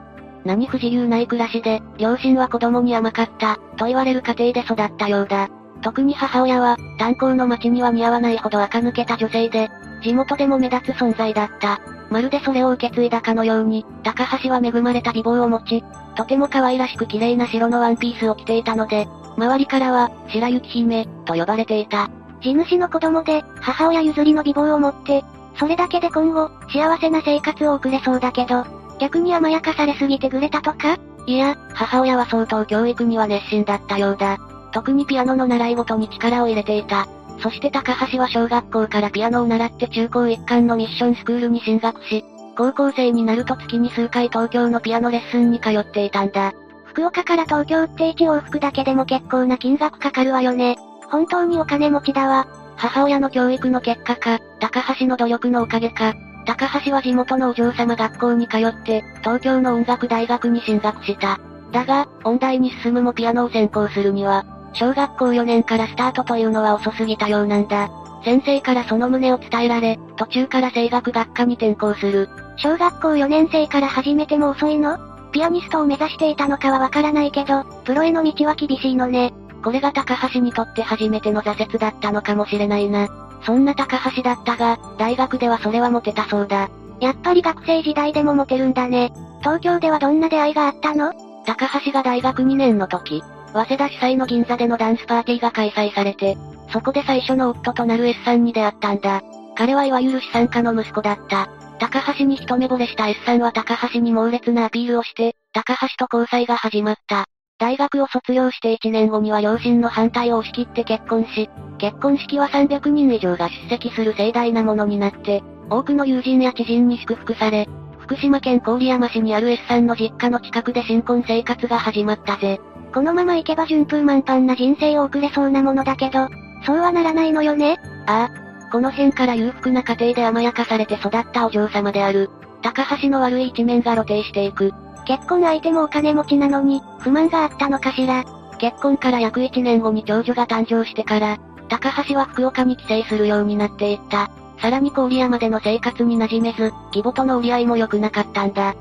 [0.45, 5.49] 何不自由ない暮らしで、両親は子供に甘かった、と言われる家庭で育ったようだ。
[5.81, 9.69] 特に母親は、炭鉱の町には似合わないほど垢抜けた女性で、
[10.01, 11.79] 地元でも目立つ存在だった。
[12.09, 15.83] まるでそれを受け継いだかのように、高橋は恵まれた美貌を持ち、
[16.15, 19.07] とても可愛らしく綺麗な白のワンピースを着ていたので、
[19.37, 22.09] 周りからは、白雪姫、と呼ばれていた。
[22.41, 25.23] 地主の子供で、母親譲りの美貌を持って、
[25.57, 28.65] それだけで今後、幸せな生活を送れそうだけど、
[28.99, 30.97] 逆に甘やかされすぎてぐれたとか？
[31.25, 34.37] いや、母親は相当教育には熱心だったようだ。
[34.71, 37.07] 特にピアノの習い事に力を入れていた。
[37.41, 42.25] そして高橋は小学校からピアノを習って中高一貫のミッションスクールに進学し、
[42.57, 46.53] 高校生になると月に数回東京のピアノレッスンに通っていたんだ。
[46.85, 50.77] 福岡から東京って1往復だけでも結構な金額かかるわよね。
[51.11, 52.47] 本当にお金持ちだわ。
[52.75, 56.13] 母親の教育の結果か、高橋の努力のおかげか、
[56.45, 61.39] 高橋は地元のお嬢様学校に通って、東京の音楽大学に進学した。
[61.71, 67.89] だが、音大に進むもピアノを専攻するには、小学校4年からスタートというのは遅すぎたようなんだ。
[68.23, 72.29] 先生からその旨を伝えられ、途中から声楽学科に転校する。
[72.57, 74.97] 小学校4年生から始めても遅いの？
[75.31, 79.33] ピアニストを目指していたのかはわからないけど、プロへの道は厳しいのね。
[79.63, 83.09] これが高橋にとって初めての挫折だったのかもしれないな。
[83.43, 86.69] そんな高橋だったが、大学ではそれはモテたそうだ。
[86.99, 89.11] やっぱり学生時代でもモテるんだね。
[89.39, 91.13] 東京ではどんな出会いがあったの？
[91.45, 93.23] 高橋が大学2年の時、
[93.53, 96.37] 早稲田主催の銀座でのダンスパーティーが開催されて、
[96.71, 99.23] そこで最初の夫となる S さんに出会ったんだ。
[99.55, 101.49] 彼はいわゆる資産家の息子だった。
[101.79, 107.25] 高橋に一目惚れした S さんは高橋に猛烈なアピールをして、高橋と交際が始まった。
[107.59, 117.67] 大学を卒業して1年後には両親の反対を押し切って結婚し、結婚式は300人以上が出席する盛大なものになって、多くの友人や知人に祝福され、
[117.99, 122.61] 福島県郡山市にある S さんの実家の近くで新婚生活が始まったぜ。
[122.93, 126.27] このまま行けば順風満帆な人生を送れそうなものだけど、
[126.65, 127.77] そうはならないのよね
[128.07, 128.71] ああ。
[128.71, 132.29] この辺から裕福な家庭で甘やかされて育ったお嬢様である。
[132.61, 134.73] 高橋の悪い一面が露呈していく。
[135.09, 138.23] 結婚相手もお金持ちなのに、不満があったのかしら。
[138.59, 144.29] 結婚から約1年後に長女が誕生してから、高橋は福岡に帰省するようになっていった。
[144.61, 148.75] さらに郡山での生活に馴染めず、義母との折り合いも良くなかったんだ。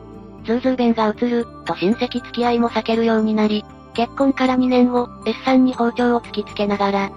[0.44, 3.64] ズーズー弁が移る、と親戚付き合いも避けるようになり、
[3.94, 7.10] 結婚から2年後、S さんに包丁を突きつけながら、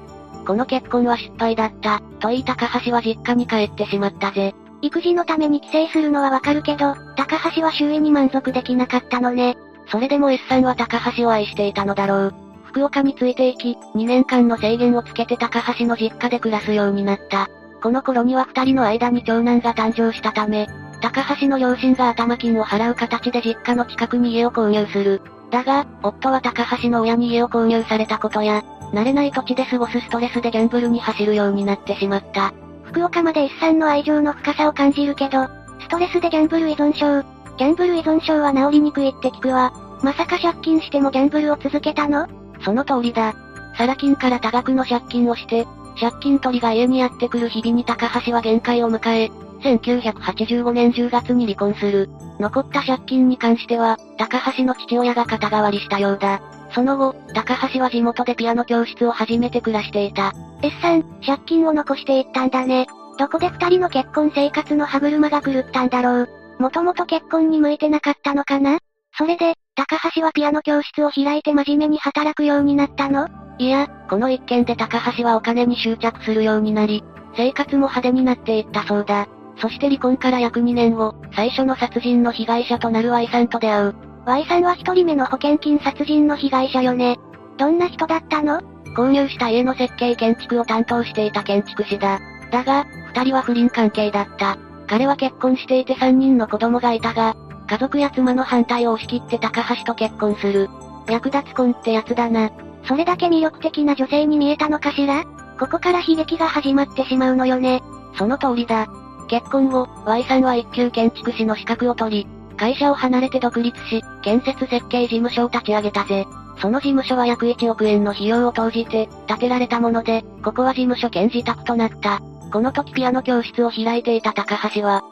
[0.47, 4.55] この結婚は失敗だった、と言い高橋は実家に帰ってしまったぜ。
[4.81, 9.57] 育児のために帰省するのはわかるけど、高橋は周囲に満足できなかったのね。
[9.87, 12.33] それでも S さんは高橋を愛していたのだろう。
[12.65, 17.49] 福岡についていき、2年間の制限をつけて高橋の実家で暮らすようになった。
[17.81, 20.67] この頃には二人の間に長男が誕生したため、
[21.01, 25.21] 高橋の両親が頭金を払う形で実家の近くに家を購入する。
[25.49, 28.63] だが、夫は高橋の親に家を購入されたことや、
[28.93, 32.53] 慣れない土地で過ごすストレスでギャンブルに走るようになってしまった。
[32.91, 35.47] 福岡まで一産の愛情の深さを感じるけど、
[35.79, 37.23] ストレスでギャンブル依存症。
[37.57, 39.71] ギャンブル依存症は治りにくいって聞くわ。
[40.03, 42.27] まさか借金してもギャンブルを続けたの？
[42.65, 43.33] その通りだ。
[43.77, 45.65] サラ金から多額の借金をして、
[45.99, 49.31] 借金取りが家にやってくる日々に高橋は限界を迎え、
[49.61, 52.09] 1985年10月に離婚する。
[52.39, 56.41] 残った借金に関しては、高橋の父親が肩代わりしたようだ。
[56.73, 60.33] その後、高橋は地元でピアノ教室を始めて暮らしていた。
[60.61, 62.87] S さん、借金を残していったんだね。
[63.17, 66.29] どこで二人の結婚生活の歯車が狂ったんだろう。
[66.59, 68.77] もともと結婚に向いてなかったのかな？
[69.17, 73.27] それで、高橋はピアノ教室を開いて真面目に働くようになったの？
[73.57, 77.03] いや、この一件で高橋はお金に執着するようになり、
[77.35, 79.27] 生活も派手になっていったそうだ。
[79.57, 83.95] そして離婚から約2年後、最初の殺人の被害者となる Y さんと出会う。
[84.25, 87.17] Y さんは一人目の保険金殺人の被害者よね。
[87.57, 88.61] どんな人だったの？
[88.95, 92.19] 購入した家の設計建築を担当していた建築士だ。
[92.51, 94.57] だが、二人は不倫関係だった。
[94.87, 97.35] 彼は結婚していて三人の子供がいたが、
[97.67, 100.69] 家族や妻の反対を押し切って高橋と結婚する。
[101.09, 102.51] 役立つ婚ってやつだな。
[102.85, 105.23] それだけ魅力的な女性に見えたのかしら？
[105.59, 107.81] ここから悲劇が始まってしまうのよね。
[108.17, 108.87] その通りだ。
[109.29, 112.27] 結婚後、Y さんは一級建築士の資格を取り、
[112.57, 116.25] 会社を離れて独立し、建設設計事務所を立ち上げたぜ。
[116.61, 122.19] その事務所は約1億円の費用を投じて、建てられたもので、ここは事務所兼自宅となった。
[122.51, 125.03] この時ピアノ教室を開いていた高橋は、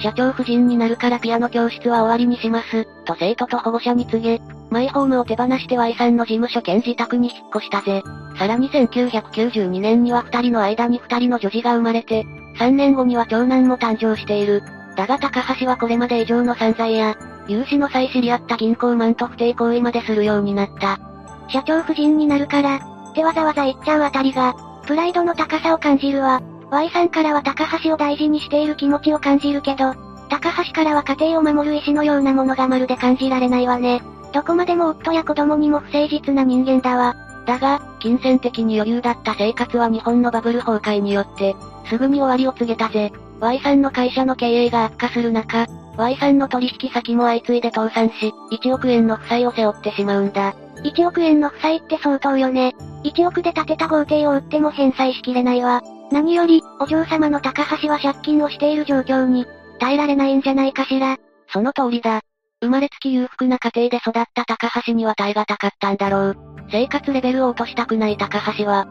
[0.00, 4.40] 社長夫人になるからピアノ教室は終わりにします、と生徒と保護者に告げ、
[4.70, 8.02] マイホームを手放して Y さんの事務所兼自宅に引っ越したぜ。
[8.36, 12.24] さらに1992年には二人の間に二人の女児が生まれて、
[12.58, 14.62] 3年後には長男も誕生している。
[14.96, 17.14] だが高橋はこれまで以上の散財や、
[17.48, 20.98] 融資の際知り合った銀行マンと不定行為までするようになった。
[21.48, 24.54] 社長夫人になるから、ってわざわざ言っちゃうあたりが、
[24.86, 26.42] プライドの高さを感じるわ。
[26.70, 29.94] Y さんからは高橋を大事にしている気持ちを感じるけど、
[30.28, 34.02] 高橋からは家庭を守る意志のようなものがまるで感じられないわね。
[34.32, 37.14] どこまでも夫や子供にも不誠実な人間だわ。
[37.46, 41.54] だが、金銭的に余裕だった生活は日本のバブル崩壊によって、
[41.88, 43.12] すぐに終わりを告げたぜ。
[43.38, 45.66] Y さんの会社の経営が悪化する中、
[45.96, 50.54] Y さんの取引先も相次いで倒産し、1億円の負債を背負ってしまうんだ。
[50.82, 52.74] 1億円の負債って相当よね。
[53.04, 55.82] 1億で建てた豪邸を売っても返済しきれないわ。
[56.12, 59.46] 何より、お嬢様の高橋は借金をしている状況に、
[59.80, 61.16] 耐えられないんじゃないかしら。
[61.48, 62.20] その通りだ。
[62.62, 66.36] 生まれつき裕福な家庭で育った高橋には耐え難かったんだろう。
[66.70, 68.86] 生活レベルを落としたくない高橋は、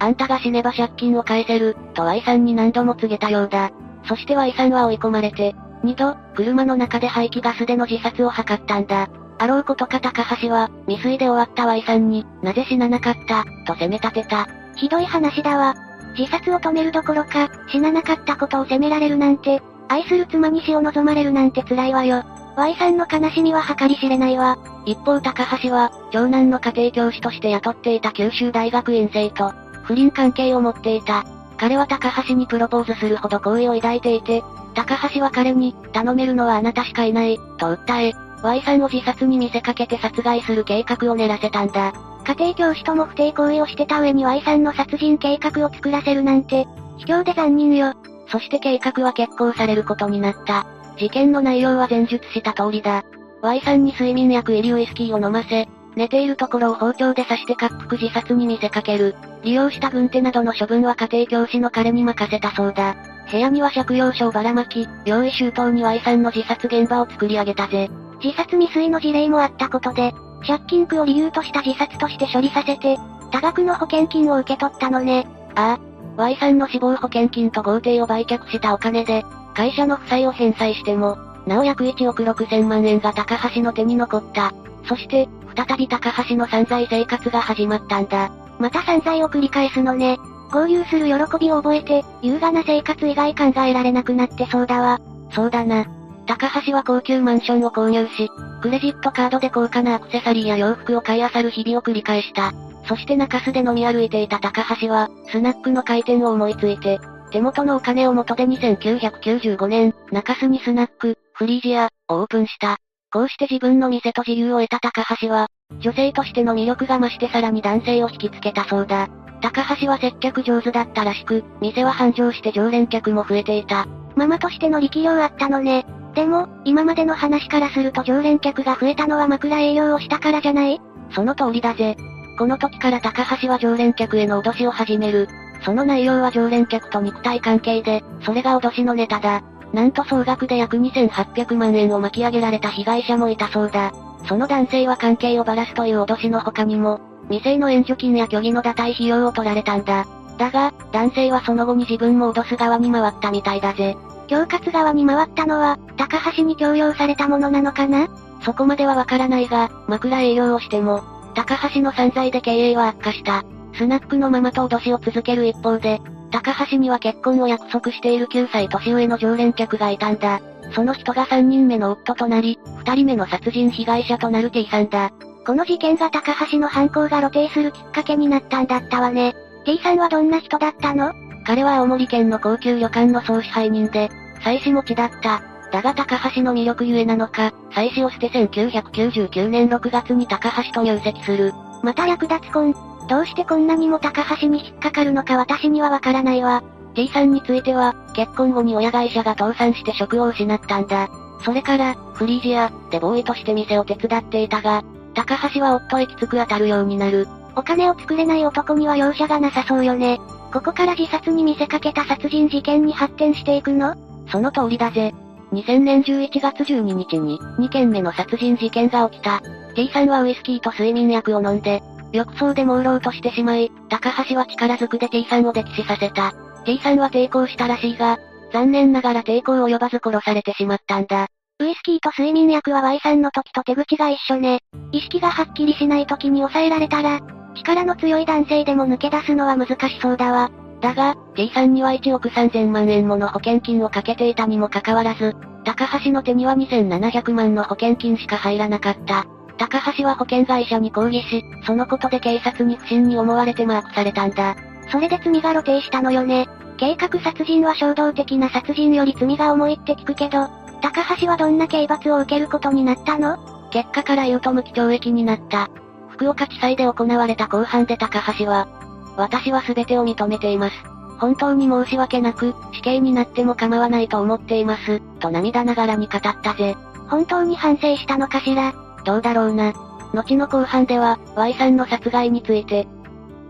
[0.00, 3.70] あんたが死ねば借金を返せる、と Y さんに何度も告げたようだ。
[4.06, 9.08] そして Y さんは追い込まれて、二度、車の中で排気ガスでの自殺を図ったんだ。
[9.38, 14.48] あろうことか高橋は、未遂で終わった Y さんに、なぜ死ななかった、と責め立てた。
[14.76, 15.74] ひどい話だわ。
[16.18, 22.24] 自殺を止めるどころか、死ななかったことを責められるなんて、愛する妻に死を望まれるなんて辛いわよ。
[22.56, 24.58] Y さんの悲しみは計り知れないわ。
[24.84, 29.52] 一方高橋は、長男の家庭教師として雇っていた九州大学院生と、
[29.84, 31.24] 不倫関係を持っていた。
[31.58, 34.42] 彼は高橋にプロポーズするほど好意を抱いていて、
[34.74, 41.92] 高橋は彼に、頼めるのはあなたしかいない、と訴え、Y さんを自殺に見せかけて殺害する計画を練らせたんだ。
[42.24, 46.66] 家庭教師とも不貞行為をしてた上に Y さんの殺人計画を作らせるなんて、
[46.98, 47.94] 卑怯で残忍よ。
[48.30, 50.66] そして計画は決行されることになった。
[50.96, 53.02] 事件の内容は前述した通りだ。
[53.42, 55.68] Y さんに睡眠薬入りウイスキーを飲ませ、
[55.98, 59.16] 寝ているところを包丁で刺して滑腹自殺に見せかける。
[59.42, 62.94] 利用した軍手などの処分は家庭教師の彼に任せたそうだ。
[63.30, 67.90] 部屋には借用書をばらまき、用意周到に Y さんの自殺現場を作り上げたぜ。
[68.22, 70.14] 自殺未遂の事例もあったことで、
[70.46, 72.96] 借金苦を理由とした自殺として処理させて、
[73.32, 75.26] 多額の保険金を受け取ったのね。
[75.56, 75.80] ああ、
[76.16, 84.54] Y さんの死亡保険金と豪邸を売却したお金で、会社の負債を返済しても、なお約1億6千万円が高橋の手に残った。
[84.84, 88.30] そして、再び高橋の散財生活が始まったんだ。
[88.58, 90.18] また散財を繰り返すのね。
[90.50, 95.00] 合流する喜びを覚えて、優雅な生活以外考えられなくなってそうだわ。
[95.32, 95.86] そうだな。
[96.26, 98.28] 高橋は高級マンションを購入し、
[98.60, 102.52] クレジットカードで高価なアクセサリーや洋服を買い漁る日々を繰り返した。
[102.86, 106.98] そして中洲で飲み歩いていた高橋は、スナックの開店を思いついて、
[107.30, 112.78] 手元のお金を元で2995年、中洲にスナック、フリージア、をオープンした。
[113.10, 115.48] こうして自分の店と自由を得た高橋は、
[115.80, 119.08] 女性としての魅力が増してさらに男性を引きつけたそうだ。
[119.40, 123.86] 高橋は接客上手だったらしく、店は繁盛して常連客も増えていた。
[124.14, 125.86] ママとしての力量あったのね。
[126.14, 130.80] でも、今までの話からすると常連客が増えたのは枕営業をしたからじゃない？
[131.14, 131.96] その通りだぜ。
[132.38, 135.28] この時から高橋は常連客への脅しを始める。
[135.64, 139.42] その内容は常連客と肉体関係で、それが脅しのネタだ。
[139.72, 143.92] なんと総額で約2800万円を巻き上げられた被害者もいたそうだ。
[144.26, 150.06] その男性は関係をばらすという脅しの他にも、店の援助金や虚偽の打退費用を取られたんだ。
[150.38, 153.96] だが、男性はその後に自分も脅す側に回ったみたいだぜ。
[154.28, 158.08] 恐喝側に回ったのは、高橋に強要されたものなのかな？
[158.42, 161.02] そこまではわからないが、枕営業をしても、
[161.34, 163.44] 高橋の散財で経営は悪化した。
[163.74, 170.40] スナックのママと脅しを続ける一方で、高橋には結婚を約束している9歳年上の常連客がいたんだ。
[170.74, 175.10] その人が3人目の夫となり、2人目の殺人被害者となる T さんだ。
[175.46, 179.34] この事件が高橋の犯行が露呈するきっかけになったんだったわね。
[179.64, 181.12] T さんはどんな人だったの？
[181.46, 184.10] 彼は青森県の高級旅館の総支配人で、
[184.42, 185.42] 妻子持ちだった。
[185.72, 191.54] だが高橋の魅力ゆえなのか、妻子を捨て1999年6月に高橋と入籍する。
[191.82, 192.74] また略奪婚。
[193.08, 196.62] どうしてこんなにも高橋に引っかかるのか私にはわからないわ。
[196.94, 201.08] T さんについては、結婚後に親会社が倒産して職を失ったんだ。
[201.44, 207.26] それから、フリージア、でボーイとして店を手伝っていたが、高橋は夫へきつく当たるようになる。
[207.56, 210.20] お金を作れない男には容赦がなさそうよね。
[210.52, 213.94] ここから自殺に見せかけた殺人事件に発展していくの？
[214.30, 215.14] その通りだぜ。
[215.52, 219.40] 2000年11月12日に、2件目の殺人事件が起きた。
[219.74, 221.82] T さんはウイスキーと睡眠薬を飲んで、
[222.12, 226.32] 浴槽で朦朧としてしまい、高橋は力ずくで T さんを溺死させた。
[226.64, 228.18] T さんは抵抗したらしいが、
[228.52, 231.26] 残念ながら抵抗及ばず殺されてしまったんだ。
[231.60, 234.60] ウイスキーと睡眠薬は Y さんの時と手口が一緒ね。
[234.92, 237.20] 意識がはっきりしない時に抑えられたら、
[237.56, 240.50] 力の強い男性でも抜け出すのは難しそうだわ。
[240.80, 249.26] だが、T さんには1億3000万円もの保険金をかけていたにもかかわらず、高橋の手には2700万の保険金しか入らなかった。
[249.58, 254.56] 高橋は保険会社に抗議し、そのことで警察に不審に思われてマークされたんだ。
[254.90, 256.48] それで罪が露呈したのよね。
[256.78, 260.48] 計画殺人は衝動的な殺人より罪が重いって聞くけど、
[260.80, 263.36] 高橋はどんな刑罰を受けることになったの？
[263.70, 265.68] 結果から言うと無期懲役になった。
[266.10, 268.68] 福岡地裁で行われた公判で高橋は、
[269.16, 270.74] 私は全てを認めています。
[271.18, 276.76] 本当に申し訳なく、死刑になっても構わないと思っています、と涙ながらに語ったぜ。
[277.08, 278.72] 本当に反省したのかしら？
[279.08, 279.72] どうだろうな。
[280.12, 282.86] 後の公判では、Y さんの殺害について、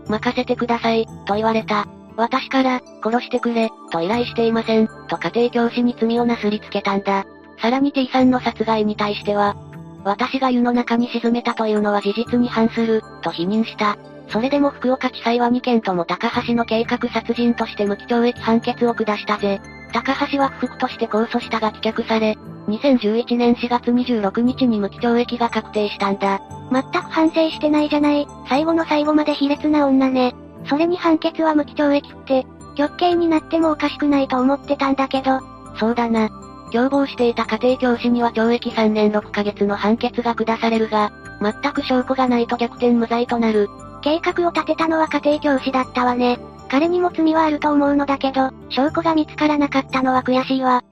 [0.07, 1.85] 任せてください、と言われた。
[2.15, 7.25] 私から、殺してくれ、と依頼していません、と家庭教師に罪をなすりつけたんだ。
[7.61, 9.57] さらに T さんの殺害に対しては、
[10.05, 13.97] 私が湯の中に沈めたというのは事実に反する、と否認した。
[14.29, 19.59] それでも福岡地裁は2件とも高橋の計画殺人として無期懲役判決を下したぜ。
[19.91, 22.37] 高橋は不服として控訴したが棄却され、
[22.69, 26.39] 2011年4月26日に無期懲役が確定したんだ。
[26.71, 28.27] 全く反省してないじゃない。
[28.47, 30.35] 最後の最後まで卑劣な女ね。
[30.67, 35.39] それに判決は無期懲役って、極刑になってもおかしくないと思ってたんだけど。
[35.77, 36.29] そうだな。
[36.71, 43.69] 共謀していた家庭教師には懲役3年6ヶ月の判決が下されるが、全く証拠がないと逆転無罪となる。
[44.01, 46.39] 計画を立てたのは家庭教師だったわね。
[46.69, 50.83] 彼にも罪はあると思うのだけど、証拠が見つからなかったのは悔しいわ。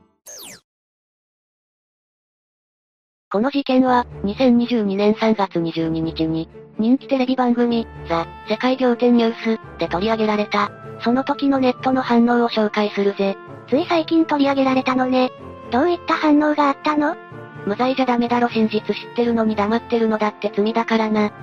[3.30, 6.48] この事件は、2022年3月22日に、
[6.80, 10.72] 人気テレビ番組、ザ・世界仰天ニュースで取り上げられた、
[11.02, 13.36] その時のネットの反応を紹介するぜ。
[13.70, 15.30] つい最近取り上げられたのね。
[15.72, 17.18] どういった反応があったの？
[17.66, 21.34] 無罪じゃダメだろ真実知ってるのに黙ってるのだって罪だからな。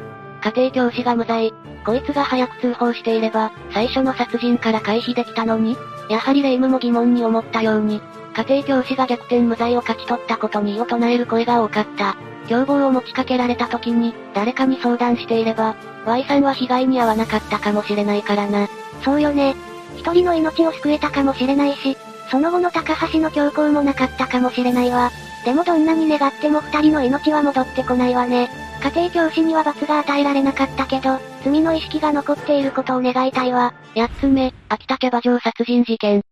[0.43, 1.52] 家庭教師が無罪。
[1.85, 5.77] こいつが早く通報していれば、最初の殺人から回避できたのに
[6.09, 8.01] やはり霊夢も疑問に思ったように、
[8.35, 12.16] 家庭教師が逆転無罪を勝ち取ったことに異を唱える声が多かった。
[12.48, 18.69] 凶暴を持ちかけられた時に、誰かに相談していれば、Y さんは被害に遭わなかったかもしれないからな。
[19.05, 19.55] そうよね。
[19.97, 21.97] 一人の命を救えたかもしれないし、
[22.31, 25.11] その後の高橋の強行もなかったかもしれないわ。
[25.44, 28.48] でもどんなに願っても二人の命は戻ってこないわね。
[28.82, 33.73] 家庭教師には罰が与えられなかったけど、罪の意識が残っていることを願いたいわ。
[33.94, 36.23] 八つ目、秋田キャバ嬢殺人事件。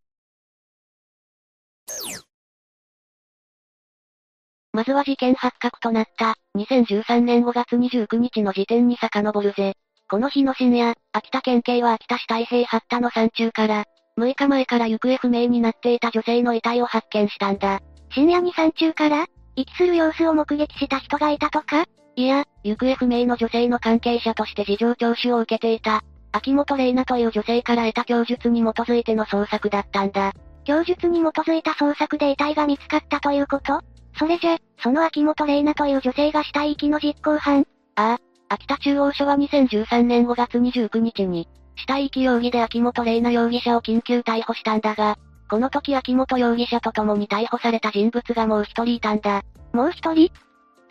[4.73, 9.75] まずは事件発覚となった、2013年5月29日の時点に遡るぜ。
[10.09, 13.85] この日の深夜、秋田県警は秋田市太平八田の山中から、
[14.19, 17.81] 6日前から行方不明になっていた女性の遺体を発見したんだ。
[18.11, 19.27] 深夜に山中から？
[19.57, 21.85] 息する様子を目撃した人がいたとか？
[22.17, 26.03] いや、行方不明の女性の関係者として事情聴取を受けていた。
[26.33, 30.33] 秋元玲奈という女性から得た供述に基づいての捜索だったんだ。
[30.65, 33.81] 供述に基づいた捜索で遺体が見つかったということ？
[34.19, 37.67] それじゃ、その秋元玲奈という女性が死体遺棄の実行犯？
[37.97, 45.17] ああ、秋田中央署は2013年5月29日に、死体遺棄容疑で秋元玲奈容疑者を緊急逮捕したんだが、
[45.51, 49.43] この時秋元容疑者と共に逮捕された人物がもう一人いたんだ。
[49.73, 50.31] もう一人？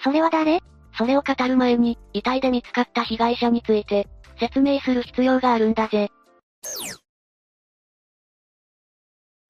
[0.04, 0.62] それは誰？
[0.98, 4.08] それを語る前に、遺体で見つかった被害者について、
[4.40, 6.10] 説明する必要があるんだぜ。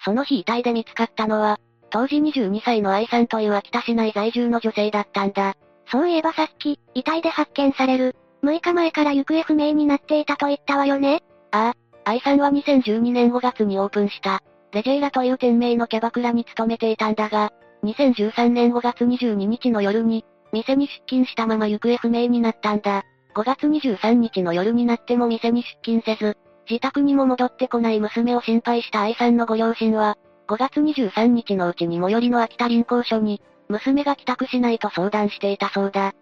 [0.03, 1.60] その日遺体で見つかったのは、
[1.90, 5.56] 当時22歳の愛さんという秋田市内在住の女性だったんだ。
[5.91, 11.22] そういえばさっき、遺体で発見される、6日前から行方不明になっていたと言ったわよね
[11.52, 11.73] あ
[12.06, 14.41] あ、愛さんは2012年5月にオープンした、
[14.72, 17.52] レジェイラという店名のキャバクラに勤めていたんだが、
[17.84, 23.03] 2013年5月22日の夜に、店に出勤したまま行方不明になったんだ。
[23.36, 26.38] 5月23日の夜になっても店に出勤せず、
[26.72, 30.18] 自宅にも戻ってこない娘を心配した愛さんのご両親は、
[30.48, 36.07] 5月23日のうちに最寄りの秋田臨港署に、娘が帰宅しないと相談していたそうだ。
[36.07, 36.14] ん？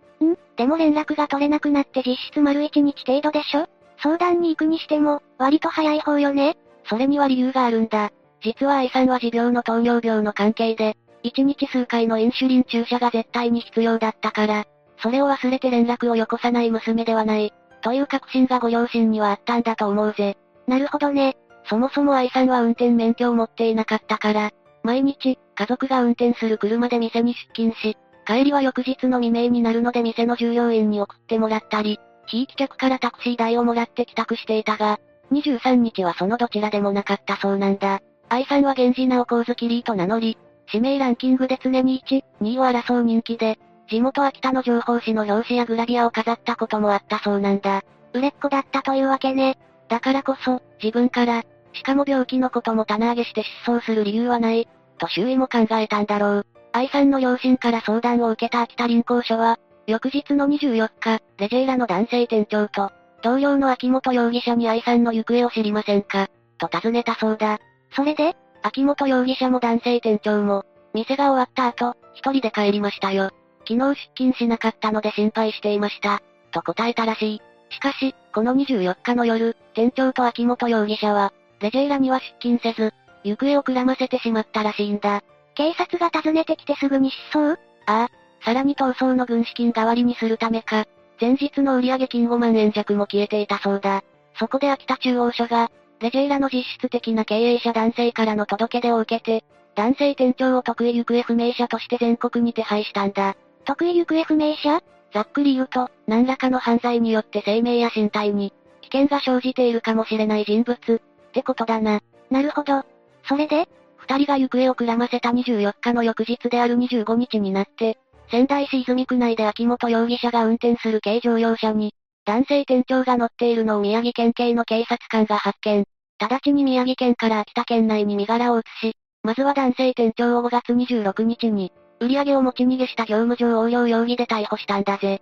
[0.58, 3.68] でも連絡が取れなくなって実質丸1日程度でしょ？
[4.02, 6.58] 相談に行くにしても、割と早い方よね？
[6.86, 8.10] それには理由があるんだ。
[8.42, 14.66] 実は愛さんは持病の糖尿病の関係で、1日数回のインシュリン注射が絶対に必要だったから、
[14.98, 20.38] それを忘れて連絡をよこさない娘ではない、という確信がご両親にはあったんだと思うぜ。
[20.68, 21.38] なるほどね。
[21.66, 24.52] そもそも愛さんは運転免許を持っていなかったから、
[24.84, 35.00] 毎日、家族が運転する車で店に出勤し、帰りは翌日の未明になるので店の従業員に送ってもらったり、非帰客からタクシー代をもらって帰宅していたが、
[35.32, 38.02] 23日はそのどちらでもなかったそうなんだ。
[38.30, 40.38] 愛さんは源氏名を神月リーと名乗り、
[40.68, 43.58] 指名ランキングで常に1、2を争う人気で、
[43.90, 47.84] 地元秋田の情報誌の表紙やグラビアを飾ったこともあったそうなんだ。
[48.14, 49.58] 売れっ子だったというわけね。
[49.88, 51.44] だからこそ、自分から、
[51.74, 54.68] しかも病気のことも棚上げして失踪する理由はない、
[55.00, 56.46] と周囲も考えたんだろう。
[56.72, 59.58] 愛さんの両親から相談を受けた秋田臨港署は、
[59.88, 62.92] 翌日の24日、レジェーラの男性店長と、
[63.24, 67.60] 同僚の秋元容疑者に愛さんの行方を知りませんかと尋ねたそうだ。
[67.96, 70.64] それで秋元容疑者も男性店長も、
[70.94, 73.32] 店が終わった後、一人で帰りましたよ。
[73.70, 76.24] 昨日出勤しなかったので心配していました。
[76.50, 77.42] と答えたらしい。
[77.70, 85.22] しかし、この24日の夜、店長と秋元容疑者は、レジェーラには出勤せず、行方をくらませてしまったらしいんだ。
[85.54, 87.60] 警察が訪ねてきてすぐに失踪？
[87.86, 88.10] ああ、
[88.44, 90.86] さらに逃走の軍資金代わりにするためか、
[91.22, 94.04] 前日の売上金5万円弱も消えていたそうだ。
[94.40, 95.70] そこで秋田中央署が、
[96.00, 103.36] レジェーラの実質的な経営者男性からの届け出を受けて、男性店長を得意行方不明者として全国に手配したんだ。
[103.66, 104.82] 得意行方不明者？
[105.14, 111.00] ざっくり言うと、何らかの犯罪によって生命や身体に、危険が生じているかもしれない人物、っ
[111.32, 112.02] てことだな。
[112.30, 112.84] なるほど。
[113.28, 113.68] それで
[113.98, 117.98] 二人が行方をくらませた24日の翌日である25日になって、
[118.32, 121.94] 仙台市泉区内で秋元容疑者が運転する軽乗用車に、
[122.26, 125.86] 男性店長が乗っているのを宮城県警の警察官が発見。
[126.20, 135.22] 直ちに宮城県から秋田県内に身柄を移し、まずは男性店長を5月26日に、売り上げを持ち逃げした業務上横領容疑で逮捕したんだぜ。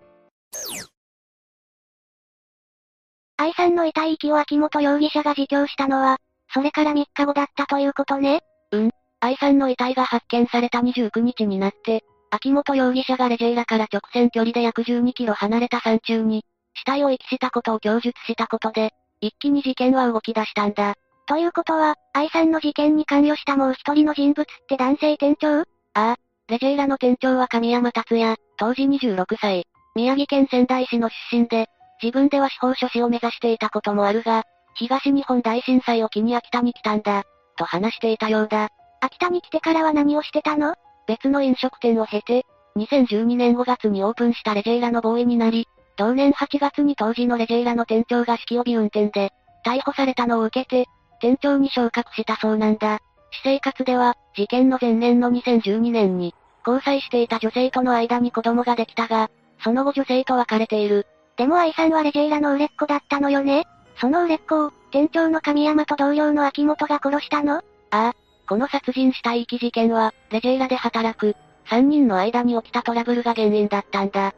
[3.38, 6.18] 愛さんの遺体遺棄を秋元容疑者が自供したのは、
[6.54, 8.42] それから3日後だったということね
[8.72, 8.90] うん。
[9.20, 16.44] 愛さんの遺体が発見された29日になって、秋元容疑者がレジェイラから直線距離で約12キロ離れた山中に、
[16.76, 18.92] 死体を遺棄したことを供述したことで、
[19.22, 20.96] 一気に事件は動き出したんだ。
[21.26, 25.60] ということは、愛さんの事件に関与したもう一人の人物って男性店長？
[25.60, 25.64] あ
[25.94, 26.18] あ、
[26.50, 29.66] レジェイラの店長は神山達也、当時26歳。
[29.96, 31.68] 宮城県仙台市の出身で、
[32.02, 34.44] 自分では司法書士を目指していたこともあるが、
[34.76, 37.24] 東日本大震災を機に秋田に来たんだ、
[37.58, 38.70] と話していたようだ。
[39.02, 40.76] 秋田に来てからは何をしてたの？
[41.06, 42.46] 別の飲食店を経て、
[42.78, 45.68] 2012年5月にオープンしたレジェイラのボーイになり、
[45.98, 49.32] 同年8月に当時のレジェイラの店長が式帯運転で、
[49.66, 53.00] 逮捕されたのを受けて、店長に昇格したそうなんだ。
[53.32, 56.34] 私生活では、事件の前年の2012年に、
[56.66, 59.30] 交際していた女性との間に子供ができたが、
[59.64, 61.08] その後女性と別れている。
[61.38, 63.66] でも愛さんはレジェイラの売れっ子だったのよね
[64.00, 67.58] その売れっ子を、店長の神山と同僚の秋元が殺したの？
[67.58, 68.14] ああ。
[68.48, 71.36] この殺人死体遺棄事件は、レジェイラで働く、
[71.68, 74.34] 3人の間に起きたトラブルが原因だったんだ。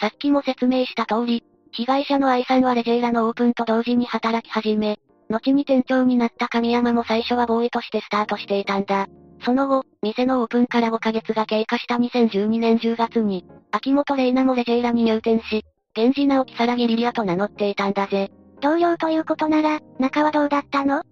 [0.00, 1.42] さっきも説明した通り、
[1.72, 4.98] 被害者の愛さんはレジェイラのオープンと同時に働き始め、
[5.28, 9.06] 後に店長になった神山も最初はボーイとしてスタートしていたんだ。
[9.44, 15.64] その後、店のオープンから5ヶ月が経過した2012年10月に、秋元玲奈もレジェイラに入店し、
[15.96, 18.30] 源氏直樹さらぎリリアと名乗っていたんだぜ。
[18.60, 21.02] 同僚ということなら、仲はどうだったの？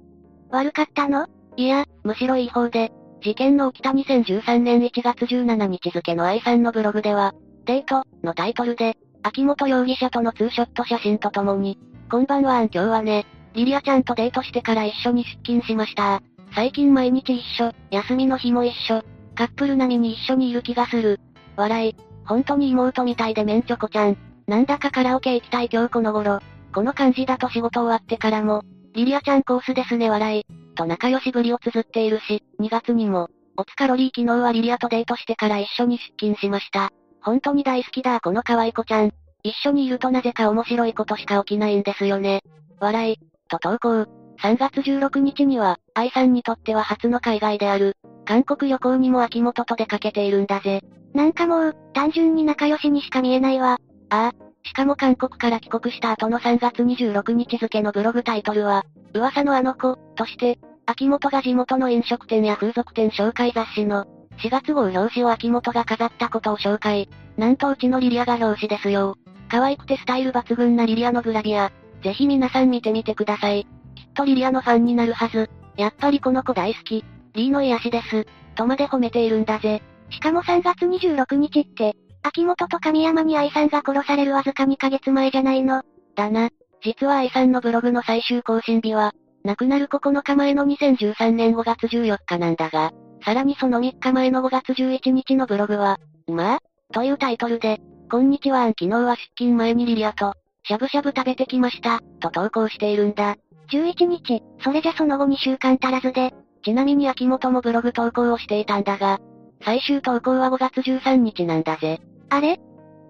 [0.50, 1.26] 悪かったの？
[1.56, 7.34] いや、むしろいい方で、事件の起きた2013年1月17日付の愛さんのブログでは、
[7.64, 11.78] デートのタイトルで、秋元容疑者とのツーショット写真とともに、
[12.10, 13.26] こんばんは今日はね、
[13.56, 16.22] リリアちゃんとデートしてから一緒に出勤しました。
[16.54, 19.02] 最近毎日一緒、休みの日も一緒、
[19.34, 21.20] カップル並みに一緒にいる気がする。
[21.56, 21.96] 笑い。
[22.26, 24.18] 本当に妹みたいでめんちょこちゃん。
[24.46, 26.40] なんだかカラオケ行きたい今日この頃。
[26.74, 28.62] この感じだと仕事終わってからも、
[28.94, 30.44] リリアちゃんコースですね笑い。
[30.74, 36.90] と仲良しぶりを綴っているし、2月にも、おつかロリー昨日はリリアとデートしてから一緒に出勤しました。
[37.22, 39.12] 本当に大好きだこの可愛い子ちゃん。
[39.42, 42.42] 一緒にいるとなぜか面白いことしか起きないんですよね。
[42.80, 43.18] 笑い。
[43.46, 44.06] と投稿。
[44.42, 50.82] 3月16日には、愛さんにとっては初の海外である、韓国旅行にも秋元と出かけているんだぜ。
[51.14, 53.78] なんかもう、単純に仲良しにしか見えないわ。
[54.10, 54.32] ああ。
[54.66, 64.04] しかも韓国から帰国した後の3月26日付のブログタイトルは、噂のあの子、として、秋元が地元の飲食店や風俗店紹介雑誌の、
[64.38, 67.08] 4月号表紙を秋元が飾ったことを紹介。
[67.36, 69.16] なんとうちのリリアが表紙ですよ。
[69.48, 71.70] 可愛くてスタイル抜群なリリアのグラビア。
[72.06, 73.66] ぜひ皆さん見てみてください。
[73.96, 75.50] きっとリリアのファンになるはず。
[75.76, 77.04] やっぱりこの子大好き。
[77.34, 78.24] リーの癒しです。
[78.54, 79.82] とまで褒めているんだぜ。
[80.10, 85.82] しかも3月26日って、秋元と神山に愛さんが殺されるわずか2ヶ月前じゃないの。
[86.14, 86.50] だな。
[86.80, 89.12] 実は愛さんのブログの最終更新日は、
[89.42, 92.92] 亡くなる9日前の2013年5月14日なんだが、
[93.24, 96.58] さらにその3日前の5月11日のブログは、まあ
[96.92, 100.34] というタイトルで、こんにちは昨日は出勤前にリリアと、
[100.66, 103.36] しゃぶしゃぶ食べてきました、と投稿しているんだ。
[103.70, 106.34] 11日、それじゃその後2週間足らずで、
[106.64, 109.20] ちなみに秋元もブログ投稿をしていたんだが、
[109.64, 112.00] 最終投稿は5月13日なんだぜ。
[112.30, 112.58] あれ？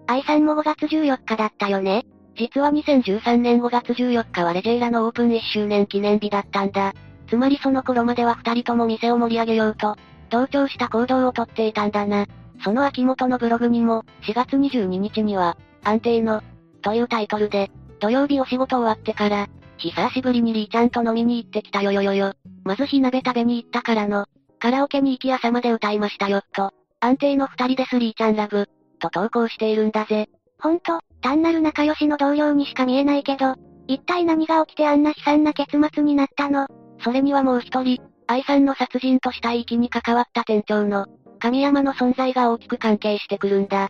[0.07, 2.05] 愛さんも5月14日だったよね
[2.37, 6.93] 実は2013年5月14日はレジェイラのオープン1周年記念日だったんだ。
[7.27, 9.97] つまりその頃までは二人とも店を盛り上げようと、
[10.29, 12.25] 同調した行動をとっていたんだな。
[12.63, 16.41] その秋元のブログにも、4月22日には、安定の、
[16.81, 19.47] というタイトルで、土曜日お仕事終わってから、
[19.77, 22.33] 久しぶりにリーちゃんと飲みに行ってきたよよよよ。
[22.63, 24.25] まず火鍋食べに行ったからの、
[24.59, 26.71] カラオケに行き朝まで歌いましたよっと。
[26.99, 28.67] 安定の二人ですリーちゃんラブ、
[28.99, 30.29] と投稿しているんだぜ。
[30.59, 33.55] ほんと、単なる仲良しの同僚にしか見えないけど、
[33.87, 36.67] 一体何が起きてあんな悲惨な結末になったの？
[37.03, 41.05] それにはもう一人、愛さんの殺人とした域に関わった店長の、
[41.39, 43.89] 神山の存在が大きく関係してくるんだ。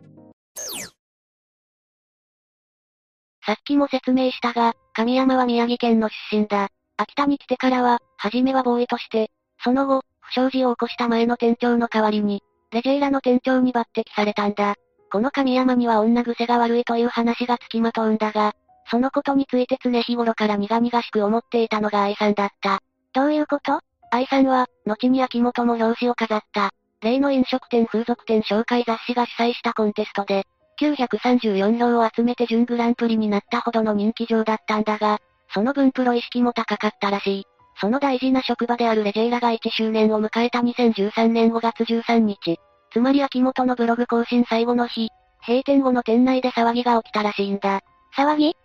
[3.48, 6.68] さっきも説明したが、神山は宮城県の出身だ。
[6.98, 9.32] 秋田に来てからは、はじめはボーイとして、
[9.64, 12.44] その後、不祥事を起こした前の店長の代わりに、
[12.74, 14.76] レジェイラの店長に抜擢されたんだ。
[15.10, 18.52] この神山には女癖が悪いという話がつきまとうんだが、
[18.92, 22.82] そのことについて常日頃から苦々しく思っていたのが愛さんだった。
[23.14, 23.80] どういうこと？
[24.12, 30.44] 愛さんは、後に秋元も表紙を飾った、例の飲食店風俗店紹介雑誌が主催したコンテストで、
[30.80, 35.20] 934票を集めて準グランプリになったほどの人気上だったんだが、
[35.54, 37.44] その分プロ意識も高かったらしい。
[37.80, 42.60] その大事な職場であるレジェイラが1周年を迎えた2013年5月13日。
[42.92, 45.10] つまり秋元のブログ更新最後の日、
[45.46, 47.82] 閉店後の店内で騒ぎが起きたらしいんだ。
[48.16, 48.56] 騒ぎ？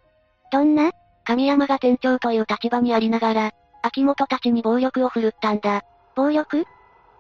[0.50, 0.90] どんな？
[1.24, 3.52] 神山が店長という立場にありながら、
[3.82, 5.82] 秋元たちに暴力を振るったんだ。
[6.14, 6.64] 暴力？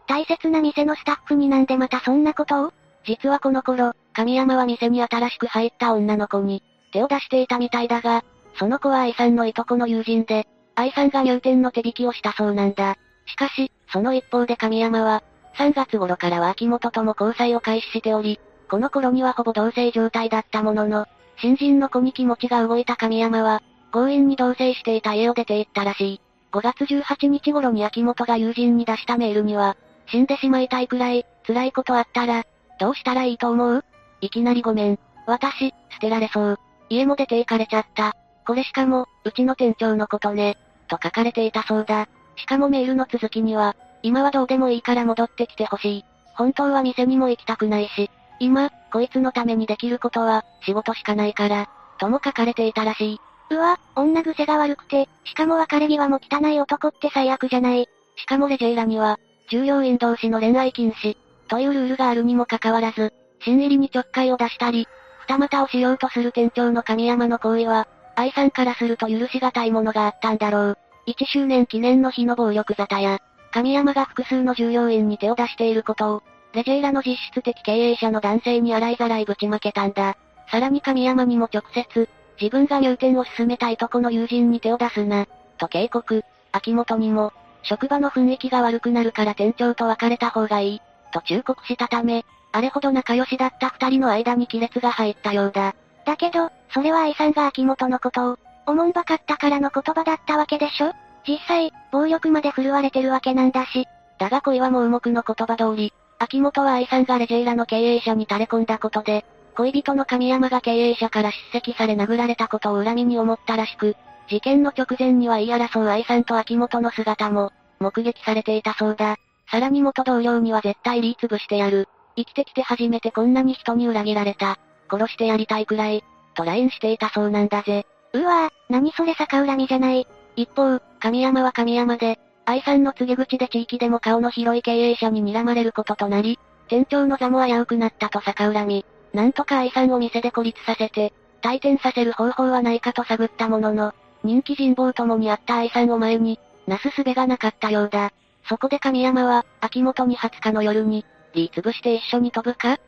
[0.06, 2.72] 大切な店のスタッフになんでまたそんなことを？
[3.04, 6.62] 実はこの頃、神山は店に新しく入った女の子に、
[6.92, 8.24] 手を出していたみたいだが、
[8.58, 12.96] その子は愛さんのいとこの友人で、愛さんが入店の手引きをしたそうなんだ。
[13.26, 15.22] しかし、その一方で神山は、
[15.56, 18.40] 3月頃からは秋元とも交際を開始しており、
[18.70, 21.06] この頃にはほぼ同棲状態だったものの、
[21.38, 23.62] 新人の子に気持ちが動いた神山は、
[23.92, 26.20] 強引に同棲していた家を出て行ったらしい。
[26.52, 29.76] 5月18日頃に秋元が友人に出したメールには、
[30.06, 32.44] 死んでしまいたいくらい、辛いことあったら、
[32.78, 33.84] どうしたらいいと思う？
[34.22, 34.98] いきなりごめん。
[35.26, 36.58] 私、捨てられそう。
[36.88, 38.14] 家も出て行かれちゃった。
[38.46, 40.56] これしかも、うちの店長のことね。
[40.88, 42.08] と書かれていたそうだ。
[42.36, 46.04] しかもメールの続きには、今はどうでもいいから戻ってきてほしい。
[46.34, 51.68] 本当は店にも行きたくないし、今、こいつのためにできることは、仕事しかないから、
[51.98, 53.20] とも書かれていたらしい。
[53.50, 57.88] うわ、女癖が悪くて、しかも別れ際も汚い男って最悪じゃない。
[58.16, 59.18] しかもレジェイラには、
[59.50, 61.16] 従業員同士の恋愛禁止、
[61.48, 63.12] というルールがあるにもかかわらず、
[63.44, 64.88] 新入りにちょっかいを出したり、
[65.28, 70.78] 二股をしようとする店長の神山の行為は、愛さんからすると許しがたいものがあったんだろう。
[71.06, 73.20] 1周年記念の日の暴力沙汰や、
[73.50, 80.16] 神山が複数の従業員に手を出していることを、レジェイラの実質的経営者の男性に洗いざらいぶちまけたんだ。
[80.50, 82.08] さらに神山にも直接、
[82.40, 85.26] 自分が入店を進めたいとこの友人に手を出すな、
[85.58, 86.22] と警告。
[86.52, 87.32] 秋元にも、
[87.62, 90.82] 職場の雰囲気が悪くなるから店長と別れた方がいい、
[91.12, 95.74] と忠告したため、あれほど仲良しだった二人の間に亀裂が入ったようだ。
[96.04, 100.92] だけど、それは愛さんが秋元のことを、おもんばかったからの言葉だったわけでしょ？
[101.26, 103.86] 実際、暴力まで振るわれてるわけなんだし。
[104.18, 109.24] だが恋は盲目の言葉通り、秋元は愛さんがレジェイラの経営者に垂れ込んだことで、
[109.56, 113.96] 恋人の神山が経営者から叱責され殴られたことを恨みに思ったらしく、
[114.28, 119.16] 事件の直前には言い争う愛さんと秋元の姿も、目撃されていたそうだ。
[119.50, 121.88] さらに元同僚には絶対リー潰してやる。
[122.16, 124.58] 生きてきて初めてこんなに人に裏切られた。
[124.90, 126.04] 殺してやりたいくらい。
[126.34, 127.86] と LINE していたそうなんだぜ。
[128.12, 130.06] うわぁ、何それ逆恨みじゃない。
[130.36, 141.12] 一方、神山は神山で、愛さんの告げ口で地域でも顔の広い経営者に睨まれることとなり、店長の座も危うくなったと逆恨み、なんとか愛さんを店で孤立させて、
[141.42, 143.94] 退店させる方法はないかと探ったものの、
[144.24, 148.12] 人気人望ともにあった愛さんを前に、なすすべがなかったようだ。
[148.48, 152.78] そこで神山は、秋元に20日の夜に、リー潰して一緒に飛ぶか？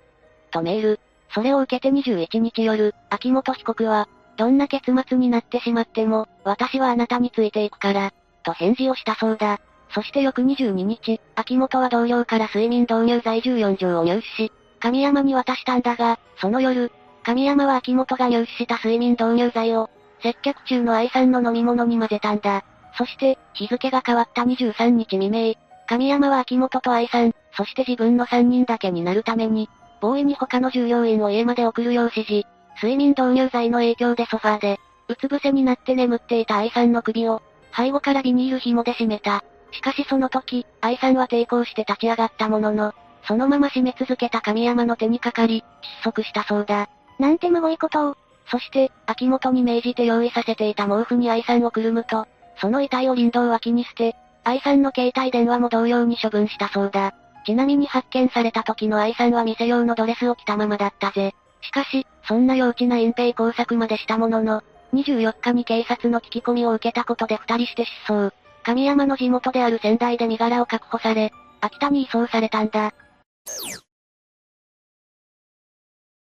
[0.51, 1.01] とメール。
[1.35, 8.13] それを受けて21日夜、秋元被告は、どんな結末になってしまっても、私はあなたについていくから、
[8.43, 9.61] と返事をしたそうだ。
[9.91, 16.93] そして翌22日、秋元は同僚から睡眠導入剤14錠を入手し、神山に渡したんだが、その夜、
[17.23, 19.89] 神山は秋元が入手した睡眠導入剤を、
[20.23, 22.65] 接客中の愛さんの飲み物に混ぜたんだ。
[22.97, 25.55] そして、日付が変わった23日未明、
[25.87, 29.69] 神山は秋元と愛さん、そして自分の3人だけになるために、
[30.01, 37.43] ボーイに他の従業員を家まで送るよう指示、睡眠導入剤の影響でソファーで、うつ伏せになって眠っていた愛さんの首を、
[37.77, 39.45] 背後からビニール紐で締めた。
[39.73, 42.93] しかしその時、愛さんは抵抗して立ち上がったものの、
[43.27, 45.65] そのまま締め続けた神山の手にかかり、
[46.03, 46.89] 窒息したそうだ。
[47.19, 48.17] なんてむごいことを。
[48.51, 52.27] そして、秋元に命じて用意させていた毛布に愛さんをくるむと、
[52.61, 57.15] その遺体を林道脇に捨て、愛さんの携帯電話も同様に処分したそうだ。
[57.45, 61.35] ちなみに発見された時の愛さんは店用のドレスを着たままだったぜ。
[61.61, 64.63] しかし、そんな幼稚な隠蔽工作までしたものの、
[64.93, 68.33] 24日に警察の聞き込みを受けたことで二人して失踪。
[68.63, 72.93] 神山の地元である仙台で身柄を確保され、秋田に移送されたんだ。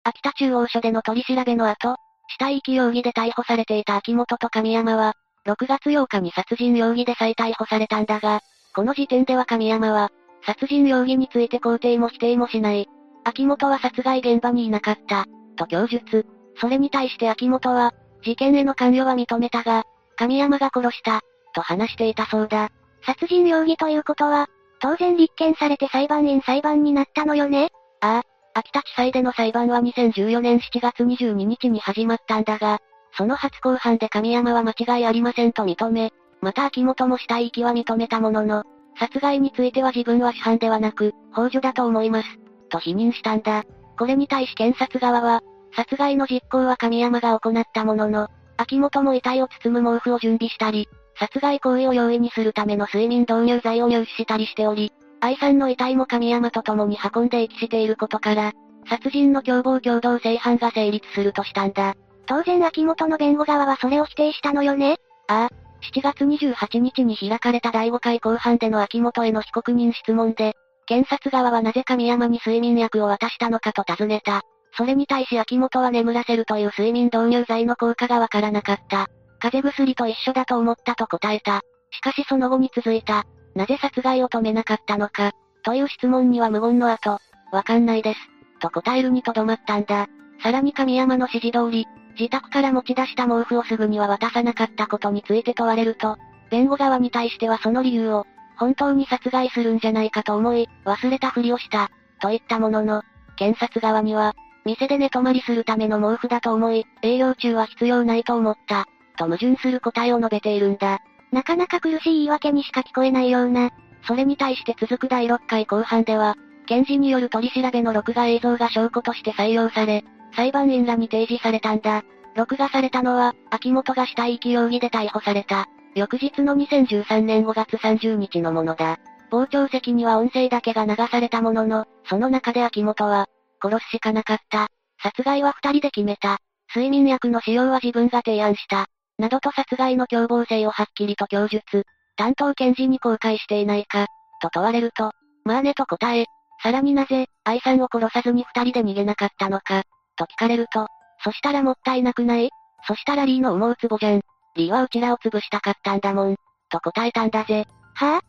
[0.04, 1.96] 秋田中央署での取り調べの後、
[2.30, 5.16] 死体遺棄容疑で逮捕されていた秋元と神山は、
[5.46, 8.42] 6月8日に殺人容疑で再逮捕されたんだが、
[8.76, 10.12] この時点では神山は、
[10.48, 12.88] 殺人容疑について肯定も否定もしない。
[13.26, 15.26] 秋元は殺害現場にいなかった、
[15.58, 16.26] と供述。
[16.56, 17.94] それに対して秋元は、
[18.24, 19.84] 事件への関与は認めたが、
[20.16, 21.20] 神山が殺した、
[21.54, 22.70] と話していたそうだ。
[23.06, 24.48] 殺人容疑ということは、
[24.80, 27.70] 当然立件されて裁判員裁判になったのよね
[28.00, 32.80] ああ、秋田地裁での裁判は2014年7月22日に始まったんだが、
[33.18, 38.64] その初公判で神山は間違いありませんと認め、また秋元も死体遺棄は認めたものの、
[39.00, 43.64] 殺害については自分は主犯ではなく、幇助だと思います、と否認したんだ。
[43.98, 45.42] これに対し検察側は、
[45.76, 50.88] 殺害の実行は神山が行ったものの、秋元も遺体を包む毛布を準備したり、
[51.20, 58.54] 殺害行為を容易にするための睡眠導入剤を入手したりしており、愛さんの遺体も神山と共に運んで遺棄していることから、
[58.88, 61.96] 殺人の共謀共同正犯が成立するとしたんだ。
[62.26, 64.98] 当然秋元の弁護側はそれを否定したのよね？
[65.28, 70.54] ああ、7月28日に開かれた第5回公判での秋元への被告人質問で、
[70.86, 74.42] 検察側はなぜ神山に睡眠薬を渡したのかと尋ねた。
[74.78, 79.08] それに対し秋元は眠らせるという睡眠導入剤の効果がわからなかった。
[79.40, 81.62] 風邪薬と一緒だと思ったと答えた。
[81.92, 83.26] しかしその後に続いた。
[83.56, 85.32] なぜ殺害を止めなかったのか。
[85.64, 87.20] という質問には無言の後、
[87.52, 88.20] わかんないです。
[88.60, 90.08] と答えるにとどまったんだ。
[90.42, 91.88] さらに神山の指示通り、
[92.20, 96.18] 自宅から持ち出した毛布をすぐには渡さなかったことについて問われると、
[96.50, 98.26] 弁護側に対してはその理由を、
[98.58, 101.90] 本当に殺害するんじゃないかと思い、忘れたふりをした、
[102.20, 103.04] と言ったものの、
[103.36, 104.34] 検察側には、
[104.66, 108.86] 店で寝泊まりするための毛布だと思い、営業中は必要ないと思った、
[109.18, 111.00] と矛盾する答えを述べているんだ。
[111.32, 113.72] なかなか苦しい言い訳にしか聞こえないような。
[114.08, 116.36] それに対して続く第6回公判では、
[116.66, 120.04] 検事による取り調べの録画映像が証拠として採用され、
[120.38, 122.04] 裁判員らに提示されたんだ。
[122.36, 125.66] 録画されたのは、秋元が死体遺棄容疑で逮捕された。
[125.96, 129.00] 翌日の2013年5月30日のものだ。
[129.32, 133.26] 傍聴席には音声だけが流されたものの、その中で秋元は、
[133.60, 134.68] 殺すしかなかった。
[135.02, 136.38] 殺害は二人で決めた。
[136.70, 138.86] 睡眠薬の使用は自分が提案した。
[139.18, 141.84] などと殺害の凶暴性をはっきりと供述。
[142.16, 144.06] 担当検事に公開していないか、
[144.40, 145.14] と問われると、
[145.46, 146.28] まあねと答え、
[146.62, 149.84] さらになぜ、愛さんを殺さずに二人で逃げなかったのか、
[150.18, 150.88] と聞かれると、
[151.24, 152.50] そしたらもったいなくない？
[152.88, 154.22] そしたらリーの思うツボじゃん。
[154.56, 156.36] リーはうちらを潰したかったんだもん。
[156.70, 157.66] と答えたんだぜ。
[157.96, 158.22] はぁ、あ、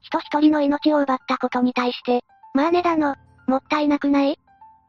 [0.00, 2.22] 人一人の命を奪ったことに対して、
[2.54, 3.14] まあねだの、
[3.46, 4.38] もったいなくない？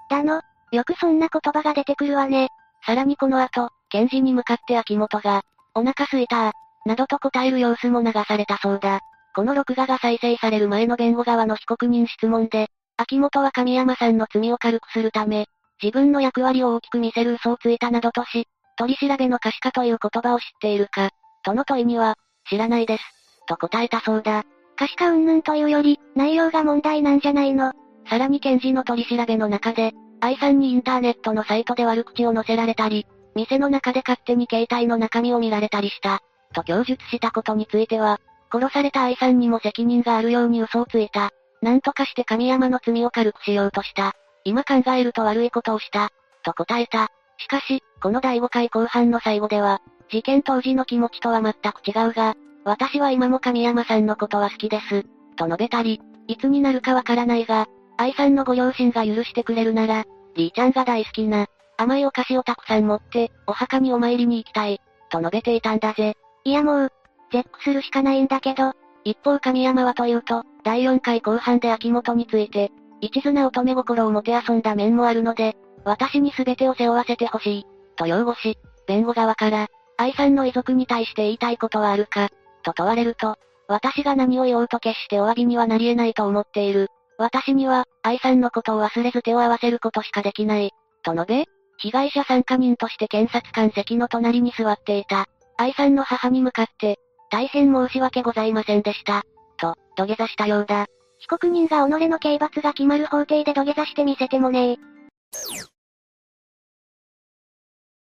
[0.10, 0.42] だの、
[0.72, 2.50] よくそんな言葉が出てくるわね。
[2.86, 5.42] さらにこの後、検事に向かって秋元が、
[5.76, 6.52] お腹すいた
[6.86, 9.02] などと答える様子も流されたそうだ。
[9.36, 12.68] この録画が再生される前の弁護側の被告人質問で、
[12.98, 15.46] 秋元は神山さんの罪を軽くするため、
[15.82, 18.48] 自分の役割を大きく見せる嘘をついたなどとし、
[18.78, 21.12] 取り調べの可視化という言葉を知っているか、
[21.44, 22.16] との問いには、
[22.50, 23.04] 知らないです、
[23.48, 24.44] と答えたそうだ。
[24.76, 27.74] 可視化云々というより、内容が問題なんじゃないの。
[28.10, 33.06] さらに検事の取り調べの中で、愛さんにインターネットのサイトで悪口を載せられたり、
[33.36, 36.22] 店の中で勝手に携帯の中身を見られたりした、
[36.54, 38.20] と供述したことについては、
[38.52, 41.32] 殺された愛さんにも責任があるように嘘をついた。
[41.62, 44.14] なんとかして神山の罪を軽くしようとした。
[44.48, 46.10] 今考えると悪いことをした。
[46.42, 47.10] と答えた。
[47.38, 52.34] しかし、この第5回後半の最後では、事件当時の気持ちとは全く違うが、
[52.64, 55.04] 私は今も神山さんのことは好きです。
[55.36, 57.68] と述べたり、いつになるかわからないが、
[57.98, 60.06] 愛さんのご両親が許してくれるなら、
[60.36, 64.80] リーちゃんが大好きな、甘いお菓子をたくさん持って、お墓にお参りに行きたい、
[65.10, 66.16] と述べていたんだぜ。
[66.46, 66.92] いやもう、
[67.34, 68.72] 絶句するしかないんだけど、
[69.04, 72.72] 一方神山はというと、第4回後半で秋元について、
[73.02, 77.66] 一途な乙女心をもてあそんだ面もあるので、私に全てを背負わせてほしい、
[77.96, 78.58] と擁護し、
[78.88, 79.68] 弁護側から、
[79.98, 82.30] 愛さんの遺族に対して言いたいことはあるか、
[82.64, 83.36] と問われると、
[83.68, 86.88] 私が何を言おうと決してお詫びにはなり得ないと思っている。
[87.18, 90.72] 私には、愛さんのことを忘れず手を合わせることしかできない。
[91.04, 91.46] と述べ、
[91.78, 95.26] 被害者参加人として検察官席の隣に座っていた。
[95.58, 97.00] 愛さんの母に向かって、
[97.30, 99.24] 大変申し訳ございませんでした。
[99.58, 100.88] と、土下座したようだ。
[101.20, 104.78] 被告人が己の刑罰が決まる法廷で土下座してみせてもねえ。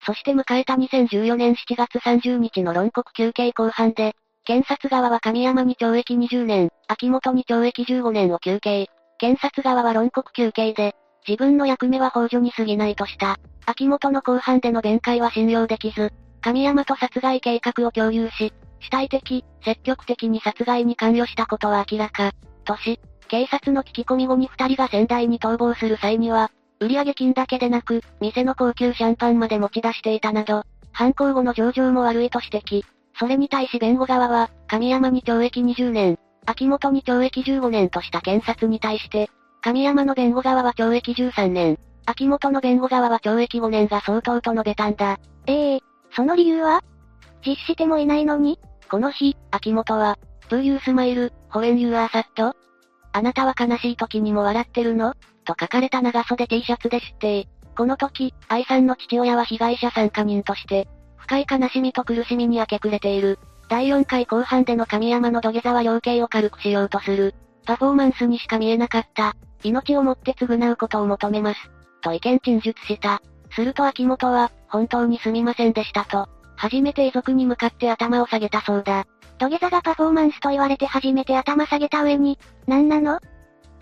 [0.05, 8.87] そして迎えた2014年7月30日の論告休刑公判で、検察側は神山に懲役20年、秋元に懲役15年を休刑。
[9.19, 10.95] 検察側は論告休刑で、
[11.27, 13.37] 自分の役目は法助に過ぎないとした。
[13.65, 16.11] 秋元の公判での弁解は信用できず、
[16.41, 22.31] 神山と殺害計画を共有し、主体的、積極的に殺害に関与したことは明らか。
[22.63, 32.83] とし、警察の聞き込み後に二人が仙台に逃亡する際には、売上金だけでなく、店の高級シャンパンまで持ち出していたなど、犯行後の上場も悪いと指摘。
[33.19, 39.29] それに対し弁護側は、神山に懲役20年、秋元に懲役15年とした検察に対して、
[39.61, 45.19] 神山の弁護側は懲役13年、秋元の弁護側は懲役5年が相当と述べたんだ。
[45.45, 45.81] ええー、
[46.15, 46.81] その理由は？
[47.45, 48.59] 実施してもいないのに
[48.89, 50.17] この日、秋元は、
[50.49, 52.53] Do you smile, when you are sad?
[53.11, 55.13] あなたは悲しい時にも笑ってるの？
[55.45, 63.39] と書かれた長袖 T シャツで知って、この時、愛さんの父親は被害者参加人として、深い悲しみと苦しみに明け暮れている。
[63.69, 67.35] 第4回後半での神山の土下座は量刑を軽くしようとする。
[67.65, 69.35] パフォーマンスにしか見えなかった。
[69.63, 71.59] 命をもって償うことを求めます。
[72.01, 73.21] と意見陳述した。
[73.51, 76.27] すると秋元は、本当にすみませんでしたと、
[76.59, 79.05] 初めて遺族に向かって頭を下げたそうだ。
[79.37, 82.37] 土下座がパフォーマンスと言われて初めて頭下げた上に、
[82.67, 83.21] 何なの？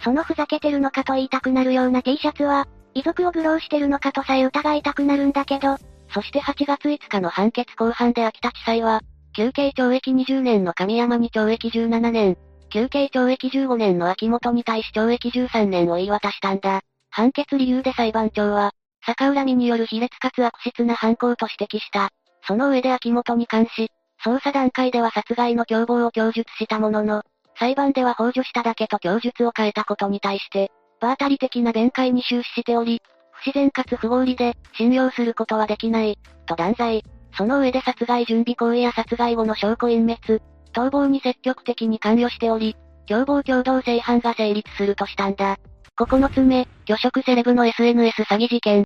[0.04, 5.78] そのふざけてるのかと言いたくなるような T シャツは、遺族を愚弄してるのかとさえ疑いたくなるんだけど、
[6.14, 9.02] そして8月5日の判決公判で秋田地裁は、
[9.36, 12.38] 休刑懲役20年の神山に懲役17年、
[12.70, 16.82] 休刑懲役15年の秋元に対し懲役13年を言い渡したんだ。
[17.10, 18.72] 判決理由で裁判長は、
[19.08, 22.10] 逆恨みによる卑劣かつ悪質な犯行と指摘した。
[22.48, 23.92] その上で秋元に関し、
[24.26, 27.24] 捜査段階では殺害の共謀を供述したものの、
[27.60, 30.72] 裁判では幇助しただけと供述を変えたことに対して、
[31.02, 33.02] 場当たり的な弁解に終始しており、
[33.34, 37.04] 不自然かつ不合理で、信用することはできない、と断罪。
[37.38, 40.42] その上で殺害準備行為や殺害後の証拠隠滅、
[40.74, 42.76] 逃亡に積極的に関与しており、
[43.08, 45.58] 共謀共同正犯が成立するとしたんだ。
[46.00, 48.86] 9つ目、魚食セレブの SNS 詐欺事件。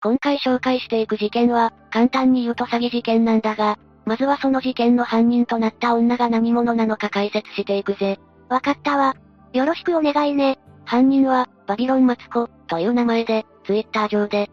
[0.00, 8.18] 今回紹介していく事件は、簡単に言うと詐欺事件なんだが、まずはその事件の犯人となった女が何者なのか解説していくぜ。
[8.48, 9.16] わかったわ。
[9.52, 10.58] よろしくお願いね。
[10.84, 14.48] 犯人は、バビロンマツコ、という名前で、ツイッター上で、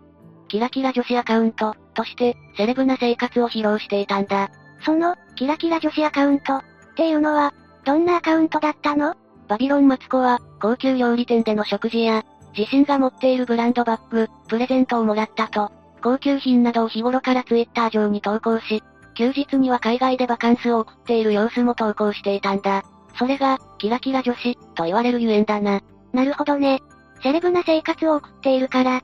[0.48, 4.50] キラキラ女子アカウント、として、セレブな生活を披露していたんだ。
[4.84, 6.64] その、キラキラ女子アカウント、っ
[6.98, 7.54] ていうのは、
[7.86, 9.16] どんなアカウントだったの？
[9.48, 12.26] バビロンマツコは、高級料理店での食事や、
[12.58, 15.72] 自身が持っているブランドバッグ、プレゼントをもらったと、
[16.02, 18.84] 高級品などを日頃からツイッター上に投稿し、
[19.16, 22.84] 休日には海外でバカンスを送っている様子も投稿していたんだ。
[23.18, 25.82] それが、キラキラ女子、と言われるゆえんだな。
[26.14, 26.80] なるほどね。
[27.24, 29.02] セレブな生活を送っているから、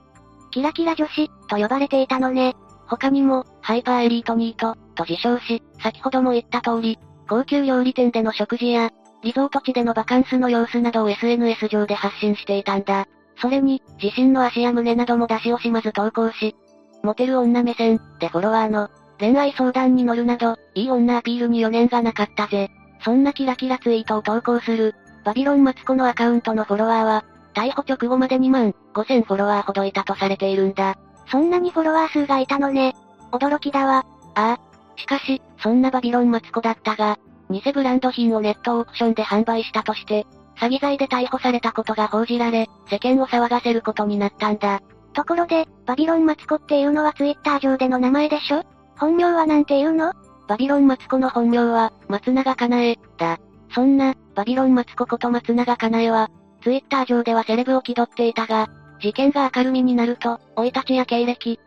[0.52, 2.56] キラキラ女子、と呼ばれていたのね。
[2.88, 7.00] 他にも、ハイパーエリートニート、と自称し、先ほども言った通り、
[7.30, 8.92] 高級料理店での食事や、
[9.24, 13.08] リゾート地でのバカンスの様子などを SNS 上で発信していたんだ。
[13.42, 16.56] それに、自身の足や胸なども出し惜しまず投稿し、
[17.04, 18.90] モテる女目線、でフォロワーの、
[19.20, 22.70] 恋愛相談に乗るなど、いい女アピールに余念がなかったぜ。
[23.04, 24.94] そんなキラキラツイートを投稿する、
[25.26, 30.98] バビロンマツコのアカウントのフォロワーは、逮捕直後まで2万5000フォロワーほどいたとされているんだ。
[31.32, 32.96] そんなにフォロワー数がいたのね。
[33.32, 34.06] 驚きだわ。
[34.36, 34.60] ああ。
[34.98, 37.18] しかし、そんなバビロンマツコだったが、
[37.50, 40.26] 偽ブランド品をネットオークションで販売したとして、
[40.62, 44.82] 詐欺罪で逮捕されたことが報じられ、世間を騒がせることになったんだ。
[45.14, 48.64] ところで、バビロンマツコっていうのはツイッター上での名前でしょ？
[48.98, 50.14] 本名はなんていうの？
[50.48, 53.40] バビロンマツコの本名は、松永かなえ、だ。
[53.74, 56.30] そんな、バビロンマツコこと松永かなえは、
[56.62, 58.68] ツイッター上ではセレブを気取っていたが、
[59.00, 61.60] 事件が明るみになると、生い立ちや経歴、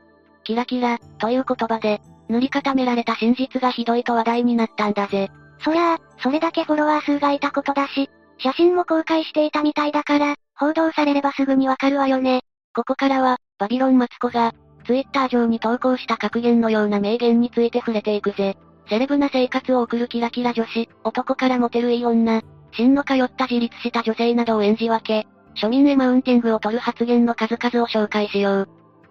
[0.44, 5.30] キラキラ、という言葉で、塗り固められた真実がひどいと話題になったんだぜ。
[5.64, 8.08] そりゃあ、それだけフォロワー数がいたことだし、
[8.38, 12.42] 写真も公開していたみたいだから、報道されればすぐにわかるわよね。
[12.74, 14.52] ここからは、バビロンマツコが、
[14.86, 18.56] ツイッター上に投稿した格言のような名言について触れていくぜ。
[18.88, 22.42] セレブな生活を送るキラキラ女子、男からモテるいい女、
[22.72, 28.68] 真の通った自立した女性などを演じ分け、庶民へマウンティングを取る発言の数々を紹介しよう。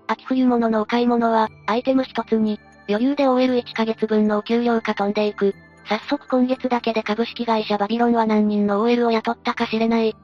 [0.08, 2.60] 秋冬物のお買い物は、アイテム一つに、
[2.90, 5.56] 余裕で OL1 ヶ月分のお給料か飛んでいく。
[5.86, 10.16] 早速今月だけで株式会社バビロンは何人の OL を雇ったか知れない。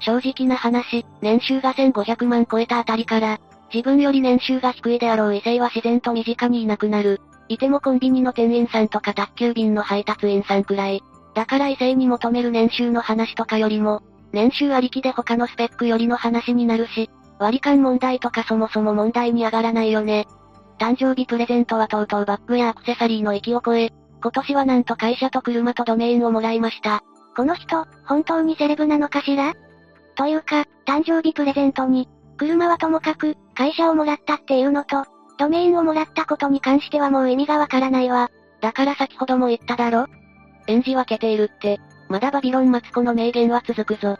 [0.00, 3.40] 正直な話、年収が1500万超えたあたりから、
[3.72, 7.20] 自分より年収が低いであろう異性は自然と身近にいなくなる。
[7.48, 11.02] いてもコンビニの店員さんとか宅急便の配達員さんくらい。
[11.34, 20.26] だから異性に求める年収の話とかよりも、年収ありきで他のスペックよりの話になるし、割り勘問題とかそもそも問題に上がらないよね。
[20.78, 27.02] 誕生日プレゼントはとうとうバッグやアクセサリーの域を超え、今年はなんと会社と車とドメインをもらいました。
[27.36, 29.54] この人、本当にセレブなのかしら？
[30.16, 35.04] というか、誕生日プレゼントに、車はともかく、会社をもらったっていうのと、
[35.38, 38.30] ドメインをもらったことに関してはもう意味がわからないわ。
[38.60, 40.06] だから先ほども言っただろ？
[40.66, 44.18] 演じ分けているって、まだバビロンマツコの名言は続くぞ。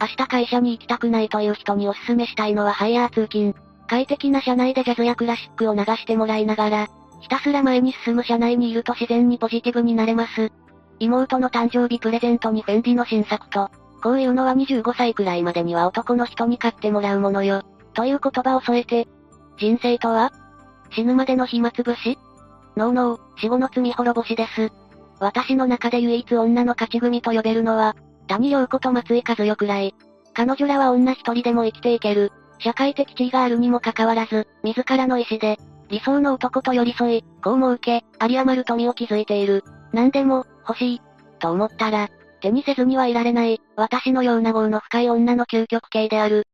[0.00, 3.54] 明日会社に行きたくないという人におすすめしたいのはハイヤー通勤。
[3.88, 6.88] 快適な車内でジャズやクラシックを流してもらいながら、
[7.20, 10.52] ひたすら前に進む車内にいると自然にポジティブになれます。
[11.00, 13.70] 妹の誕生日プレゼントにフェンディの新作と、
[14.02, 17.62] こういうのは25歳くらいまでには男の人に買ってもらうものよ。
[17.94, 19.08] という言葉を添えて、
[19.58, 20.32] 人生とは
[20.90, 22.18] 死ぬまでの暇つぶし？
[22.76, 24.70] ノーノー、死後の罪滅ぼしです。
[25.20, 27.96] 私の中で唯一女の勝ち組と呼べるのは、
[28.28, 29.94] 谷陽子と松井和代くらい。
[30.32, 32.30] 彼女らは女一人でも生きていける。
[32.60, 35.58] 社会的地位があるにもかかわらず、自らの意志で、
[35.88, 39.64] 理想の男と寄り添い、こうも受け、有り余る富を築いている。
[39.92, 41.02] 何でも、欲しい、
[41.38, 42.08] と思ったら、
[42.40, 46.44] 手にせずにはいられない、私のような業の深い女の究極系である。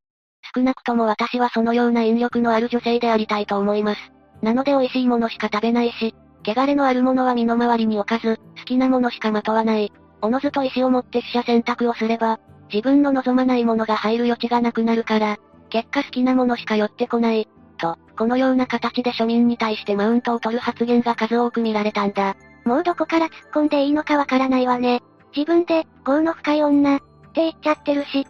[0.55, 4.13] 少なくとも私はそのような引力のある女性でありたいと思います。
[4.43, 6.15] なので美味しいものしか食べないし、
[6.47, 9.93] 汚れのあるものは身の回りに置かず、好きなものしかまとわない。
[10.21, 12.39] おのずと意志を持って取捨選択をすれば、
[12.73, 15.39] 自分の望まないものが入る余地がなくなるから、
[15.71, 17.49] 結果好きなものしか寄ってこない。
[17.75, 22.37] と、このような形で庶民に対してマウントを取る発言が数多く見られたんだ。
[22.65, 25.03] もうどこから突っ込んでいいのかわからないわね。
[25.37, 28.27] 自分で、業の深い女、って言っちゃってるし。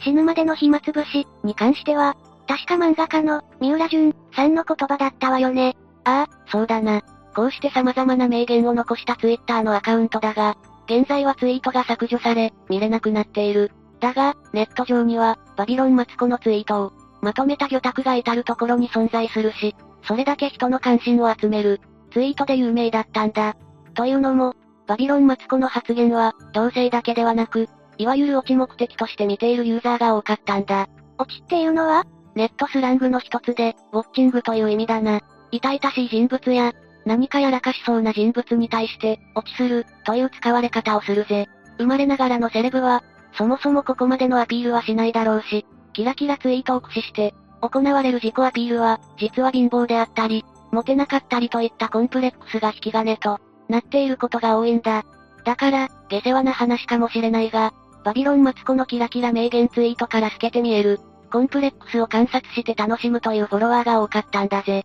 [0.00, 2.16] 死ぬまでの暇つぶし、に関しては、
[2.46, 5.76] 確か漫画家の、三浦淳、さんの言葉だったわよね。
[6.04, 7.02] ああ、そうだな。
[7.34, 10.56] こうして様々な名言を残したツイッターのアカウントだが、
[10.86, 13.72] 現在はツイートが削除され、見れなくなっている。
[14.00, 16.92] だが、ネット上には、バビロンマツコのツイートを、
[17.24, 19.74] まとめた魚拓が至るところに存在するし、
[20.06, 21.80] それだけ人の関心を集める、
[22.12, 23.56] ツイートで有名だったんだ。
[23.94, 24.54] というのも、
[24.86, 30.86] バビロンマツコの発言は、同性だけではなく、いわゆるオチ目的として見ているユーザーが多かったんだ。
[31.16, 32.04] オチっていうのは？
[32.34, 35.22] ネットスラングの一つで、ウォッチングという意味だな。
[35.50, 36.74] 痛々しい人物や、
[37.06, 41.46] 何かやらかしそうな人物に対して、落ちする、という使われ方をするぜ。
[41.78, 43.02] 生まれながらのセレブは、
[43.32, 45.64] そもそもここまでのアピールはしないだろうし、
[45.94, 55.04] キラキラツイートを駆使して、行われる自己アピールは、実は貧乏であったり、モテなかったりといったコンプレックスが引き金と、なっていることが多いんだ。
[55.44, 57.72] だから、下世話な話かもしれないが、
[58.04, 61.00] バビロンマツコのキラキラ名言ツイートから透けて見える、
[61.32, 64.84] コンプレックスを観察して楽しむというフォロワーが多かったんだぜ。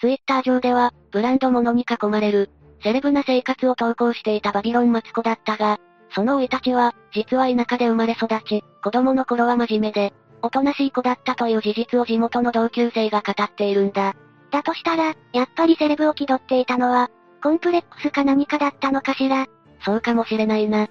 [0.00, 2.50] ツイッター上では、ブランド物に囲まれる、
[2.82, 10.12] セレブな生活を投稿していたバビロンマツコだったが、その老いたちは、実は田舎で生まれ育ち、子供の頃は真面目で、
[10.42, 14.14] おとなしい子だったという事実を地元の同級生が語っているんだ。
[14.50, 17.10] だとしたら、やっぱりセレブを気取っていたのは、
[17.42, 19.46] コンプレックスか何かだったのかしら？
[19.84, 20.88] そうかもしれないな。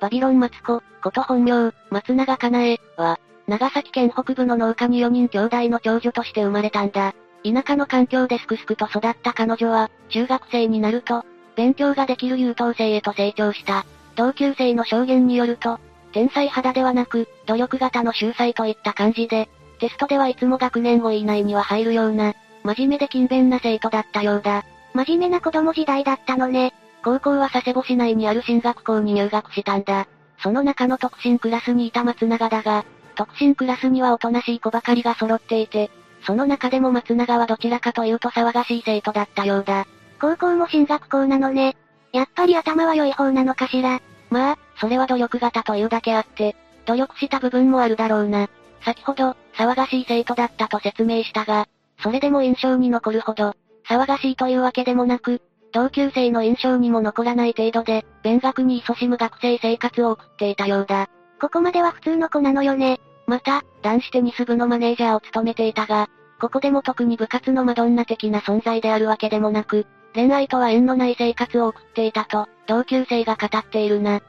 [0.00, 7.14] バビロンマツコ、こと本名、松永かなえ、は、長崎県北部の農家に4人兄弟の長女として生まれたんだ。
[7.44, 11.24] 田舎の環境ですくすくと育った彼女は、中学生になると、
[11.54, 13.86] 勉強ができる優等生へと成長した。
[14.16, 15.78] 同級生の証言によると、
[16.12, 19.48] 天才肌ではなく、努力型の秀才といった感じで、
[19.78, 22.34] テストではいつも学年5位以内には入るような、
[22.64, 24.64] 真面目で勤勉な生徒だったようだ。
[24.94, 26.72] 真面目な子供時代だったのね。
[27.04, 30.08] 高校は佐世保市内にある進学校に入学したんだ。
[30.42, 32.84] その中の特進クラスにいた松永だが、
[33.14, 35.90] 特進クラスにはおとなしい子ばかりが揃っていて、
[36.26, 39.86] その中でも松永はどちらかというと騒がしい生徒だったようだ。
[40.20, 41.76] 高校も進学校なのね。
[42.16, 44.00] やっぱり頭は良い方なのかしら。
[44.30, 46.56] まあ、それは努力型というだけあって、
[46.86, 48.48] 努力した部分もあるだろうな。
[48.86, 51.68] 先ほど、騒がしい生徒だったと説明したが、
[52.02, 53.54] それでも印象に残るほど、
[53.86, 61.10] 騒がしいというわけでもなく、同級生の印象にも残らない程度で、勉学に勤しむ学生生活を送っていたようだ。
[61.38, 62.98] ここまでは普通の子なのよね。
[63.26, 66.08] また、男子テニス部のマネージャーを務めていたが、
[66.40, 69.86] ここでも特に部活のマドンナ的な存在であるわけでもなく、
[70.16, 74.22] 恋愛とは縁のない生活を送っていたと、同級生が語っているな。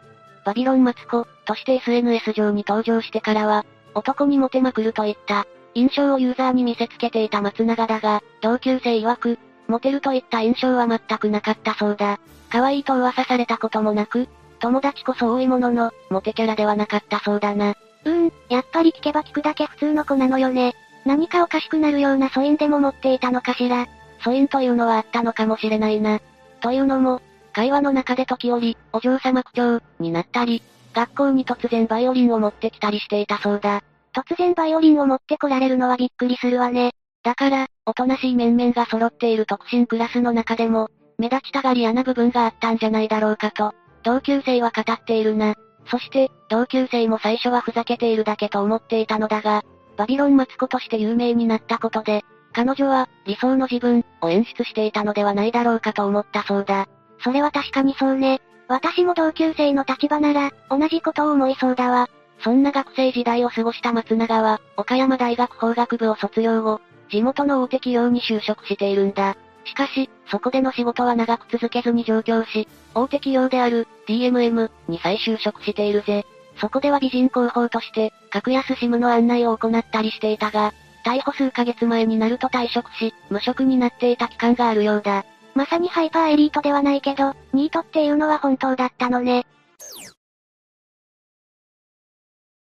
[0.44, 3.66] バビロンマツコ、として SNS 上に登場してからは、
[3.96, 9.40] 男にモテまくるといった、印象をユーザーに見せつけていた松永だが、同級生曰く、
[9.70, 12.20] モテるといった印象は全くなかったそうだ。
[12.52, 14.28] 可愛いと噂されたこともなく、
[14.60, 17.76] 友達こそ多いものの、モテキャラではなかったそうだな。
[18.04, 20.74] うーん、やっぱり聞けば聞くだけ普通の子なのよね。
[21.06, 23.88] 何かおかしくなるような素因でも持っていたのかしら。
[24.28, 26.20] 素因というのはあったのかもしれないな。
[26.60, 27.22] というのも、
[27.54, 30.62] 会話の中で時折、お嬢様口調、になったり、
[30.94, 33.84] 学校に突然バイオリンを持ってきたりしていたそうだ。
[34.14, 36.92] 突然バイオリンを持ってこられるのはびっくりするわね。
[37.24, 43.74] だから、おとなしい面々が揃っている特進クラスの中でも、目立ちたがり屋な部分があったんじゃないだろうかと、
[44.04, 45.56] 同級生は語っているな。
[45.90, 49.64] そして、同級生も最初はふざけているだけと思っていたのだが、
[49.96, 52.24] バビロンマツコとして有名になったことで、
[52.58, 56.88] 彼女は、理想の自分、を演出していたのではないだろうかと思ったそうだ。
[57.20, 58.42] それは確かにそうね。
[58.68, 62.10] 私も同級生の立場なら、同じことを思いそうだわ。
[62.40, 66.82] そんな学生時代を過ごした松永は、岡山大学法学部を卒業後、
[67.12, 69.38] 地元の大手企業に就職しているんだ。
[69.64, 76.26] しかし、そこでの仕事は長く続けずに上京し、大手企業である、DMM に再就職しているぜ。
[76.60, 80.74] そこでは美人広報として、格安シムの案内を行ったりしていたが、
[81.08, 85.24] 逮捕数ヶ月前になると退職し、無職になっていた期間があるようだ。
[85.56, 89.46] まさにハイパーエリートではないけど、ニートっていうのは本当だったのね。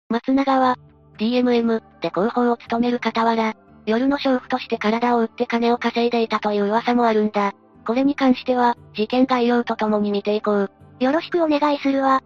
[0.10, 0.78] 松永は、
[1.18, 3.56] DMM で広報を務める傍ら、
[3.88, 7.54] 夜の娼婦として体を売って金を稼いでいたという噂もあるんだ。
[7.88, 10.72] これに関しては、事件概要とともに見ていこう。
[11.00, 12.22] よろしくお願いするわ。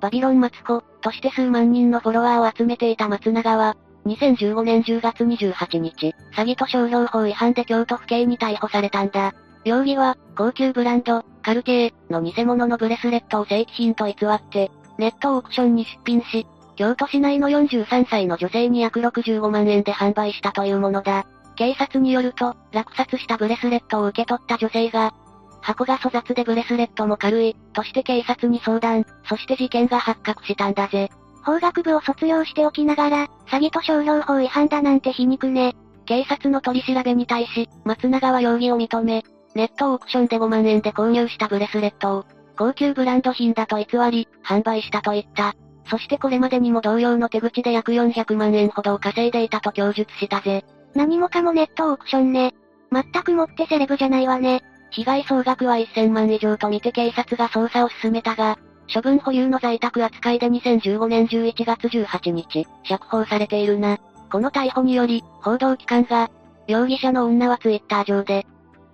[0.00, 9.34] バビロンマツコ、として数万人のフォロワーを集めていた松永は、2015年10月28日、詐欺と商標法違反で京都府警に逮捕されたんだ。
[9.64, 16.46] 容疑は、高級ブランド、カルティエの偽物のブレスレットを正規品と偽って、ネットオークションに出品し、
[16.76, 21.26] 京都市内の43歳の女性に約65万円で販売したというものだ。
[21.56, 25.12] 警察によると、落札したブレスレットを受け取った女性が、
[25.60, 31.10] 箱が粗雑でブレスレットも軽い、として警察に相談、そして事件が発覚したんだぜ。
[31.42, 35.74] 法学部を卒業しておきながら、詐欺と商標法違反だなんて皮肉ね。
[36.06, 39.22] 警察の取り調べに対し、松永は容疑を認め、
[39.54, 42.24] ネットオークションで5万円で購入したブレスレットを、
[42.56, 45.54] 高級ブランド品だと偽り、販売したと言った。
[45.88, 50.64] そしてこれまでにも同様の手口で約400万円ほどを稼いでいたと供述したぜ。
[50.94, 52.54] 何もかもネットオークションね。
[52.92, 54.62] 全くもってセレブじゃないわね。
[54.90, 58.58] 被害総額は1000万以上と見て警察が捜査を進めたが、
[58.92, 63.98] 処分保有の在宅扱いで2015年11月18日、釈放されているな。
[64.30, 66.30] この逮捕により、報道機関が、
[66.66, 68.46] 容疑者の女はツイッター上で、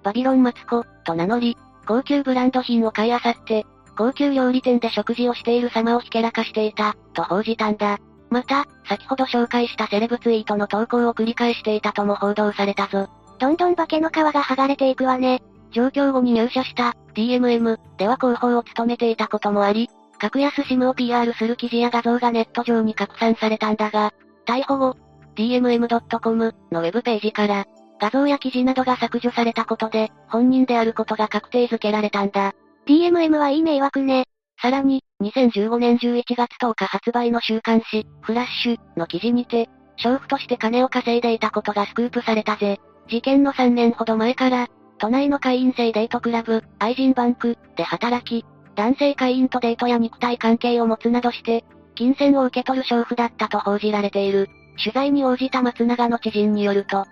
[0.03, 1.57] バビロンマツコ、と名乗り、
[1.87, 3.67] 高級ブランド品を買い漁って、
[3.97, 7.99] 高級料理店で食事をしている様をひけらかしていた、と報じたんだ。
[8.31, 13.09] また、先ほど紹介したセレブツイートの投稿を繰り返していたとも報道されたぞ。
[13.39, 15.43] どんどん化けの皮が剥がれていくわね。
[15.71, 19.89] 上京後に入社した、DMM では広報を務めていたこともあり、
[20.19, 24.13] 格安 SIM を PR する記事や画像がネット上に拡散されたんだが、
[24.47, 24.97] 逮捕後、
[25.35, 27.65] dmm.com のウェブページから、
[27.99, 32.53] 画像や記事などが削除されたことで、本人であることが確定づけられたんだ。
[32.87, 34.27] DMM はいい迷惑ね。
[34.61, 39.69] さらに、2015年11月10日発売の週刊誌、フラッシュの記事にて、
[39.99, 42.79] 娼婦として金を稼いでいたことがスクープされたぜ。
[43.09, 44.69] 事件の3年ほど前から、
[44.99, 51.65] 都内の会員制デートクラブ、愛人バンク、で働き、男性会員とデートや肉体関係を持つなどして、
[51.95, 54.49] 金銭を受け取る娼婦だったと報じられている。
[54.79, 57.07] 取材に応じた松永の知人によると、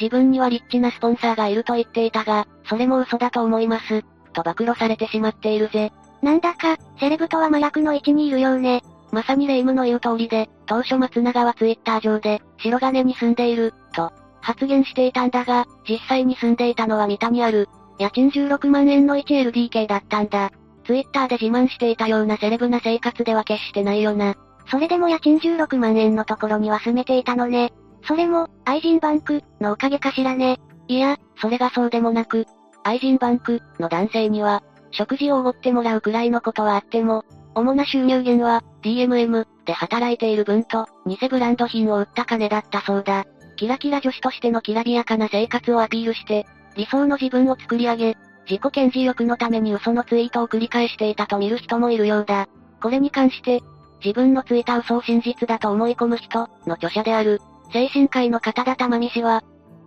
[0.00, 4.02] 自分にはリッチなスポンサーがいると言っていたが、それも嘘だと思います。
[4.32, 5.92] と暴露されてしまっているぜ。
[6.22, 8.82] なんだか、セレブとは麻薬の位置にいるようね。
[9.12, 14.12] まさに霊夢の言う通りで、当初松永はツイッター上で、白金に住んでいる、と、
[14.44, 17.68] 発言していたんだが、実際に住んでいたのは三田にある、
[17.98, 20.50] 家賃16万円の 1LDK だったんだ。
[20.84, 24.34] ツイッターで自慢していたようなセレブな生活では決してないよな。
[24.70, 27.72] それでも家賃16万円のところには住めていたのね。
[28.06, 30.58] それも、愛人バンク、のおかげかしらね。
[30.88, 32.44] いや、それがそうでもなく、
[32.82, 43.24] 愛人バンク、の男性には、食事をおごってもらうくらいのことはあっても、主な収入源は、DMM で働いている分と、偽ブランド品を売った金だったそうだ。
[43.56, 48.16] キラキラ女子としてのきらびやかな生活をアピールして、理想の自分を作り上げ、
[48.48, 52.48] 自己顕示欲のために嘘のツイートを繰り返していたと見る人もいるようだ。
[52.82, 53.62] これに関して、
[54.04, 57.40] 自分のついた嘘を真実だと思い込む人、の著者である、
[57.72, 59.42] 精神科医の片田玉美氏は、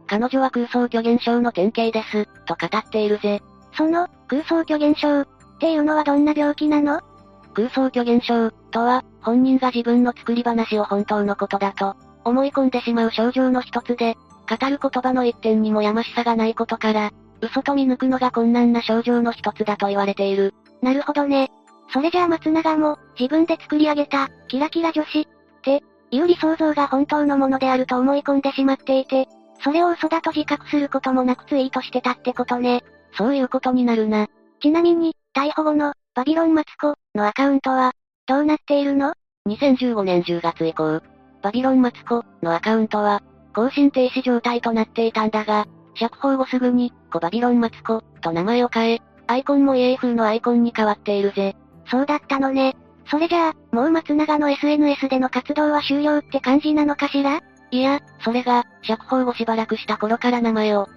[0.07, 3.41] 彼女は空想虚現象の典型です、と語っているぜ。
[3.73, 5.27] その、空想虚現象、っ
[5.59, 7.01] ていうのはどんな病気なの？
[7.53, 11.95] 空想虚現象、とは、本人が自分の作り話を本当のことだと、
[12.27, 14.15] 思い込んでしまう症状の一つで、
[14.49, 20.53] 語る言葉の一点にもやましさがないことから、嘘と見抜くのが困難な症状の一つだと言われている。
[20.81, 21.51] なるほどね。
[21.93, 25.25] それじゃあ松永も、自分で作り上げた、キラキラ女子、っ
[25.61, 29.27] て、いう理想像が本当のものであると思い込んでしまっていて、
[29.63, 32.83] それを嘘だと自覚することもなくツイートしてたってことね。
[33.17, 34.27] そういうことになるな。
[34.61, 37.93] ちなみに、逮捕後の、バビロンマツコのアカウントは、
[38.27, 39.13] どうなっているの
[39.47, 41.01] ?2015 年10月以降、
[41.41, 43.21] バビロンマツコのアカウントは、
[43.53, 45.65] 更新停止状態となっていたんだが、
[45.95, 51.55] 釈放後すぐに、コバビロンマツコと名前を変え、アイコンも EA 風のアイコンに変わっているぜ。
[51.89, 52.75] そうだったのね。
[53.09, 57.41] それじゃあ、もう松永の SNS での活動は終了って感じなのかしら？
[57.71, 60.87] いや、それが、釈放後しばらくした頃から名前を、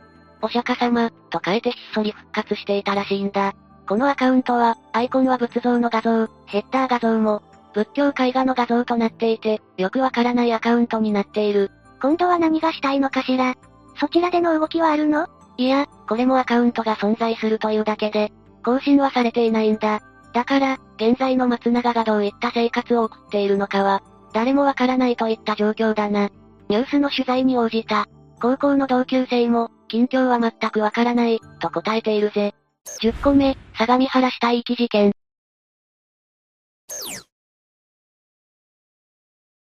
[0.42, 3.54] お釈迦様、と変えてひっそり復活していたらしいんだ。
[3.88, 7.42] このアカウントは、アイコンは仏像の画像、ヘッダー画像も、
[7.72, 11.70] 仏教絵画の画像となっていて、よくわからないアカウントになっている。
[12.00, 13.54] 今度は何がしたいのかしら？
[13.98, 15.28] そちらでの動きはあるの？
[15.56, 18.32] いや、これもアカウントが存在するというだけで、
[18.64, 20.00] 更新はされていないんだ。
[20.32, 24.02] だから、現在の松永がどういった生活を送っているのかは、
[24.32, 26.30] 誰もわからないといった状況だな。
[26.68, 28.06] ニュースの取材に応じた、
[28.40, 32.54] 高校の同級生も、近況は全くわからない、と答えているぜ。
[33.02, 35.12] 10個目、相模原死体遺棄事件。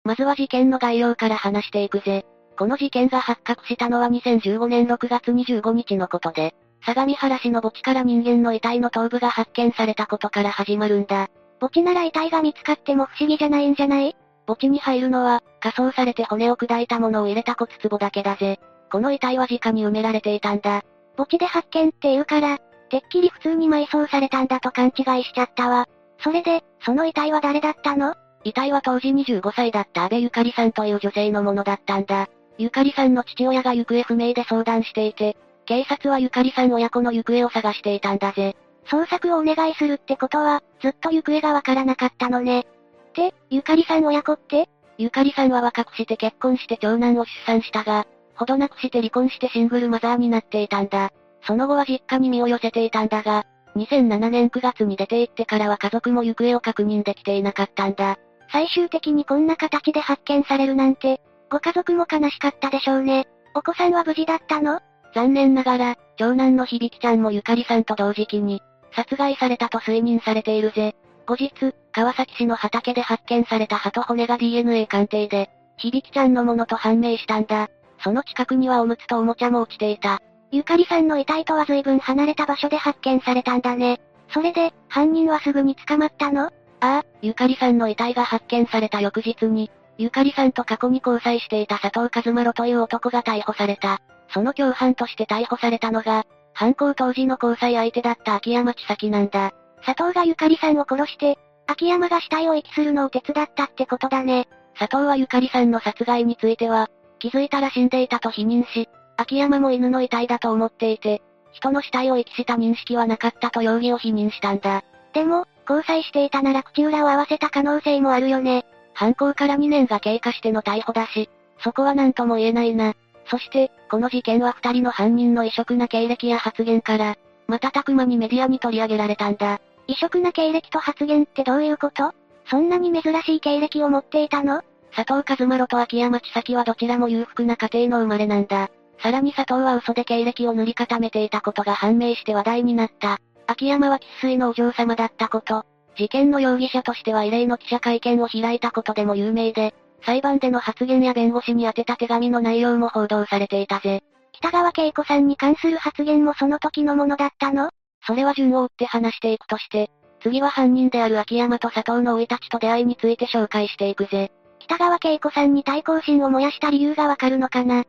[0.04, 2.24] まずは事件の概要から話していくぜ。
[2.58, 6.54] この事件が発覚したのは2015年6月25日のことで、
[6.84, 11.28] 相模原市の墓地から人間の遺体の頭部が発見されたことから始まるんだ。
[11.60, 14.16] 墓地なら遺体が見つかっても不思議じゃないんじゃない？
[14.46, 18.58] 墓地に入るのは、仮装されて骨を砕いたものを入れた骨壺だけだぜ。
[18.90, 20.82] この遺体は直に埋められていたんだ。
[21.16, 22.58] 墓地で発見って言うから、
[22.88, 25.86] てっきり普通に埋葬されたんだと勘違いしちゃったわ。
[26.18, 28.14] それで、その遺体は誰だったの？
[28.44, 32.28] 遺体は当時25歳だった安倍ゆかりさんという女性のものだったんだ。
[32.58, 35.36] ゆかりさんの父親が行方不明で相談していて、
[35.66, 38.56] 警察はゆかりさん親子の行方を探していたんだぜ。
[38.86, 42.66] 捜索をお願いするってことは、ずっと行方がわからなかったのね。
[43.14, 44.68] で、ゆかりさん親子って
[44.98, 51.10] ゆかりさんは若くして結婚して長男を出産したが、ほどなくして離婚してシングルマザーになっていたんだ。
[51.46, 53.46] その後は実家に身を寄せていたんだが、
[53.76, 58.18] 2007年9月に出て行ってからは家族も行方を確認できていなかったんだ。
[58.52, 61.20] 最終的にこんな形で発見されるなんて、
[61.50, 63.26] ご家族も悲しかったでしょうね。
[63.54, 64.80] お子さんは無事だったの？
[65.14, 68.62] 残念ながら、長男の響ちゃんもゆかりさんと同時期に、
[68.94, 70.94] 殺害されたと推認されているぜ。
[71.26, 71.50] 後日、
[71.92, 77.68] 川崎市の畑で発見された歯と骨が DNA 鑑定で、響ちゃんのものと判明したんだ。
[78.02, 80.20] その近くにはおむつとおもちゃも落ちていた。
[80.50, 84.00] ゆかりさんの遺体とは随分離れた場所で発見されたんだね。
[84.32, 86.50] それで、犯人はすぐに捕まったの？
[86.80, 94.00] ああ、ゆかりさんの遺体が発見された翌日に、ゆかりさんと過去に交際していた佐藤和丸という男が逮捕された。
[94.32, 99.52] その共犯として逮捕されたのが、犯行当時の交際相手だった秋山千咲なんだ。
[99.84, 104.48] 佐藤がゆかりさんを殺して、秋山が死体を遺棄するのを手伝ったってことだね。
[104.78, 114.82] 佐藤はゆかりさんの殺害については、気づいたら死んでいたと否認し、秋山も犬の遺体だと思っていて、人の死体を遺棄した認識はなかったと容疑を否認したんだ。
[115.12, 118.66] でも、交際していたなら口裏を合わせた可能性もあるよね。
[118.92, 121.30] 犯行から2年が経過しての逮捕だし、
[121.62, 122.94] そこは何とも言えないな。
[123.26, 127.16] そして、この事件は二人の犯人の異色な経歴や発言から、
[127.46, 129.60] 瞬く間にメディアに取り上げられたんだ。
[129.86, 132.12] 異色な経歴と発言ってどういうこと？
[132.50, 134.62] そんなに珍しい経歴を持っていたの？
[134.94, 138.70] 佐藤和丸と秋山千咲はどちらも裕福な家庭の生まれなんだ。
[139.00, 143.20] さらに佐藤は嘘で経歴を塗り固めていたことが判明して話題になった。
[143.50, 149.74] 秋山は喫水のお嬢様だったこと、事件の容疑者としては異例の記者会見を開いたことでも有名で、
[150.06, 154.04] 裁判での発言や弁護士に宛てた手紙の内容も報道されていたぜ。
[154.34, 157.70] 北川景子さんに関する発言もその時のものだったの？
[158.06, 159.90] それは順を追って話していくとして、
[160.22, 164.30] 次は犯人である秋山と佐藤の老いたちと出会いについて紹介していくぜ。
[164.60, 167.82] 北川景子さんに対抗心を燃やした理由がわかるのかな？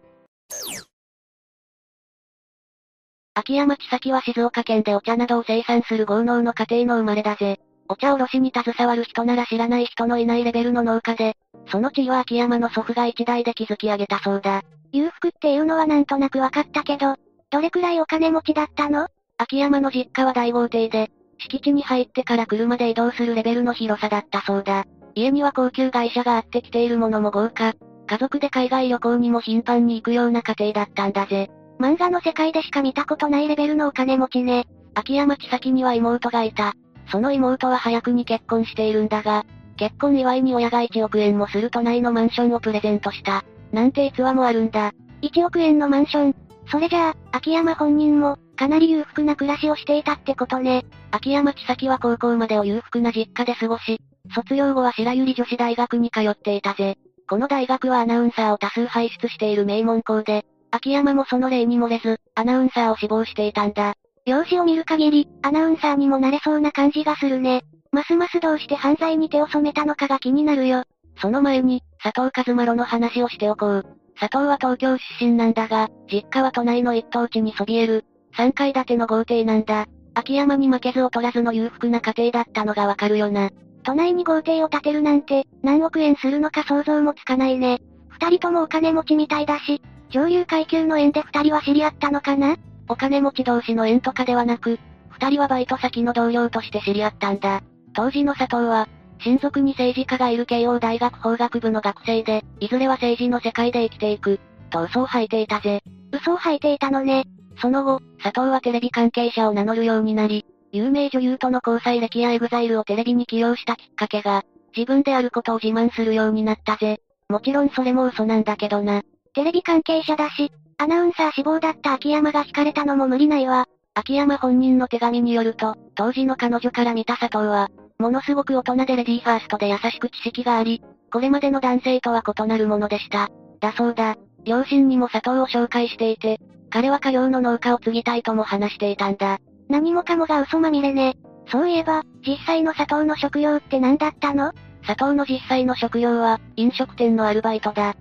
[3.33, 7.59] 秋山千咲は静岡県でお茶などを生産する豪農の家庭の生まれだぜ。
[7.87, 11.35] お茶卸に携わる人なら知らない人のいないレベルの農家で、
[11.67, 14.63] その地位は秋山の祖父が一代で築き上げたそうだ。
[14.91, 17.15] 裕福っていうのはなんとなくわかったけど、
[17.49, 19.07] どれくらいお金持ちだったの？
[19.37, 24.85] 秋山の実家は大豪邸で、敷地に入ってから車で移動するレベルの広さだったそうだ。
[25.15, 27.73] 家には高級会社があって着ているものも豪華。
[28.07, 31.49] 家族で海外旅行にも頻繁に行くような家庭だったんだぜ。
[31.81, 34.67] 漫画の世界でしか見たことないレベルのお金持ちね。
[34.93, 36.75] 秋山千咲には妹がいた。
[37.11, 39.45] その妹は早くに結婚しているんだが、
[39.77, 43.43] 結婚祝いに親が1億円もする都内のマンションをプレゼントした。
[43.71, 44.91] なんて逸話もあるんだ。
[45.23, 46.35] 1億円のマンション。
[46.69, 50.85] それじゃあ、秋山本人も、かなり裕福な暮らしをしていたってことね。
[51.09, 53.99] 秋山千咲は高校までを裕福な実家で過ごし、
[54.35, 56.99] 卒業後は白百合女子大学に通っていたぜ。
[57.27, 63.93] この大学はアナウンサーを多数輩出している名門校で、秋山もその例に漏れず、アナウンサーを志望していたんだ。
[64.25, 67.63] 容姿を見る限り、アナウンサーにもなれそうな感じがするね。
[67.91, 70.83] ますますどうして犯罪に手を染めたのかが気になるよ。
[71.21, 73.85] その前に、佐藤和麻呂の話をしておこう。
[74.19, 78.05] 佐藤は東京出身なんだが、実家は都内の一等地にそびえる、
[78.37, 79.87] 3階建ての豪邸なんだ。
[80.13, 83.49] 秋山に負けず劣らずの裕福な家庭だったのがわかるよな。
[83.83, 87.79] 都内に豪邸を建てるなんて、何億円するのか想像もつかないね。
[88.09, 92.57] 二人ともお金持ちみたいだし、上流階級の縁で二人は知り合ったのかな？
[92.89, 94.77] お金持ち同士の縁とかではなく、
[95.09, 97.61] 二人はバイト先の同僚として知り合ったんだ。
[97.93, 98.87] 当時の佐藤は、
[99.19, 105.81] 親族に政治家がいる慶応大学法学部の学生で、いずれは政治の世界で生きていく、と嘘を吐いていたぜ。
[106.11, 107.25] 嘘を吐いていたのね。
[107.61, 114.43] その後、佐藤はテレビ関係者を名乗るようになり、有名女優との交際歴や EXILE をテレビに起用したきっかけが、
[114.75, 116.99] 自分であることを自慢するようになったぜ。
[117.29, 119.03] もちろんそれも嘘なんだけどな。
[119.33, 123.67] テレビ関係者だし、アナウンサー志望だった秋山が惹かれたのも無理ないわ。
[123.93, 133.29] 秋山本人の手紙によると、当時の彼女から見た佐藤は、ものすごく大人でレディーファーストで優しく知識があり、これまでの男性とは異なるものでした。
[133.59, 134.15] だそうだ。
[134.43, 139.39] 両親にも佐藤を紹介していて、彼は家業の農家を継ぎたいとも話していたんだ。
[139.69, 141.15] 何もかもが嘘まみれね。
[141.49, 144.53] そういえば、実際の佐藤の職業って何だったの？
[144.85, 147.95] 佐藤の実際の職業は、飲食店のアルバイトだ。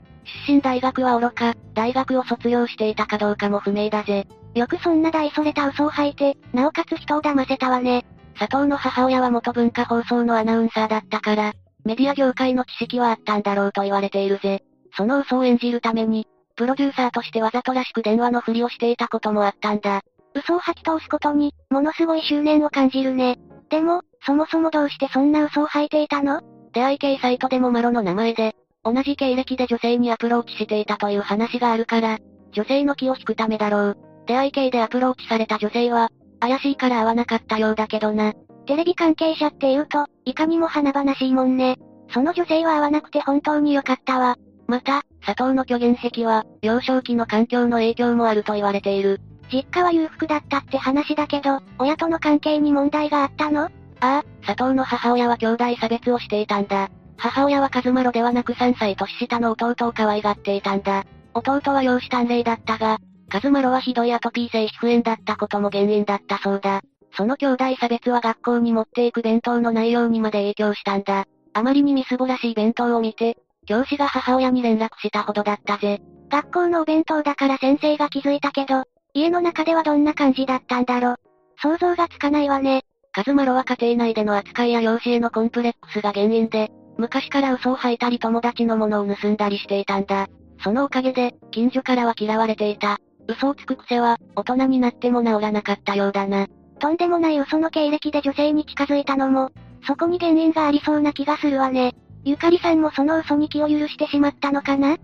[0.47, 4.27] 出身大学は愚か、大学を卒業していたかどうかも不明だぜ。
[4.55, 8.05] よくそんな大それた嘘を吐いて、なおかつ人を騙せたわね。
[8.39, 11.53] 佐藤の母親は元文化放送のアナウンサーだったから、
[11.85, 14.63] メディア業界の知識はあったんだろうと言われているぜ。
[14.97, 16.27] その嘘を演じるために、
[16.57, 20.03] プロデューサーとしてわざとらしく電話のふりをしていたこともあったんだ。
[20.35, 23.39] 嘘を吐き通すことに、ものすごい執念を感じるね。
[23.71, 26.43] でも、そもそもどうしてそんな嘘を吐いていたの？
[26.73, 32.19] 出会い系サイトでもマロの名前で、同じ経歴で女性にアプローチしていたという話があるから、
[32.53, 33.99] 女性の気を引くためだろう。
[34.27, 36.11] 出会い系でアプローチされた女性は、
[36.41, 38.33] 怪しいから会わなかったようだけどな。
[38.67, 41.77] テレビ関係者って言うと、いかにも華々しいもんね。
[42.13, 44.37] その女性は会わなくて本当に良かったわ。
[44.67, 49.21] また、佐藤の虚言癖は、幼少期の環境の影響もあると言われている。
[49.53, 53.65] 実家は裕福だったって話だけど、親との関係に問題があったの？
[53.65, 53.69] あ
[54.01, 56.89] あ、佐藤の母親は兄弟差別をしていたんだ。
[57.21, 61.05] 母親はカズマロではなく3歳年下の弟を可愛がっていたんだ。
[61.35, 66.81] 弟は容姿端麗だったが、カズマロはひどいアトピー性皮膚炎だったことも原因だったそうだ。
[67.13, 71.27] その兄弟差別は学校に持っていく弁当の内容にまで影響したんだ。
[71.53, 76.01] あまりにみすぼらしい弁当を見て、教師が母親に連絡したほどだったぜ。
[76.31, 81.17] 学校のお弁当だから先生が気づいたけど、家の中ではどんな感じだったんだろ。
[81.61, 82.83] 想像がつかないわね。
[83.13, 90.29] カズマロは家庭内での扱いや容姿へのコンプレックスが原因で、昔から嘘を吐いたり友達のものを盗んだりしていたんだ。
[90.63, 92.99] そのおかげで、近所からは嫌われていた。
[93.27, 96.47] 嘘をつく癖は、大人になっても治らなかったようだな。
[96.79, 99.51] とんでもない嘘の経歴で女性に近づいたのも、
[99.87, 101.95] そこに原因がありそうな気がするわね。
[102.23, 104.99] ゆかりさんもその嘘に気を許してしまったのかな？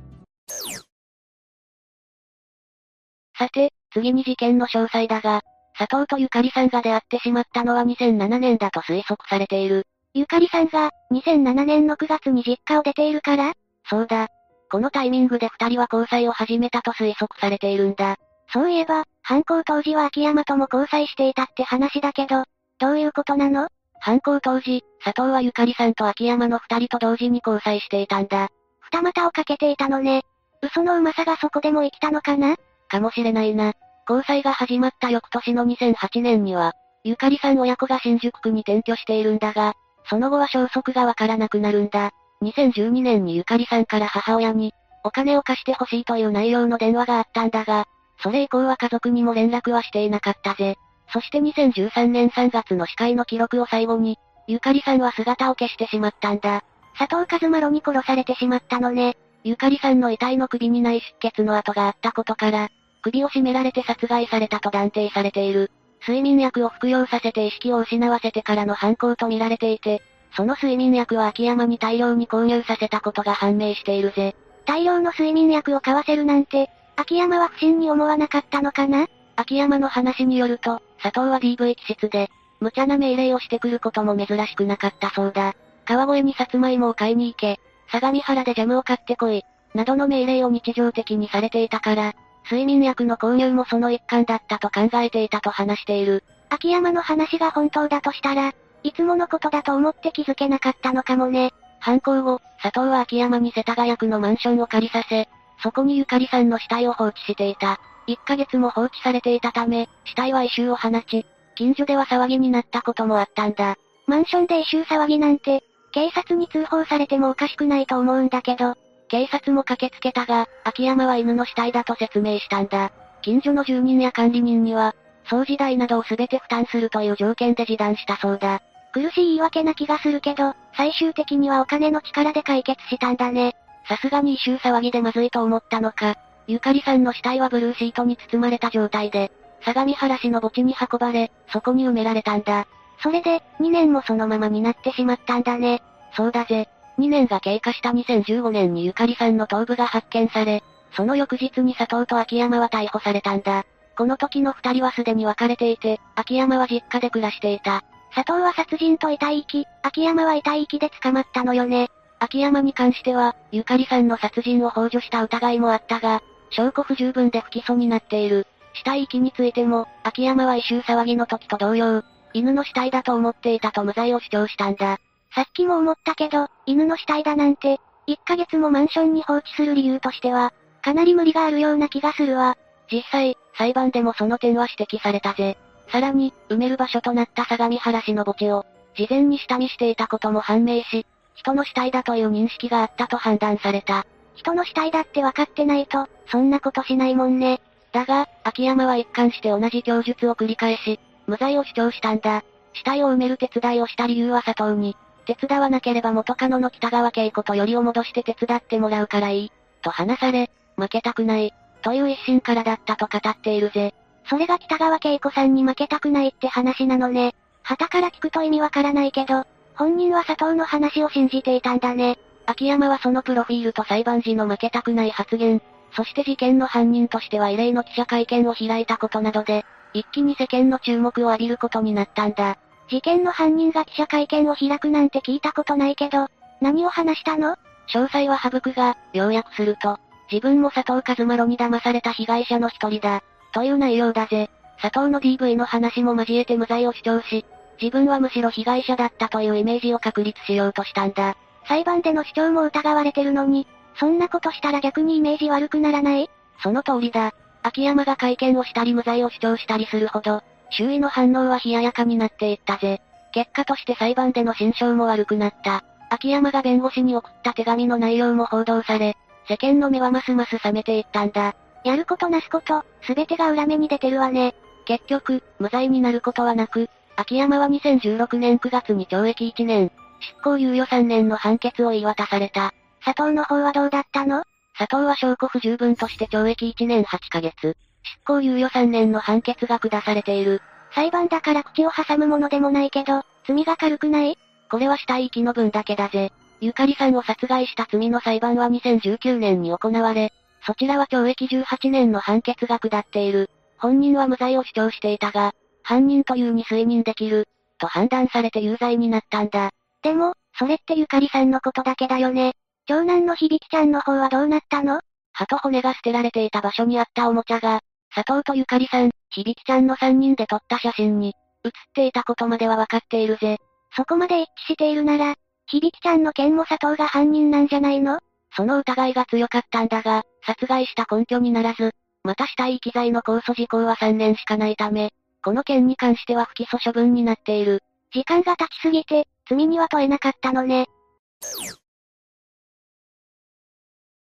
[3.38, 5.40] さて、次に事件の詳細だが、
[5.78, 9.86] 佐藤とゆかりさんが出会ってしまったのは2007年だと推測されている。
[10.16, 13.52] ゆかりさんが、2007年の9月に実家を出ているから？
[13.84, 14.28] そうだ。
[14.70, 18.16] このタイミングで二人は交際を始めたと推測されているんだ。
[18.50, 22.44] そういえば、犯行当時は秋山とも交際していたって話だけど、
[22.78, 23.68] どういうことなの？
[24.00, 28.48] 犯行当時、佐藤はゆかりさんと秋山の二人と同時に交際していたんだ。
[28.90, 30.22] 二股をかけていたのね。
[30.62, 32.56] 嘘のうまさがそこでも生きたのかな？
[32.88, 33.74] かもしれないな。
[34.08, 36.72] 交際が始まった翌年の2008年には、
[37.04, 39.74] ゆかりさん親子が新宿区に転居しているんだが、
[40.08, 42.10] その後は消息がわからなくなるんだ。
[42.42, 44.72] 2012年にゆかりさんから母親に、
[45.04, 47.86] お金を貸してほしいという内容の電話があったんだが、
[48.22, 50.76] それ以降は家族にも連絡はしていなかったぜ。
[51.12, 54.18] そして2013年3月の司会の記録を最後に、
[54.48, 56.64] ゆかりさんは姿を消してしまったんだ。
[56.98, 59.16] 佐藤和麻呂に殺されてしまったのね。
[59.44, 62.68] ゆかりさんの遺体の首に内出血の跡があったことから、
[63.02, 65.70] 首を絞められて殺害されたと断定されている。
[66.06, 70.00] 睡眠薬を服用させて意識を失わせてからの犯行と見られていて、
[70.36, 74.36] その睡眠薬は秋山に大量に購入させたことが判明しているぜ。
[74.66, 79.06] 大量の睡眠薬を買わせるなんて、秋山は不審に思わなかったのかな？
[79.34, 85.54] 秋山の話によると、佐藤は DV 気質で、無茶な命令をしてくることも珍しくなかったそうだ。
[85.84, 87.58] 川越にさつまいもを買いに行け、
[87.90, 89.42] 相模原でジャムを買ってこい。
[89.74, 92.14] などの命令を日常的にされていたから、
[92.48, 96.24] 睡眠薬の購入もその一環だったと考えていたと話している。
[96.48, 101.52] 秋山の話が本当だとしたら、いつものことだと思って気づけなかったのかもね。
[101.80, 105.28] 犯行後、佐藤は秋山に世田谷区のマンションを借りさせ、
[105.62, 107.80] そこにゆかりさんの死体を放置していた。
[108.06, 111.26] 1ヶ月も放置されていたため、死体は異臭を放ち、
[111.56, 113.76] 近所では騒ぎになったこともあったんだ。
[114.06, 118.76] マンションで異臭騒ぎなんて、警察に通報されてもおかしくないと思うんだけど、
[119.08, 122.92] 警察も駆けつけたが、秋山は犬の死体だと説明したんだ。
[123.22, 124.94] 近所の住人や管理人には、
[125.26, 128.62] 掃除代などを全て負担するという条件で示談したそうだ。
[128.92, 133.56] 苦しい言い訳な気がするけど、最終的にはお金の力で解決したんだね。
[133.88, 136.16] さすがに異臭騒ぎでまずいと思ったのか。
[136.46, 139.32] ゆかりさんの死体はブルーシートに包まれた状態で、
[139.64, 142.66] 相模原市の墓地に運ばれ、そこに埋められたんだ。
[143.02, 145.82] それで、2年もそのままになってしまったんだね。
[146.16, 146.68] そうだぜ。
[146.98, 153.64] 2年が経過した2015年にゆかりさんの頭部が発見され、その翌日に佐藤と秋山は逮捕されたんだ。
[153.96, 157.84] この時の二人はすでに別れていて、秋山は実家で暮らしていた。
[158.14, 161.88] 佐藤は殺人と遺体遺棄、秋山は遺体遺棄で捕まったのよね。
[162.18, 168.46] 秋山に関しては、ゆかりさんの殺人を幇助した疑いもあったが、証拠不十分で不起訴になっている。
[168.74, 172.02] 死体遺棄についても、秋山は異臭騒ぎの時と同様、
[172.32, 174.98] 犬の死体だと思っていたと無罪を主張したんだ。
[175.36, 182.56] さっきも思ったけど、犬の死体だなんて、1ヶ月もマンションに放置する理由としては、かなり無理があるような気がするわ。
[182.90, 185.58] 実際、裁判でもその点は指摘されたぜ。
[185.92, 188.64] さらに、埋める場所となった相模原市の墓地を、
[188.96, 194.06] 事前に下見していたことも判明し、人の死体だという認識があったと判断された。
[194.36, 197.60] 人の死体だって分かってないと、そんなことしないもんね。
[197.92, 202.42] だが、秋山は一貫して同じ供述を繰り返し、無罪を主張したんだ。
[202.72, 204.96] 死体を埋める手伝いをした理由は佐藤に、
[205.26, 213.92] 手伝わなければ元カノの北川景子とよりを戻して手伝ってもらうからいい、と話され、負けたくない、という一心からだったと語っているぜ。
[214.28, 217.34] それが北川景子さんに負けたくないって話なのね。
[217.62, 222.18] 旗から聞くと意味わからないけど、本人は佐藤の話を信じていたんだね。
[222.46, 225.60] 秋山はそのプロフィールと裁判時の負けたくない発言、
[225.92, 232.58] そして事件の犯人としては異例の記者会見を開いたことなどで、一気に世間の注目を浴びることになったんだ。
[232.88, 236.28] 事件の犯人が記者会見を開くなんて聞いたことないけど、
[236.60, 237.56] 何を話したの？
[237.92, 239.98] 詳細は省くが、要約すると、
[240.30, 244.50] 自分も佐藤和丸に騙された被害者の一人だ、という内容だぜ。
[244.80, 247.44] 佐藤の DV の話も交えて無罪を主張し、
[247.80, 251.36] 自分はむしろ被害者だったというイメージを確立しようとしたんだ。
[251.68, 253.66] 裁判での主張も疑われてるのに、
[253.98, 256.30] そんなことしたら逆にイメージ悪くならない？
[256.62, 257.34] その通りだ。
[257.62, 263.00] 秋山が会見をしたり無罪を主張したりするほど、周囲の反応は冷ややかになっていったぜ。
[263.32, 265.84] 結果として裁判での心象も悪くなった。
[266.10, 269.16] 秋山が弁護士に送った手紙の内容も報道され、
[269.48, 271.54] 世間の目はますます冷めていったんだ。
[271.84, 274.54] やることなすこと、すべてが裏目に出てるわね。
[274.86, 282.72] 結局、無罪になることはなく、秋山は2016年9月に懲役1年、執行猶予3年の判決を言い渡された。
[283.04, 284.44] 佐藤の方はどうだったの？
[284.76, 287.76] 佐藤は証拠不十分として懲役1年8ヶ月、
[288.26, 290.62] 執行猶予3年の判決が下されている。
[290.94, 294.38] 裁判だから口を挟むものでもないけど、罪が軽くない？
[294.70, 296.32] これは死体遺棄の分だけだぜ。
[296.60, 300.32] ゆかりさんを殺害した罪の裁判は2019年に行われ、
[300.64, 303.50] そちらは懲役18年の判決が下っている。
[303.78, 305.52] 本人は無罪を主張していたが、
[305.82, 307.46] 犯人というに推認できる、
[307.78, 309.70] と判断されて有罪になったんだ。
[310.02, 312.54] でも、それってゆかりさんのことだけだよね。
[312.86, 315.00] 長男の響ちゃんの方はどうなったの？
[315.32, 317.80] 歯と骨が捨てられていた場所にあったおもちゃが、
[318.16, 323.58] 佐藤とゆかりさん、響ちゃんの3人で撮った写真に、写っていたことまではわかっているぜ。
[323.94, 325.34] そこまで一致しているなら、
[325.66, 328.18] 響ちゃんの件も佐藤が犯人なんじゃないの？
[328.56, 331.90] その疑いが強かったんだが、殺害した根拠にならず、
[332.24, 335.10] また死体遺棄罪の控訴事項は3年しかないため、
[335.44, 337.82] この件に関しては不起訴処分になっている。
[338.12, 340.86] 時間が経ちすぎて、罪には問えなかったのね。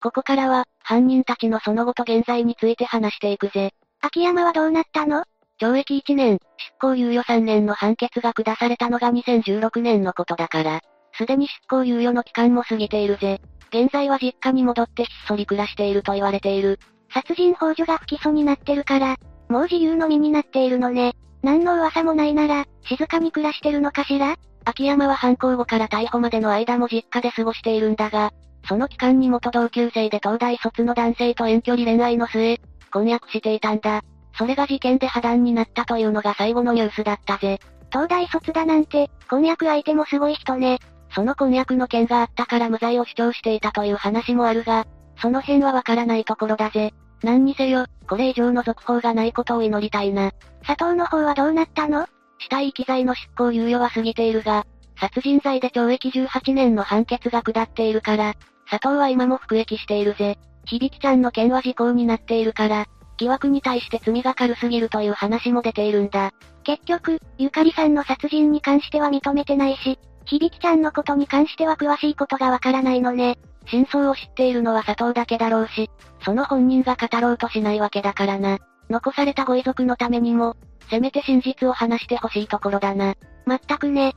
[0.00, 3.72] ここからは、犯人たちのその後と現在について話していくぜ。
[4.00, 5.24] 秋山はどうなったの？
[5.60, 10.80] 懲役1年、執行猶予3年の判決が下されたのが2016年のことだから、
[11.14, 13.40] すでに執行猶予の期間も過ぎているぜ。
[13.70, 16.78] 現在は実家に戻ってひっそり暮らしていると言われている。
[17.12, 19.16] 殺人幇助が不起訴になってるから、
[19.48, 21.14] もう自由の身になっているのね。
[21.42, 24.36] 何の噂もないなら、静かに暮らしてるのかしら？
[24.64, 28.30] 秋山は犯行後から逮捕までの間も実家で過ごしているんだが、
[28.68, 32.60] その期間に元同級生で東大卒の男性と遠距離恋愛の末、
[32.92, 34.02] 婚約していたんだ。
[34.36, 37.58] それが事件で破談になったというのが最後のニュースだったぜ。
[37.90, 40.78] 東大卒だなんて、婚約相手もすごい人ね。
[41.14, 44.86] その婚約の件があったから無罪を主張していたという話もあるが、
[45.20, 46.92] その辺はわからないところだぜ。
[47.22, 50.32] 何にせよ、これ以上の続報がないことを祈りたいな。
[50.66, 52.06] 佐藤の方はどうなったの？
[52.38, 54.66] 死体遺棄罪の執行猶予は過ぎているが、
[55.00, 58.34] 殺人罪で懲役18年の判決が下っているから、
[58.70, 60.38] 佐藤は今も服役しているぜ。
[60.66, 66.32] 響ちゃんの件は時効になっているから、疑惑に対して罪が軽すぎるという話も出ているんだ。
[66.64, 73.38] 結局、ゆかりさんの殺人に関しては認めてないし、響ちゃんのことに関しては詳しいことがわからないのね。
[73.66, 75.90] 真相を知っているのは佐藤だけだろうし、
[76.22, 78.58] その本人が語ろうとしないわけだからな。
[78.90, 80.56] 残されたご遺族のためにも、
[80.90, 83.14] せめて真実を話してほしいところだな。
[83.46, 84.14] まったくね。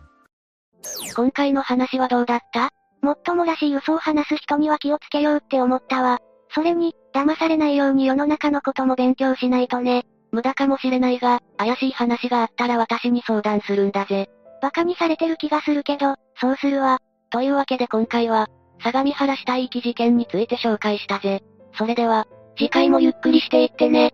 [1.16, 2.72] 今回の話はどうだった？
[3.02, 6.20] もっともらしい嘘を話す人には気をつけようって思ったわ。
[6.50, 10.04] それに、騙されないように世の中のことも勉強しないとね。
[10.32, 14.30] 無駄かもしれないが、怪しい話があったら私に相談するんだぜ。
[14.62, 17.00] 馬鹿にされてる気がするけど、そうするわ。
[17.32, 18.48] というわけで今回は、
[18.84, 21.42] 相模原死体遺棄事件について紹介したぜ。
[21.74, 24.14] それでは、次回もゆっくりしていってね。